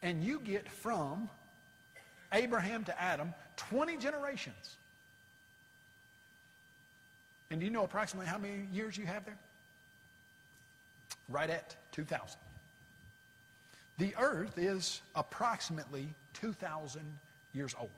And 0.00 0.24
you 0.24 0.40
get 0.40 0.66
from 0.66 1.28
Abraham 2.32 2.84
to 2.84 2.98
Adam 2.98 3.34
20 3.70 3.96
generations. 3.96 4.76
And 7.50 7.60
do 7.60 7.66
you 7.66 7.72
know 7.72 7.84
approximately 7.84 8.26
how 8.26 8.38
many 8.38 8.66
years 8.72 8.96
you 8.96 9.06
have 9.06 9.24
there? 9.24 9.36
Right 11.28 11.50
at 11.50 11.76
2,000. 11.92 12.38
The 13.98 14.14
earth 14.18 14.56
is 14.56 15.02
approximately 15.14 16.08
2,000 16.34 17.02
years 17.52 17.74
old. 17.78 17.90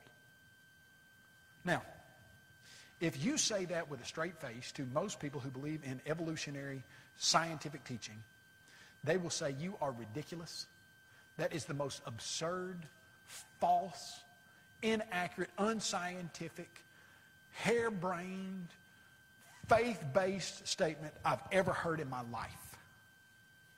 Now, 1.65 1.83
if 3.01 3.23
you 3.25 3.39
say 3.39 3.65
that 3.67 3.89
with 3.89 4.03
a 4.03 4.05
straight 4.05 4.37
face 4.41 4.73
to 4.73 4.87
most 4.93 5.21
people 5.21 5.41
who 5.41 5.51
believe 5.51 5.81
in 5.85 6.01
evolutionary 6.07 6.83
scientific 7.17 7.85
teaching, 7.85 8.17
they 9.05 9.17
will 9.17 9.31
say 9.31 9.55
you 9.61 9.77
are 9.81 9.93
ridiculous. 9.93 10.67
That 11.37 11.55
is 11.55 11.65
the 11.65 11.75
most 11.75 12.03
absurd, 12.07 12.79
false, 13.61 14.21
inaccurate, 14.85 15.51
unscientific, 15.59 16.85
harebrained, 17.53 18.68
faith-based 19.68 20.68
statement 20.68 21.14
I've 21.24 21.41
ever 21.51 21.72
heard 21.72 22.01
in 22.01 22.09
my 22.09 22.20
life. 22.30 22.51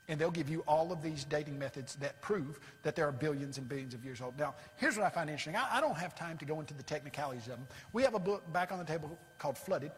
And 0.09 0.19
they'll 0.19 0.31
give 0.31 0.49
you 0.49 0.63
all 0.67 0.91
of 0.91 1.01
these 1.01 1.25
dating 1.25 1.59
methods 1.59 1.95
that 1.95 2.21
prove 2.21 2.59
that 2.83 2.95
there 2.95 3.07
are 3.07 3.11
billions 3.11 3.57
and 3.57 3.67
billions 3.67 3.93
of 3.93 4.05
years 4.05 4.21
old. 4.21 4.37
Now, 4.37 4.55
here's 4.75 4.95
what 4.95 5.05
I 5.05 5.09
find 5.09 5.29
interesting. 5.29 5.55
I, 5.55 5.77
I, 5.77 5.81
don't 5.81 5.97
have 5.97 6.15
time 6.15 6.37
to 6.37 6.45
go 6.45 6.61
into 6.61 6.73
the 6.73 6.83
technicalities 6.83 7.43
of 7.43 7.57
them. 7.57 7.67
We 7.91 8.03
have 8.03 8.13
a 8.13 8.19
book 8.19 8.51
back 8.53 8.71
on 8.71 8.79
the 8.79 8.85
table 8.85 9.17
called 9.37 9.57
Flooded 9.57 9.91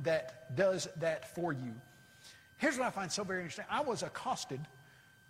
that 0.00 0.54
does 0.56 0.88
that 0.98 1.34
for 1.34 1.52
you. 1.52 1.74
Here's 2.56 2.78
what 2.78 2.86
I 2.86 2.90
find 2.90 3.10
so 3.10 3.24
very 3.24 3.40
interesting. 3.40 3.64
I 3.68 3.80
was 3.80 4.04
accosted 4.04 4.60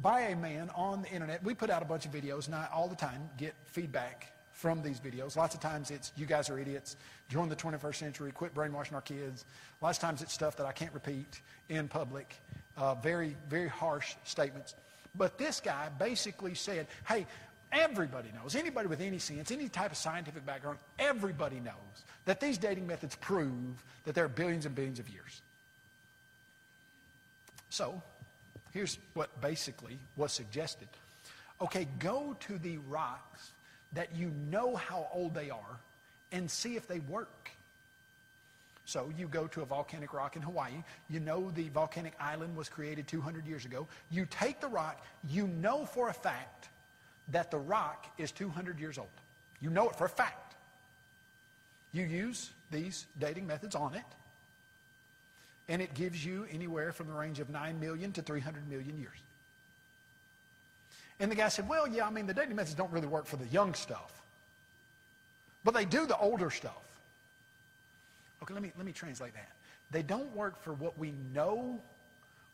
by 0.00 0.20
a 0.20 0.36
man 0.36 0.70
on 0.74 1.02
the 1.02 1.08
internet. 1.08 1.42
We 1.42 1.54
put 1.54 1.70
out 1.70 1.82
a 1.82 1.86
bunch 1.86 2.04
of 2.04 2.12
videos, 2.12 2.46
and 2.46 2.54
I 2.54 2.68
all 2.72 2.88
the 2.88 2.96
time 2.96 3.30
get 3.38 3.54
feedback 3.64 4.32
from 4.58 4.82
these 4.82 4.98
videos. 4.98 5.36
Lots 5.36 5.54
of 5.54 5.60
times 5.60 5.92
it's, 5.92 6.10
you 6.16 6.26
guys 6.26 6.50
are 6.50 6.58
idiots, 6.58 6.96
join 7.28 7.48
the 7.48 7.54
21st 7.54 7.94
century, 7.94 8.32
quit 8.32 8.52
brainwashing 8.54 8.96
our 8.96 9.00
kids. 9.00 9.44
Lots 9.80 9.98
of 9.98 10.02
times 10.02 10.20
it's 10.20 10.32
stuff 10.32 10.56
that 10.56 10.66
I 10.66 10.72
can't 10.72 10.92
repeat 10.92 11.40
in 11.68 11.86
public. 11.86 12.34
Uh, 12.76 12.96
very, 12.96 13.36
very 13.48 13.68
harsh 13.68 14.16
statements. 14.24 14.74
But 15.14 15.38
this 15.38 15.60
guy 15.60 15.90
basically 15.96 16.54
said, 16.54 16.88
hey, 17.06 17.24
everybody 17.70 18.30
knows, 18.34 18.56
anybody 18.56 18.88
with 18.88 19.00
any 19.00 19.20
sense, 19.20 19.52
any 19.52 19.68
type 19.68 19.92
of 19.92 19.96
scientific 19.96 20.44
background, 20.44 20.78
everybody 20.98 21.60
knows 21.60 22.04
that 22.24 22.40
these 22.40 22.58
dating 22.58 22.86
methods 22.88 23.14
prove 23.14 23.84
that 24.06 24.16
there 24.16 24.24
are 24.24 24.28
billions 24.28 24.66
and 24.66 24.74
billions 24.74 24.98
of 24.98 25.08
years. 25.08 25.40
So, 27.70 28.02
here's 28.72 28.98
what 29.14 29.40
basically 29.40 30.00
was 30.16 30.32
suggested. 30.32 30.88
Okay, 31.60 31.86
go 32.00 32.36
to 32.40 32.58
the 32.58 32.78
rocks 32.88 33.52
that 33.92 34.14
you 34.14 34.32
know 34.50 34.76
how 34.76 35.08
old 35.12 35.34
they 35.34 35.50
are 35.50 35.80
and 36.32 36.50
see 36.50 36.76
if 36.76 36.86
they 36.86 37.00
work. 37.00 37.50
So 38.84 39.12
you 39.18 39.28
go 39.28 39.46
to 39.48 39.60
a 39.60 39.66
volcanic 39.66 40.14
rock 40.14 40.36
in 40.36 40.42
Hawaii. 40.42 40.82
You 41.10 41.20
know 41.20 41.50
the 41.50 41.68
volcanic 41.68 42.14
island 42.18 42.56
was 42.56 42.68
created 42.68 43.06
200 43.06 43.46
years 43.46 43.64
ago. 43.66 43.86
You 44.10 44.26
take 44.30 44.60
the 44.60 44.68
rock. 44.68 45.04
You 45.28 45.46
know 45.46 45.84
for 45.84 46.08
a 46.08 46.14
fact 46.14 46.70
that 47.28 47.50
the 47.50 47.58
rock 47.58 48.06
is 48.16 48.32
200 48.32 48.80
years 48.80 48.96
old. 48.96 49.08
You 49.60 49.70
know 49.70 49.90
it 49.90 49.96
for 49.96 50.06
a 50.06 50.08
fact. 50.08 50.56
You 51.92 52.04
use 52.04 52.50
these 52.70 53.06
dating 53.18 53.46
methods 53.46 53.74
on 53.74 53.94
it. 53.94 54.04
And 55.68 55.82
it 55.82 55.92
gives 55.92 56.24
you 56.24 56.46
anywhere 56.50 56.92
from 56.92 57.08
the 57.08 57.12
range 57.12 57.40
of 57.40 57.50
9 57.50 57.78
million 57.78 58.12
to 58.12 58.22
300 58.22 58.68
million 58.70 58.98
years. 58.98 59.18
And 61.20 61.30
the 61.30 61.34
guy 61.34 61.48
said, 61.48 61.68
well, 61.68 61.88
yeah, 61.88 62.06
I 62.06 62.10
mean, 62.10 62.26
the 62.26 62.34
dating 62.34 62.56
methods 62.56 62.74
don't 62.74 62.92
really 62.92 63.08
work 63.08 63.26
for 63.26 63.36
the 63.36 63.46
young 63.46 63.74
stuff. 63.74 64.22
But 65.64 65.74
they 65.74 65.84
do 65.84 66.06
the 66.06 66.16
older 66.18 66.50
stuff. 66.50 66.84
Okay, 68.42 68.54
let 68.54 68.62
me, 68.62 68.72
let 68.76 68.86
me 68.86 68.92
translate 68.92 69.34
that. 69.34 69.52
They 69.90 70.02
don't 70.02 70.34
work 70.34 70.62
for 70.62 70.72
what 70.74 70.96
we 70.98 71.12
know. 71.34 71.80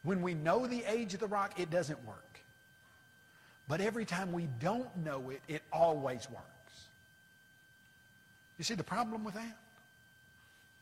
When 0.02 0.22
we 0.22 0.34
know 0.34 0.66
the 0.66 0.82
age 0.84 1.14
of 1.14 1.20
the 1.20 1.26
rock, 1.26 1.60
it 1.60 1.70
doesn't 1.70 2.02
work. 2.06 2.40
But 3.68 3.80
every 3.80 4.04
time 4.04 4.32
we 4.32 4.48
don't 4.60 4.94
know 4.98 5.30
it, 5.30 5.40
it 5.48 5.62
always 5.72 6.28
works. 6.30 6.44
You 8.58 8.64
see 8.64 8.74
the 8.74 8.84
problem 8.84 9.24
with 9.24 9.34
that? 9.34 9.58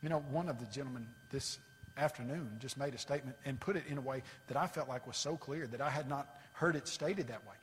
You 0.01 0.09
know, 0.09 0.19
one 0.29 0.49
of 0.49 0.59
the 0.59 0.65
gentlemen 0.65 1.07
this 1.31 1.59
afternoon 1.97 2.49
just 2.59 2.77
made 2.77 2.93
a 2.93 2.97
statement 2.97 3.37
and 3.45 3.59
put 3.59 3.75
it 3.75 3.83
in 3.87 3.97
a 3.97 4.01
way 4.01 4.21
that 4.47 4.57
I 4.57 4.67
felt 4.67 4.89
like 4.89 5.07
was 5.07 5.17
so 5.17 5.37
clear 5.37 5.67
that 5.67 5.81
I 5.81 5.89
had 5.89 6.09
not 6.09 6.35
heard 6.53 6.75
it 6.75 6.87
stated 6.87 7.27
that 7.27 7.45
way. 7.47 7.55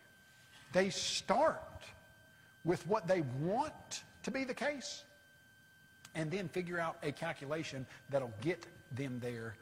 They 0.73 0.91
start 0.91 1.63
with 2.65 2.87
what 2.87 3.07
they 3.07 3.23
want 3.41 4.03
to 4.23 4.31
be 4.31 4.45
the 4.45 4.55
case 4.55 5.05
and 6.15 6.31
then 6.31 6.49
figure 6.49 6.79
out 6.79 6.97
a 7.03 7.13
calculation 7.13 7.87
that'll 8.11 8.33
get 8.41 8.67
them 8.93 9.19
there 9.21 9.55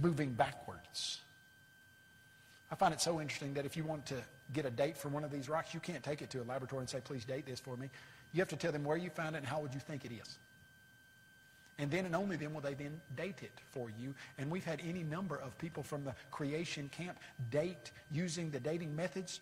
moving 0.00 0.32
backwards. 0.32 1.20
I 2.70 2.74
find 2.74 2.94
it 2.94 3.00
so 3.00 3.20
interesting 3.20 3.54
that 3.54 3.66
if 3.66 3.76
you 3.76 3.84
want 3.84 4.06
to 4.06 4.16
get 4.52 4.64
a 4.64 4.70
date 4.70 4.96
for 4.96 5.08
one 5.08 5.24
of 5.24 5.30
these 5.30 5.48
rocks, 5.48 5.74
you 5.74 5.80
can't 5.80 6.02
take 6.02 6.22
it 6.22 6.30
to 6.30 6.42
a 6.42 6.44
laboratory 6.44 6.80
and 6.80 6.88
say, 6.88 7.00
please 7.02 7.24
date 7.24 7.46
this 7.46 7.60
for 7.60 7.76
me. 7.76 7.90
You 8.32 8.40
have 8.40 8.48
to 8.48 8.56
tell 8.56 8.72
them 8.72 8.84
where 8.84 8.96
you 8.96 9.10
found 9.10 9.34
it 9.34 9.38
and 9.38 9.46
how 9.46 9.60
would 9.60 9.74
you 9.74 9.80
think 9.80 10.04
it 10.04 10.12
is. 10.12 10.38
And 11.78 11.90
then 11.90 12.06
and 12.06 12.14
only 12.14 12.36
then 12.36 12.54
will 12.54 12.60
they 12.60 12.74
then 12.74 13.00
date 13.16 13.42
it 13.42 13.58
for 13.72 13.90
you. 13.90 14.14
And 14.38 14.50
we've 14.50 14.64
had 14.64 14.80
any 14.86 15.02
number 15.02 15.36
of 15.36 15.56
people 15.58 15.82
from 15.82 16.04
the 16.04 16.14
creation 16.30 16.88
camp 16.90 17.18
date 17.50 17.90
using 18.10 18.50
the 18.50 18.60
dating 18.60 18.94
methods. 18.94 19.40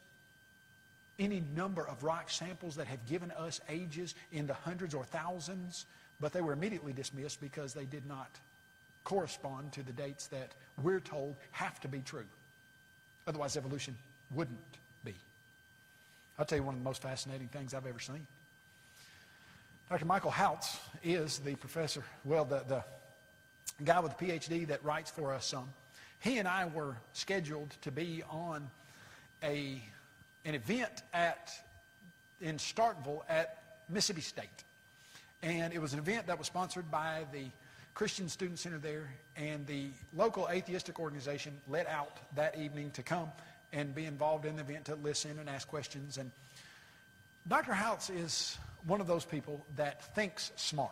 Any 1.20 1.44
number 1.54 1.86
of 1.86 2.02
rock 2.02 2.30
samples 2.30 2.74
that 2.76 2.88
have 2.88 3.06
given 3.06 3.30
us 3.30 3.60
ages 3.68 4.16
in 4.32 4.48
the 4.48 4.54
hundreds 4.54 4.94
or 4.94 5.04
thousands 5.04 5.86
but 6.20 6.32
they 6.32 6.42
were 6.42 6.52
immediately 6.52 6.92
dismissed 6.92 7.40
because 7.40 7.72
they 7.72 7.86
did 7.86 8.06
not 8.06 8.38
correspond 9.04 9.72
to 9.72 9.82
the 9.82 9.92
dates 9.92 10.26
that 10.28 10.52
we're 10.82 11.00
told 11.00 11.34
have 11.52 11.80
to 11.80 11.88
be 11.88 12.00
true. 12.00 12.26
Otherwise, 13.26 13.56
evolution 13.56 13.96
wouldn't 14.34 14.58
be. 15.02 15.14
I'll 16.38 16.44
tell 16.44 16.58
you 16.58 16.64
one 16.64 16.74
of 16.74 16.80
the 16.80 16.84
most 16.84 17.02
fascinating 17.02 17.48
things 17.48 17.72
I've 17.74 17.86
ever 17.86 17.98
seen. 17.98 18.26
Dr. 19.88 20.04
Michael 20.04 20.30
Houts 20.30 20.78
is 21.02 21.38
the 21.38 21.56
professor, 21.56 22.04
well, 22.24 22.44
the, 22.44 22.62
the 22.68 22.84
guy 23.82 23.98
with 24.00 24.16
the 24.16 24.26
PhD 24.26 24.66
that 24.68 24.84
writes 24.84 25.10
for 25.10 25.32
us 25.32 25.46
some. 25.46 25.68
He 26.20 26.38
and 26.38 26.46
I 26.46 26.66
were 26.66 26.96
scheduled 27.12 27.70
to 27.80 27.90
be 27.90 28.22
on 28.30 28.70
a, 29.42 29.82
an 30.44 30.54
event 30.54 31.02
at, 31.12 31.50
in 32.40 32.56
Starkville 32.56 33.22
at 33.28 33.62
Mississippi 33.88 34.22
State. 34.22 34.64
And 35.42 35.72
it 35.72 35.80
was 35.80 35.92
an 35.92 35.98
event 35.98 36.26
that 36.26 36.38
was 36.38 36.46
sponsored 36.46 36.90
by 36.90 37.24
the 37.32 37.46
Christian 37.94 38.28
Student 38.28 38.58
Center 38.58 38.78
there, 38.78 39.12
and 39.36 39.66
the 39.66 39.88
local 40.14 40.48
atheistic 40.48 40.98
organization 41.00 41.52
let 41.68 41.88
out 41.88 42.18
that 42.34 42.58
evening 42.58 42.90
to 42.92 43.02
come 43.02 43.28
and 43.72 43.94
be 43.94 44.04
involved 44.04 44.44
in 44.44 44.56
the 44.56 44.62
event 44.62 44.86
to 44.86 44.94
listen 44.96 45.38
and 45.38 45.48
ask 45.48 45.68
questions. 45.68 46.18
And 46.18 46.30
Dr. 47.48 47.72
Houts 47.72 48.10
is 48.10 48.56
one 48.86 49.00
of 49.00 49.06
those 49.06 49.24
people 49.24 49.64
that 49.76 50.14
thinks 50.14 50.52
smart. 50.56 50.90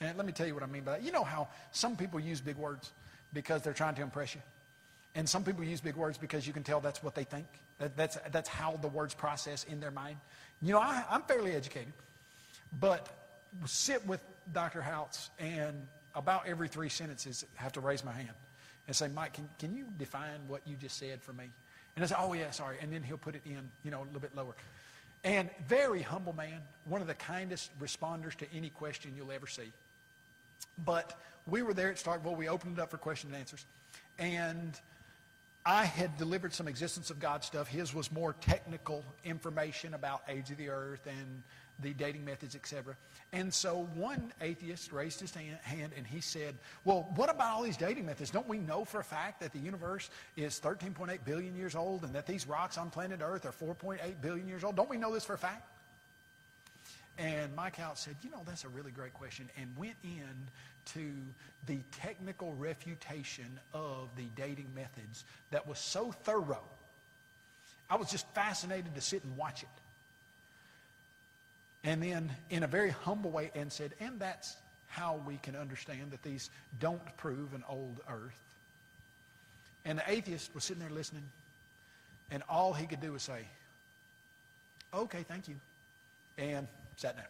And 0.00 0.16
let 0.16 0.26
me 0.26 0.32
tell 0.32 0.46
you 0.46 0.54
what 0.54 0.62
I 0.62 0.66
mean 0.66 0.84
by 0.84 0.92
that. 0.92 1.02
You 1.02 1.12
know 1.12 1.24
how 1.24 1.48
some 1.72 1.96
people 1.96 2.20
use 2.20 2.40
big 2.40 2.56
words 2.56 2.92
because 3.32 3.62
they're 3.62 3.72
trying 3.72 3.94
to 3.96 4.02
impress 4.02 4.34
you? 4.34 4.42
And 5.14 5.28
some 5.28 5.44
people 5.44 5.64
use 5.64 5.80
big 5.80 5.96
words 5.96 6.18
because 6.18 6.46
you 6.46 6.52
can 6.52 6.62
tell 6.62 6.80
that's 6.80 7.02
what 7.02 7.14
they 7.14 7.24
think. 7.24 7.46
That, 7.78 7.96
that's, 7.96 8.18
that's 8.32 8.48
how 8.48 8.78
the 8.80 8.88
words 8.88 9.14
process 9.14 9.64
in 9.64 9.80
their 9.80 9.90
mind. 9.90 10.16
You 10.62 10.72
know, 10.72 10.80
I, 10.80 11.04
I'm 11.10 11.22
fairly 11.22 11.52
educated, 11.52 11.92
but 12.80 13.08
sit 13.66 14.06
with 14.06 14.20
Dr. 14.52 14.80
Houts 14.80 15.30
and 15.38 15.86
about 16.14 16.46
every 16.46 16.68
three 16.68 16.88
sentences 16.88 17.44
have 17.54 17.72
to 17.72 17.80
raise 17.80 18.04
my 18.04 18.12
hand 18.12 18.30
and 18.86 18.96
say, 18.96 19.08
Mike, 19.08 19.34
can, 19.34 19.48
can 19.58 19.76
you 19.76 19.86
define 19.98 20.40
what 20.48 20.62
you 20.66 20.76
just 20.76 20.98
said 20.98 21.20
for 21.20 21.32
me? 21.32 21.50
And 21.94 22.04
I 22.04 22.08
say, 22.08 22.14
oh, 22.18 22.32
yeah, 22.32 22.50
sorry. 22.50 22.76
And 22.80 22.92
then 22.92 23.02
he'll 23.02 23.18
put 23.18 23.34
it 23.34 23.42
in, 23.44 23.68
you 23.82 23.90
know, 23.90 24.00
a 24.00 24.04
little 24.04 24.20
bit 24.20 24.34
lower. 24.34 24.54
And 25.24 25.50
very 25.66 26.02
humble 26.02 26.34
man, 26.34 26.60
one 26.84 27.00
of 27.00 27.06
the 27.06 27.14
kindest 27.14 27.76
responders 27.80 28.34
to 28.36 28.46
any 28.54 28.70
question 28.70 29.12
you'll 29.16 29.32
ever 29.32 29.46
see. 29.46 29.72
But 30.84 31.18
we 31.46 31.62
were 31.62 31.74
there 31.74 31.90
at 31.90 31.96
Starkville. 31.96 32.36
We 32.36 32.48
opened 32.48 32.78
it 32.78 32.82
up 32.82 32.90
for 32.90 32.98
question 32.98 33.30
and 33.30 33.38
answers. 33.38 33.66
And 34.18 34.78
I 35.68 35.84
had 35.84 36.16
delivered 36.16 36.54
some 36.54 36.68
existence 36.68 37.10
of 37.10 37.18
God 37.18 37.42
stuff. 37.42 37.66
His 37.66 37.92
was 37.92 38.12
more 38.12 38.34
technical 38.34 39.04
information 39.24 39.94
about 39.94 40.22
age 40.28 40.52
of 40.52 40.58
the 40.58 40.68
earth 40.68 41.04
and 41.08 41.42
the 41.80 41.92
dating 41.92 42.24
methods, 42.24 42.54
etc. 42.54 42.96
And 43.32 43.52
so 43.52 43.88
one 43.94 44.32
atheist 44.40 44.92
raised 44.92 45.18
his 45.18 45.34
hand 45.34 45.92
and 45.96 46.06
he 46.06 46.20
said, 46.20 46.56
well, 46.84 47.10
what 47.16 47.30
about 47.30 47.52
all 47.52 47.62
these 47.64 47.76
dating 47.76 48.06
methods? 48.06 48.30
Don't 48.30 48.46
we 48.46 48.58
know 48.58 48.84
for 48.84 49.00
a 49.00 49.04
fact 49.04 49.40
that 49.40 49.52
the 49.52 49.58
universe 49.58 50.08
is 50.36 50.60
13.8 50.60 51.24
billion 51.24 51.56
years 51.56 51.74
old 51.74 52.04
and 52.04 52.14
that 52.14 52.26
these 52.26 52.46
rocks 52.46 52.78
on 52.78 52.88
planet 52.88 53.20
Earth 53.20 53.44
are 53.44 53.50
4.8 53.50 53.98
billion 54.22 54.46
years 54.46 54.62
old? 54.62 54.76
Don't 54.76 54.88
we 54.88 54.96
know 54.96 55.12
this 55.12 55.24
for 55.24 55.34
a 55.34 55.38
fact? 55.38 55.75
And 57.18 57.54
Mike 57.56 57.76
Houts 57.76 58.02
said, 58.02 58.16
you 58.22 58.30
know, 58.30 58.42
that's 58.44 58.64
a 58.64 58.68
really 58.68 58.90
great 58.90 59.14
question, 59.14 59.48
and 59.58 59.74
went 59.76 59.96
in 60.04 60.48
to 60.92 61.12
the 61.66 61.78
technical 61.92 62.52
refutation 62.54 63.58
of 63.72 64.08
the 64.16 64.24
dating 64.36 64.68
methods 64.74 65.24
that 65.50 65.66
was 65.66 65.78
so 65.78 66.12
thorough. 66.12 66.62
I 67.88 67.96
was 67.96 68.10
just 68.10 68.28
fascinated 68.34 68.94
to 68.94 69.00
sit 69.00 69.24
and 69.24 69.36
watch 69.36 69.62
it. 69.62 69.68
And 71.84 72.02
then, 72.02 72.30
in 72.50 72.64
a 72.64 72.66
very 72.66 72.90
humble 72.90 73.30
way, 73.30 73.50
and 73.54 73.72
said, 73.72 73.92
and 74.00 74.18
that's 74.18 74.56
how 74.88 75.20
we 75.26 75.38
can 75.38 75.56
understand 75.56 76.10
that 76.10 76.22
these 76.22 76.50
don't 76.80 77.16
prove 77.16 77.54
an 77.54 77.64
old 77.68 78.00
earth. 78.10 78.38
And 79.84 79.98
the 79.98 80.10
atheist 80.10 80.54
was 80.54 80.64
sitting 80.64 80.82
there 80.82 80.90
listening, 80.90 81.22
and 82.30 82.42
all 82.48 82.72
he 82.72 82.86
could 82.86 83.00
do 83.00 83.12
was 83.12 83.22
say, 83.22 83.46
okay, 84.92 85.24
thank 85.28 85.48
you, 85.48 85.54
and 86.36 86.66
sat 86.96 87.16
down. 87.16 87.26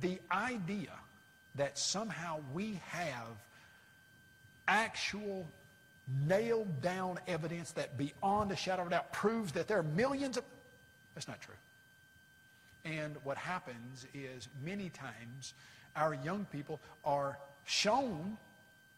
The 0.00 0.18
idea 0.30 0.92
that 1.54 1.78
somehow 1.78 2.40
we 2.52 2.80
have 2.88 3.36
actual 4.68 5.46
nailed 6.26 6.82
down 6.82 7.18
evidence 7.26 7.72
that 7.72 7.96
beyond 7.96 8.52
a 8.52 8.56
shadow 8.56 8.82
of 8.82 8.88
a 8.88 8.90
doubt 8.90 9.12
proves 9.12 9.52
that 9.52 9.66
there 9.66 9.78
are 9.78 9.82
millions 9.82 10.36
of 10.36 10.44
that's 11.14 11.26
not 11.26 11.40
true 11.40 11.54
and 12.86 13.16
what 13.24 13.36
happens 13.36 14.06
is 14.14 14.48
many 14.64 14.90
times 14.90 15.54
our 15.96 16.14
young 16.14 16.44
people 16.52 16.80
are 17.04 17.38
shown 17.64 18.36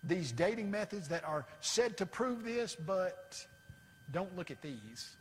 these 0.05 0.31
dating 0.31 0.71
methods 0.71 1.09
that 1.09 1.25
are 1.25 1.47
said 1.61 1.97
to 1.97 2.07
prove 2.07 2.45
this, 2.45 2.77
but 2.77 3.45
don't 4.12 4.35
look 4.37 4.51
at 4.51 4.61
these 4.62 5.16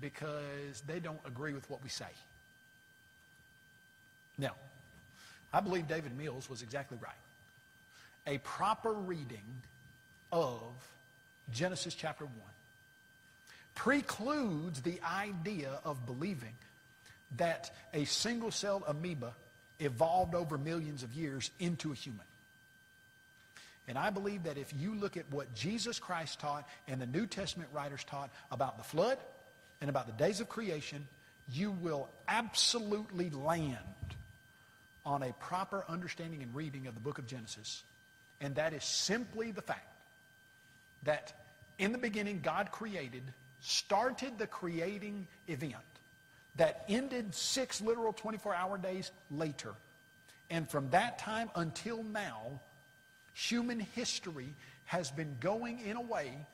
because 0.00 0.82
they 0.86 1.00
don't 1.00 1.20
agree 1.26 1.52
with 1.52 1.68
what 1.68 1.82
we 1.82 1.88
say. 1.88 2.06
Now, 4.40 4.54
I 5.52 5.60
believe 5.60 5.86
David 5.86 6.16
Mills 6.16 6.48
was 6.48 6.62
exactly 6.62 6.98
right. 7.00 7.12
A 8.26 8.38
proper 8.38 8.92
reading 8.92 9.44
of 10.32 10.60
Genesis 11.52 11.94
chapter 11.94 12.24
1 12.24 12.34
precludes 13.74 14.80
the 14.80 15.00
idea 15.02 15.78
of 15.84 16.06
believing 16.06 16.54
that 17.36 17.70
a 17.92 18.04
single-celled 18.04 18.84
amoeba 18.86 19.34
evolved 19.78 20.34
over 20.34 20.58
millions 20.58 21.02
of 21.02 21.12
years 21.12 21.50
into 21.58 21.92
a 21.92 21.94
human. 21.94 22.26
And 23.88 23.98
I 23.98 24.10
believe 24.10 24.44
that 24.44 24.56
if 24.56 24.72
you 24.78 24.94
look 24.94 25.16
at 25.16 25.30
what 25.30 25.54
Jesus 25.54 25.98
Christ 25.98 26.40
taught 26.40 26.68
and 26.88 27.00
the 27.00 27.06
New 27.06 27.26
Testament 27.26 27.70
writers 27.72 28.04
taught 28.04 28.30
about 28.50 28.78
the 28.78 28.84
flood 28.84 29.18
and 29.80 29.90
about 29.90 30.06
the 30.06 30.12
days 30.12 30.40
of 30.40 30.48
creation, 30.48 31.06
you 31.52 31.72
will 31.72 32.08
absolutely 32.28 33.30
land 33.30 33.76
on 35.10 35.24
a 35.24 35.32
proper 35.40 35.84
understanding 35.88 36.40
and 36.40 36.54
reading 36.54 36.86
of 36.86 36.94
the 36.94 37.00
book 37.00 37.18
of 37.18 37.26
Genesis. 37.26 37.82
And 38.40 38.54
that 38.54 38.72
is 38.72 38.84
simply 38.84 39.50
the 39.50 39.60
fact 39.60 39.92
that 41.02 41.32
in 41.78 41.90
the 41.90 41.98
beginning, 41.98 42.40
God 42.44 42.70
created, 42.70 43.24
started 43.58 44.38
the 44.38 44.46
creating 44.46 45.26
event 45.48 45.74
that 46.54 46.84
ended 46.88 47.34
six 47.34 47.80
literal 47.80 48.12
24 48.12 48.54
hour 48.54 48.78
days 48.78 49.10
later. 49.32 49.74
And 50.48 50.70
from 50.70 50.88
that 50.90 51.18
time 51.18 51.50
until 51.56 52.04
now, 52.04 52.60
human 53.32 53.80
history 53.80 54.54
has 54.84 55.10
been 55.10 55.36
going 55.40 55.80
in 55.80 55.96
a 55.96 56.00
way 56.00 56.46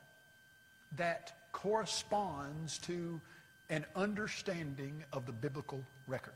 that 0.96 1.32
corresponds 1.52 2.78
to 2.78 3.20
an 3.68 3.84
understanding 3.94 5.04
of 5.12 5.26
the 5.26 5.32
biblical 5.32 5.84
record. 6.07 6.32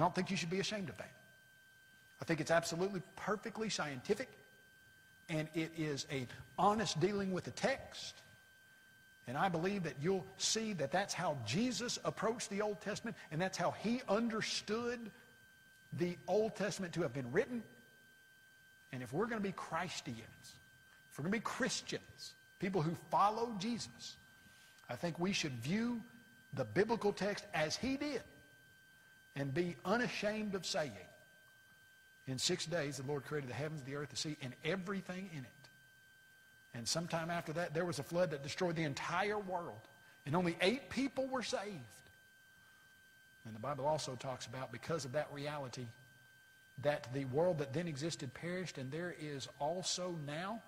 I 0.00 0.04
don't 0.04 0.14
think 0.14 0.30
you 0.30 0.36
should 0.36 0.50
be 0.50 0.60
ashamed 0.60 0.88
of 0.88 0.96
that. 0.98 1.10
I 2.20 2.24
think 2.24 2.40
it's 2.40 2.50
absolutely 2.50 3.02
perfectly 3.16 3.68
scientific, 3.68 4.28
and 5.28 5.48
it 5.54 5.72
is 5.76 6.06
a 6.10 6.26
honest 6.58 6.98
dealing 7.00 7.32
with 7.32 7.44
the 7.44 7.50
text 7.52 8.14
and 9.28 9.36
I 9.36 9.50
believe 9.50 9.82
that 9.82 9.92
you'll 10.00 10.24
see 10.38 10.72
that 10.74 10.90
that's 10.90 11.12
how 11.12 11.36
Jesus 11.46 11.98
approached 12.02 12.48
the 12.48 12.62
Old 12.62 12.80
Testament, 12.80 13.14
and 13.30 13.38
that's 13.40 13.58
how 13.58 13.72
he 13.72 14.00
understood 14.08 14.98
the 15.92 16.16
Old 16.26 16.56
Testament 16.56 16.94
to 16.94 17.02
have 17.02 17.12
been 17.12 17.30
written. 17.30 17.62
And 18.90 19.02
if 19.02 19.12
we're 19.12 19.26
going 19.26 19.40
to 19.40 19.46
be 19.46 19.52
Christians, 19.52 20.16
if 21.12 21.18
we're 21.18 21.24
going 21.24 21.32
to 21.32 21.38
be 21.38 21.42
Christians, 21.42 22.32
people 22.58 22.80
who 22.80 22.96
follow 23.10 23.54
Jesus, 23.58 24.16
I 24.88 24.96
think 24.96 25.18
we 25.18 25.34
should 25.34 25.52
view 25.52 26.00
the 26.54 26.64
biblical 26.64 27.12
text 27.12 27.44
as 27.52 27.76
he 27.76 27.98
did 27.98 28.22
and 29.38 29.54
be 29.54 29.76
unashamed 29.84 30.54
of 30.54 30.66
saying, 30.66 30.92
in 32.26 32.38
six 32.38 32.66
days 32.66 32.98
the 32.98 33.06
Lord 33.06 33.24
created 33.24 33.48
the 33.48 33.54
heavens, 33.54 33.82
the 33.82 33.94
earth, 33.94 34.10
the 34.10 34.16
sea, 34.16 34.36
and 34.42 34.52
everything 34.64 35.30
in 35.32 35.40
it. 35.40 35.50
And 36.74 36.86
sometime 36.86 37.30
after 37.30 37.52
that, 37.54 37.72
there 37.72 37.86
was 37.86 37.98
a 37.98 38.02
flood 38.02 38.32
that 38.32 38.42
destroyed 38.42 38.76
the 38.76 38.82
entire 38.82 39.38
world. 39.38 39.80
And 40.26 40.36
only 40.36 40.56
eight 40.60 40.90
people 40.90 41.26
were 41.26 41.42
saved. 41.42 41.64
And 43.46 43.54
the 43.54 43.60
Bible 43.60 43.86
also 43.86 44.14
talks 44.16 44.44
about, 44.46 44.70
because 44.70 45.06
of 45.06 45.12
that 45.12 45.28
reality, 45.32 45.86
that 46.82 47.08
the 47.14 47.24
world 47.26 47.58
that 47.58 47.72
then 47.72 47.88
existed 47.88 48.34
perished, 48.34 48.76
and 48.76 48.90
there 48.90 49.14
is 49.18 49.48
also 49.58 50.18
now 50.26 50.60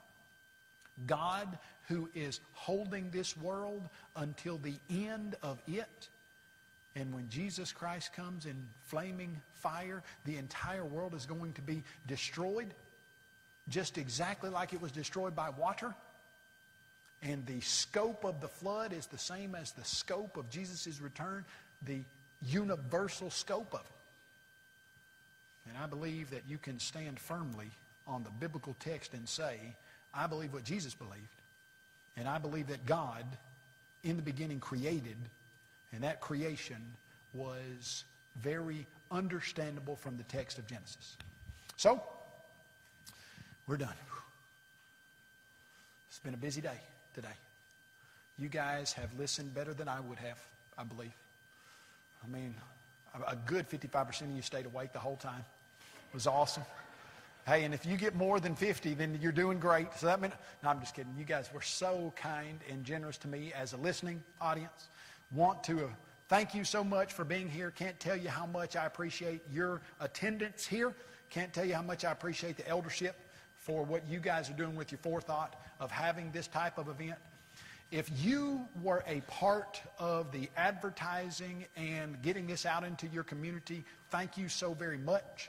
God 1.06 1.58
who 1.88 2.08
is 2.14 2.40
holding 2.52 3.10
this 3.10 3.36
world 3.36 3.82
until 4.16 4.56
the 4.58 4.76
end 4.88 5.36
of 5.42 5.60
it. 5.68 6.08
And 6.96 7.14
when 7.14 7.28
Jesus 7.28 7.72
Christ 7.72 8.12
comes 8.14 8.46
in 8.46 8.56
flaming 8.86 9.40
fire, 9.54 10.02
the 10.24 10.36
entire 10.36 10.84
world 10.84 11.14
is 11.14 11.26
going 11.26 11.52
to 11.52 11.62
be 11.62 11.82
destroyed 12.06 12.74
just 13.68 13.98
exactly 13.98 14.50
like 14.50 14.72
it 14.72 14.82
was 14.82 14.90
destroyed 14.90 15.36
by 15.36 15.50
water. 15.50 15.94
And 17.22 17.46
the 17.46 17.60
scope 17.60 18.24
of 18.24 18.40
the 18.40 18.48
flood 18.48 18.92
is 18.92 19.06
the 19.06 19.18
same 19.18 19.54
as 19.54 19.72
the 19.72 19.84
scope 19.84 20.36
of 20.36 20.50
Jesus' 20.50 21.00
return, 21.00 21.44
the 21.82 22.00
universal 22.42 23.30
scope 23.30 23.72
of 23.74 23.80
it. 23.80 23.86
And 25.68 25.78
I 25.78 25.86
believe 25.86 26.30
that 26.30 26.42
you 26.48 26.58
can 26.58 26.80
stand 26.80 27.20
firmly 27.20 27.70
on 28.06 28.24
the 28.24 28.30
biblical 28.30 28.74
text 28.80 29.14
and 29.14 29.28
say, 29.28 29.58
I 30.12 30.26
believe 30.26 30.52
what 30.52 30.64
Jesus 30.64 30.94
believed. 30.94 31.28
And 32.16 32.26
I 32.26 32.38
believe 32.38 32.68
that 32.68 32.86
God, 32.86 33.24
in 34.02 34.16
the 34.16 34.22
beginning, 34.22 34.58
created, 34.58 35.16
and 35.92 36.02
that 36.04 36.20
creation 36.20 36.82
was 37.34 38.04
very 38.36 38.86
understandable 39.10 39.96
from 39.96 40.16
the 40.16 40.22
text 40.24 40.58
of 40.58 40.66
Genesis. 40.66 41.16
So, 41.76 42.02
we're 43.66 43.76
done. 43.76 43.94
It's 46.08 46.18
been 46.18 46.34
a 46.34 46.38
busy 46.38 46.60
day 46.60 46.78
today. 47.14 47.28
You 48.38 48.48
guys 48.48 48.92
have 48.94 49.10
listened 49.18 49.54
better 49.54 49.74
than 49.74 49.88
I 49.88 50.00
would 50.00 50.18
have, 50.18 50.38
I 50.78 50.84
believe. 50.84 51.12
I 52.24 52.28
mean, 52.28 52.54
a 53.26 53.36
good 53.36 53.68
55% 53.68 54.22
of 54.22 54.30
you 54.30 54.42
stayed 54.42 54.66
awake 54.66 54.92
the 54.92 54.98
whole 54.98 55.16
time. 55.16 55.44
It 56.10 56.14
was 56.14 56.26
awesome. 56.26 56.64
Hey, 57.46 57.64
and 57.64 57.72
if 57.72 57.86
you 57.86 57.96
get 57.96 58.14
more 58.14 58.38
than 58.38 58.54
50, 58.54 58.94
then 58.94 59.18
you're 59.20 59.32
doing 59.32 59.58
great. 59.58 59.88
So 59.96 60.06
that 60.06 60.20
meant, 60.20 60.34
no, 60.62 60.70
I'm 60.70 60.80
just 60.80 60.94
kidding. 60.94 61.14
You 61.18 61.24
guys 61.24 61.50
were 61.52 61.62
so 61.62 62.12
kind 62.16 62.60
and 62.70 62.84
generous 62.84 63.16
to 63.18 63.28
me 63.28 63.52
as 63.54 63.72
a 63.72 63.76
listening 63.76 64.22
audience. 64.40 64.88
Want 65.32 65.62
to 65.64 65.84
uh, 65.84 65.88
thank 66.28 66.56
you 66.56 66.64
so 66.64 66.82
much 66.82 67.12
for 67.12 67.24
being 67.24 67.48
here. 67.48 67.70
Can't 67.70 67.98
tell 68.00 68.16
you 68.16 68.28
how 68.28 68.46
much 68.46 68.74
I 68.74 68.86
appreciate 68.86 69.42
your 69.48 69.80
attendance 70.00 70.66
here. 70.66 70.92
Can't 71.30 71.52
tell 71.52 71.64
you 71.64 71.74
how 71.74 71.82
much 71.82 72.04
I 72.04 72.10
appreciate 72.10 72.56
the 72.56 72.66
eldership 72.68 73.14
for 73.54 73.84
what 73.84 74.08
you 74.08 74.18
guys 74.18 74.50
are 74.50 74.54
doing 74.54 74.74
with 74.74 74.90
your 74.90 74.98
forethought 74.98 75.54
of 75.78 75.92
having 75.92 76.32
this 76.32 76.48
type 76.48 76.78
of 76.78 76.88
event. 76.88 77.18
If 77.92 78.10
you 78.24 78.66
were 78.82 79.04
a 79.06 79.20
part 79.28 79.80
of 80.00 80.32
the 80.32 80.50
advertising 80.56 81.64
and 81.76 82.20
getting 82.22 82.48
this 82.48 82.66
out 82.66 82.82
into 82.82 83.06
your 83.06 83.22
community, 83.22 83.84
thank 84.10 84.36
you 84.36 84.48
so 84.48 84.74
very 84.74 84.98
much. 84.98 85.48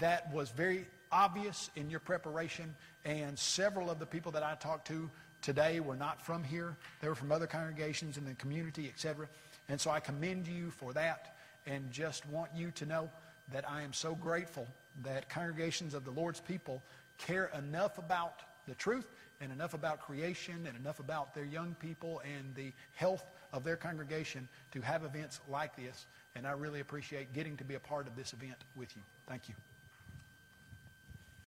That 0.00 0.32
was 0.32 0.50
very 0.50 0.88
obvious 1.12 1.70
in 1.76 1.88
your 1.88 2.00
preparation, 2.00 2.74
and 3.04 3.38
several 3.38 3.90
of 3.90 4.00
the 4.00 4.06
people 4.06 4.32
that 4.32 4.42
I 4.42 4.56
talked 4.56 4.88
to 4.88 5.08
today 5.44 5.78
were 5.78 5.96
not 5.96 6.24
from 6.24 6.42
here. 6.42 6.76
They 7.00 7.08
were 7.08 7.14
from 7.14 7.30
other 7.30 7.46
congregations 7.46 8.16
in 8.16 8.24
the 8.24 8.34
community, 8.34 8.88
etc. 8.88 9.28
And 9.68 9.80
so 9.80 9.90
I 9.90 10.00
commend 10.00 10.48
you 10.48 10.70
for 10.70 10.92
that 10.94 11.36
and 11.66 11.90
just 11.90 12.26
want 12.26 12.50
you 12.54 12.70
to 12.72 12.86
know 12.86 13.10
that 13.52 13.68
I 13.68 13.82
am 13.82 13.92
so 13.92 14.14
grateful 14.14 14.66
that 15.02 15.28
congregations 15.28 15.92
of 15.92 16.04
the 16.04 16.10
Lord's 16.10 16.40
people 16.40 16.82
care 17.18 17.50
enough 17.56 17.98
about 17.98 18.40
the 18.66 18.74
truth 18.74 19.06
and 19.40 19.52
enough 19.52 19.74
about 19.74 20.00
creation 20.00 20.66
and 20.66 20.76
enough 20.76 20.98
about 20.98 21.34
their 21.34 21.44
young 21.44 21.74
people 21.78 22.22
and 22.24 22.54
the 22.54 22.72
health 22.94 23.24
of 23.52 23.64
their 23.64 23.76
congregation 23.76 24.48
to 24.72 24.80
have 24.80 25.04
events 25.04 25.40
like 25.48 25.76
this. 25.76 26.06
And 26.34 26.46
I 26.46 26.52
really 26.52 26.80
appreciate 26.80 27.34
getting 27.34 27.56
to 27.58 27.64
be 27.64 27.74
a 27.74 27.80
part 27.80 28.06
of 28.06 28.16
this 28.16 28.32
event 28.32 28.56
with 28.74 28.96
you. 28.96 29.02
Thank 29.26 29.48
you. 29.48 29.54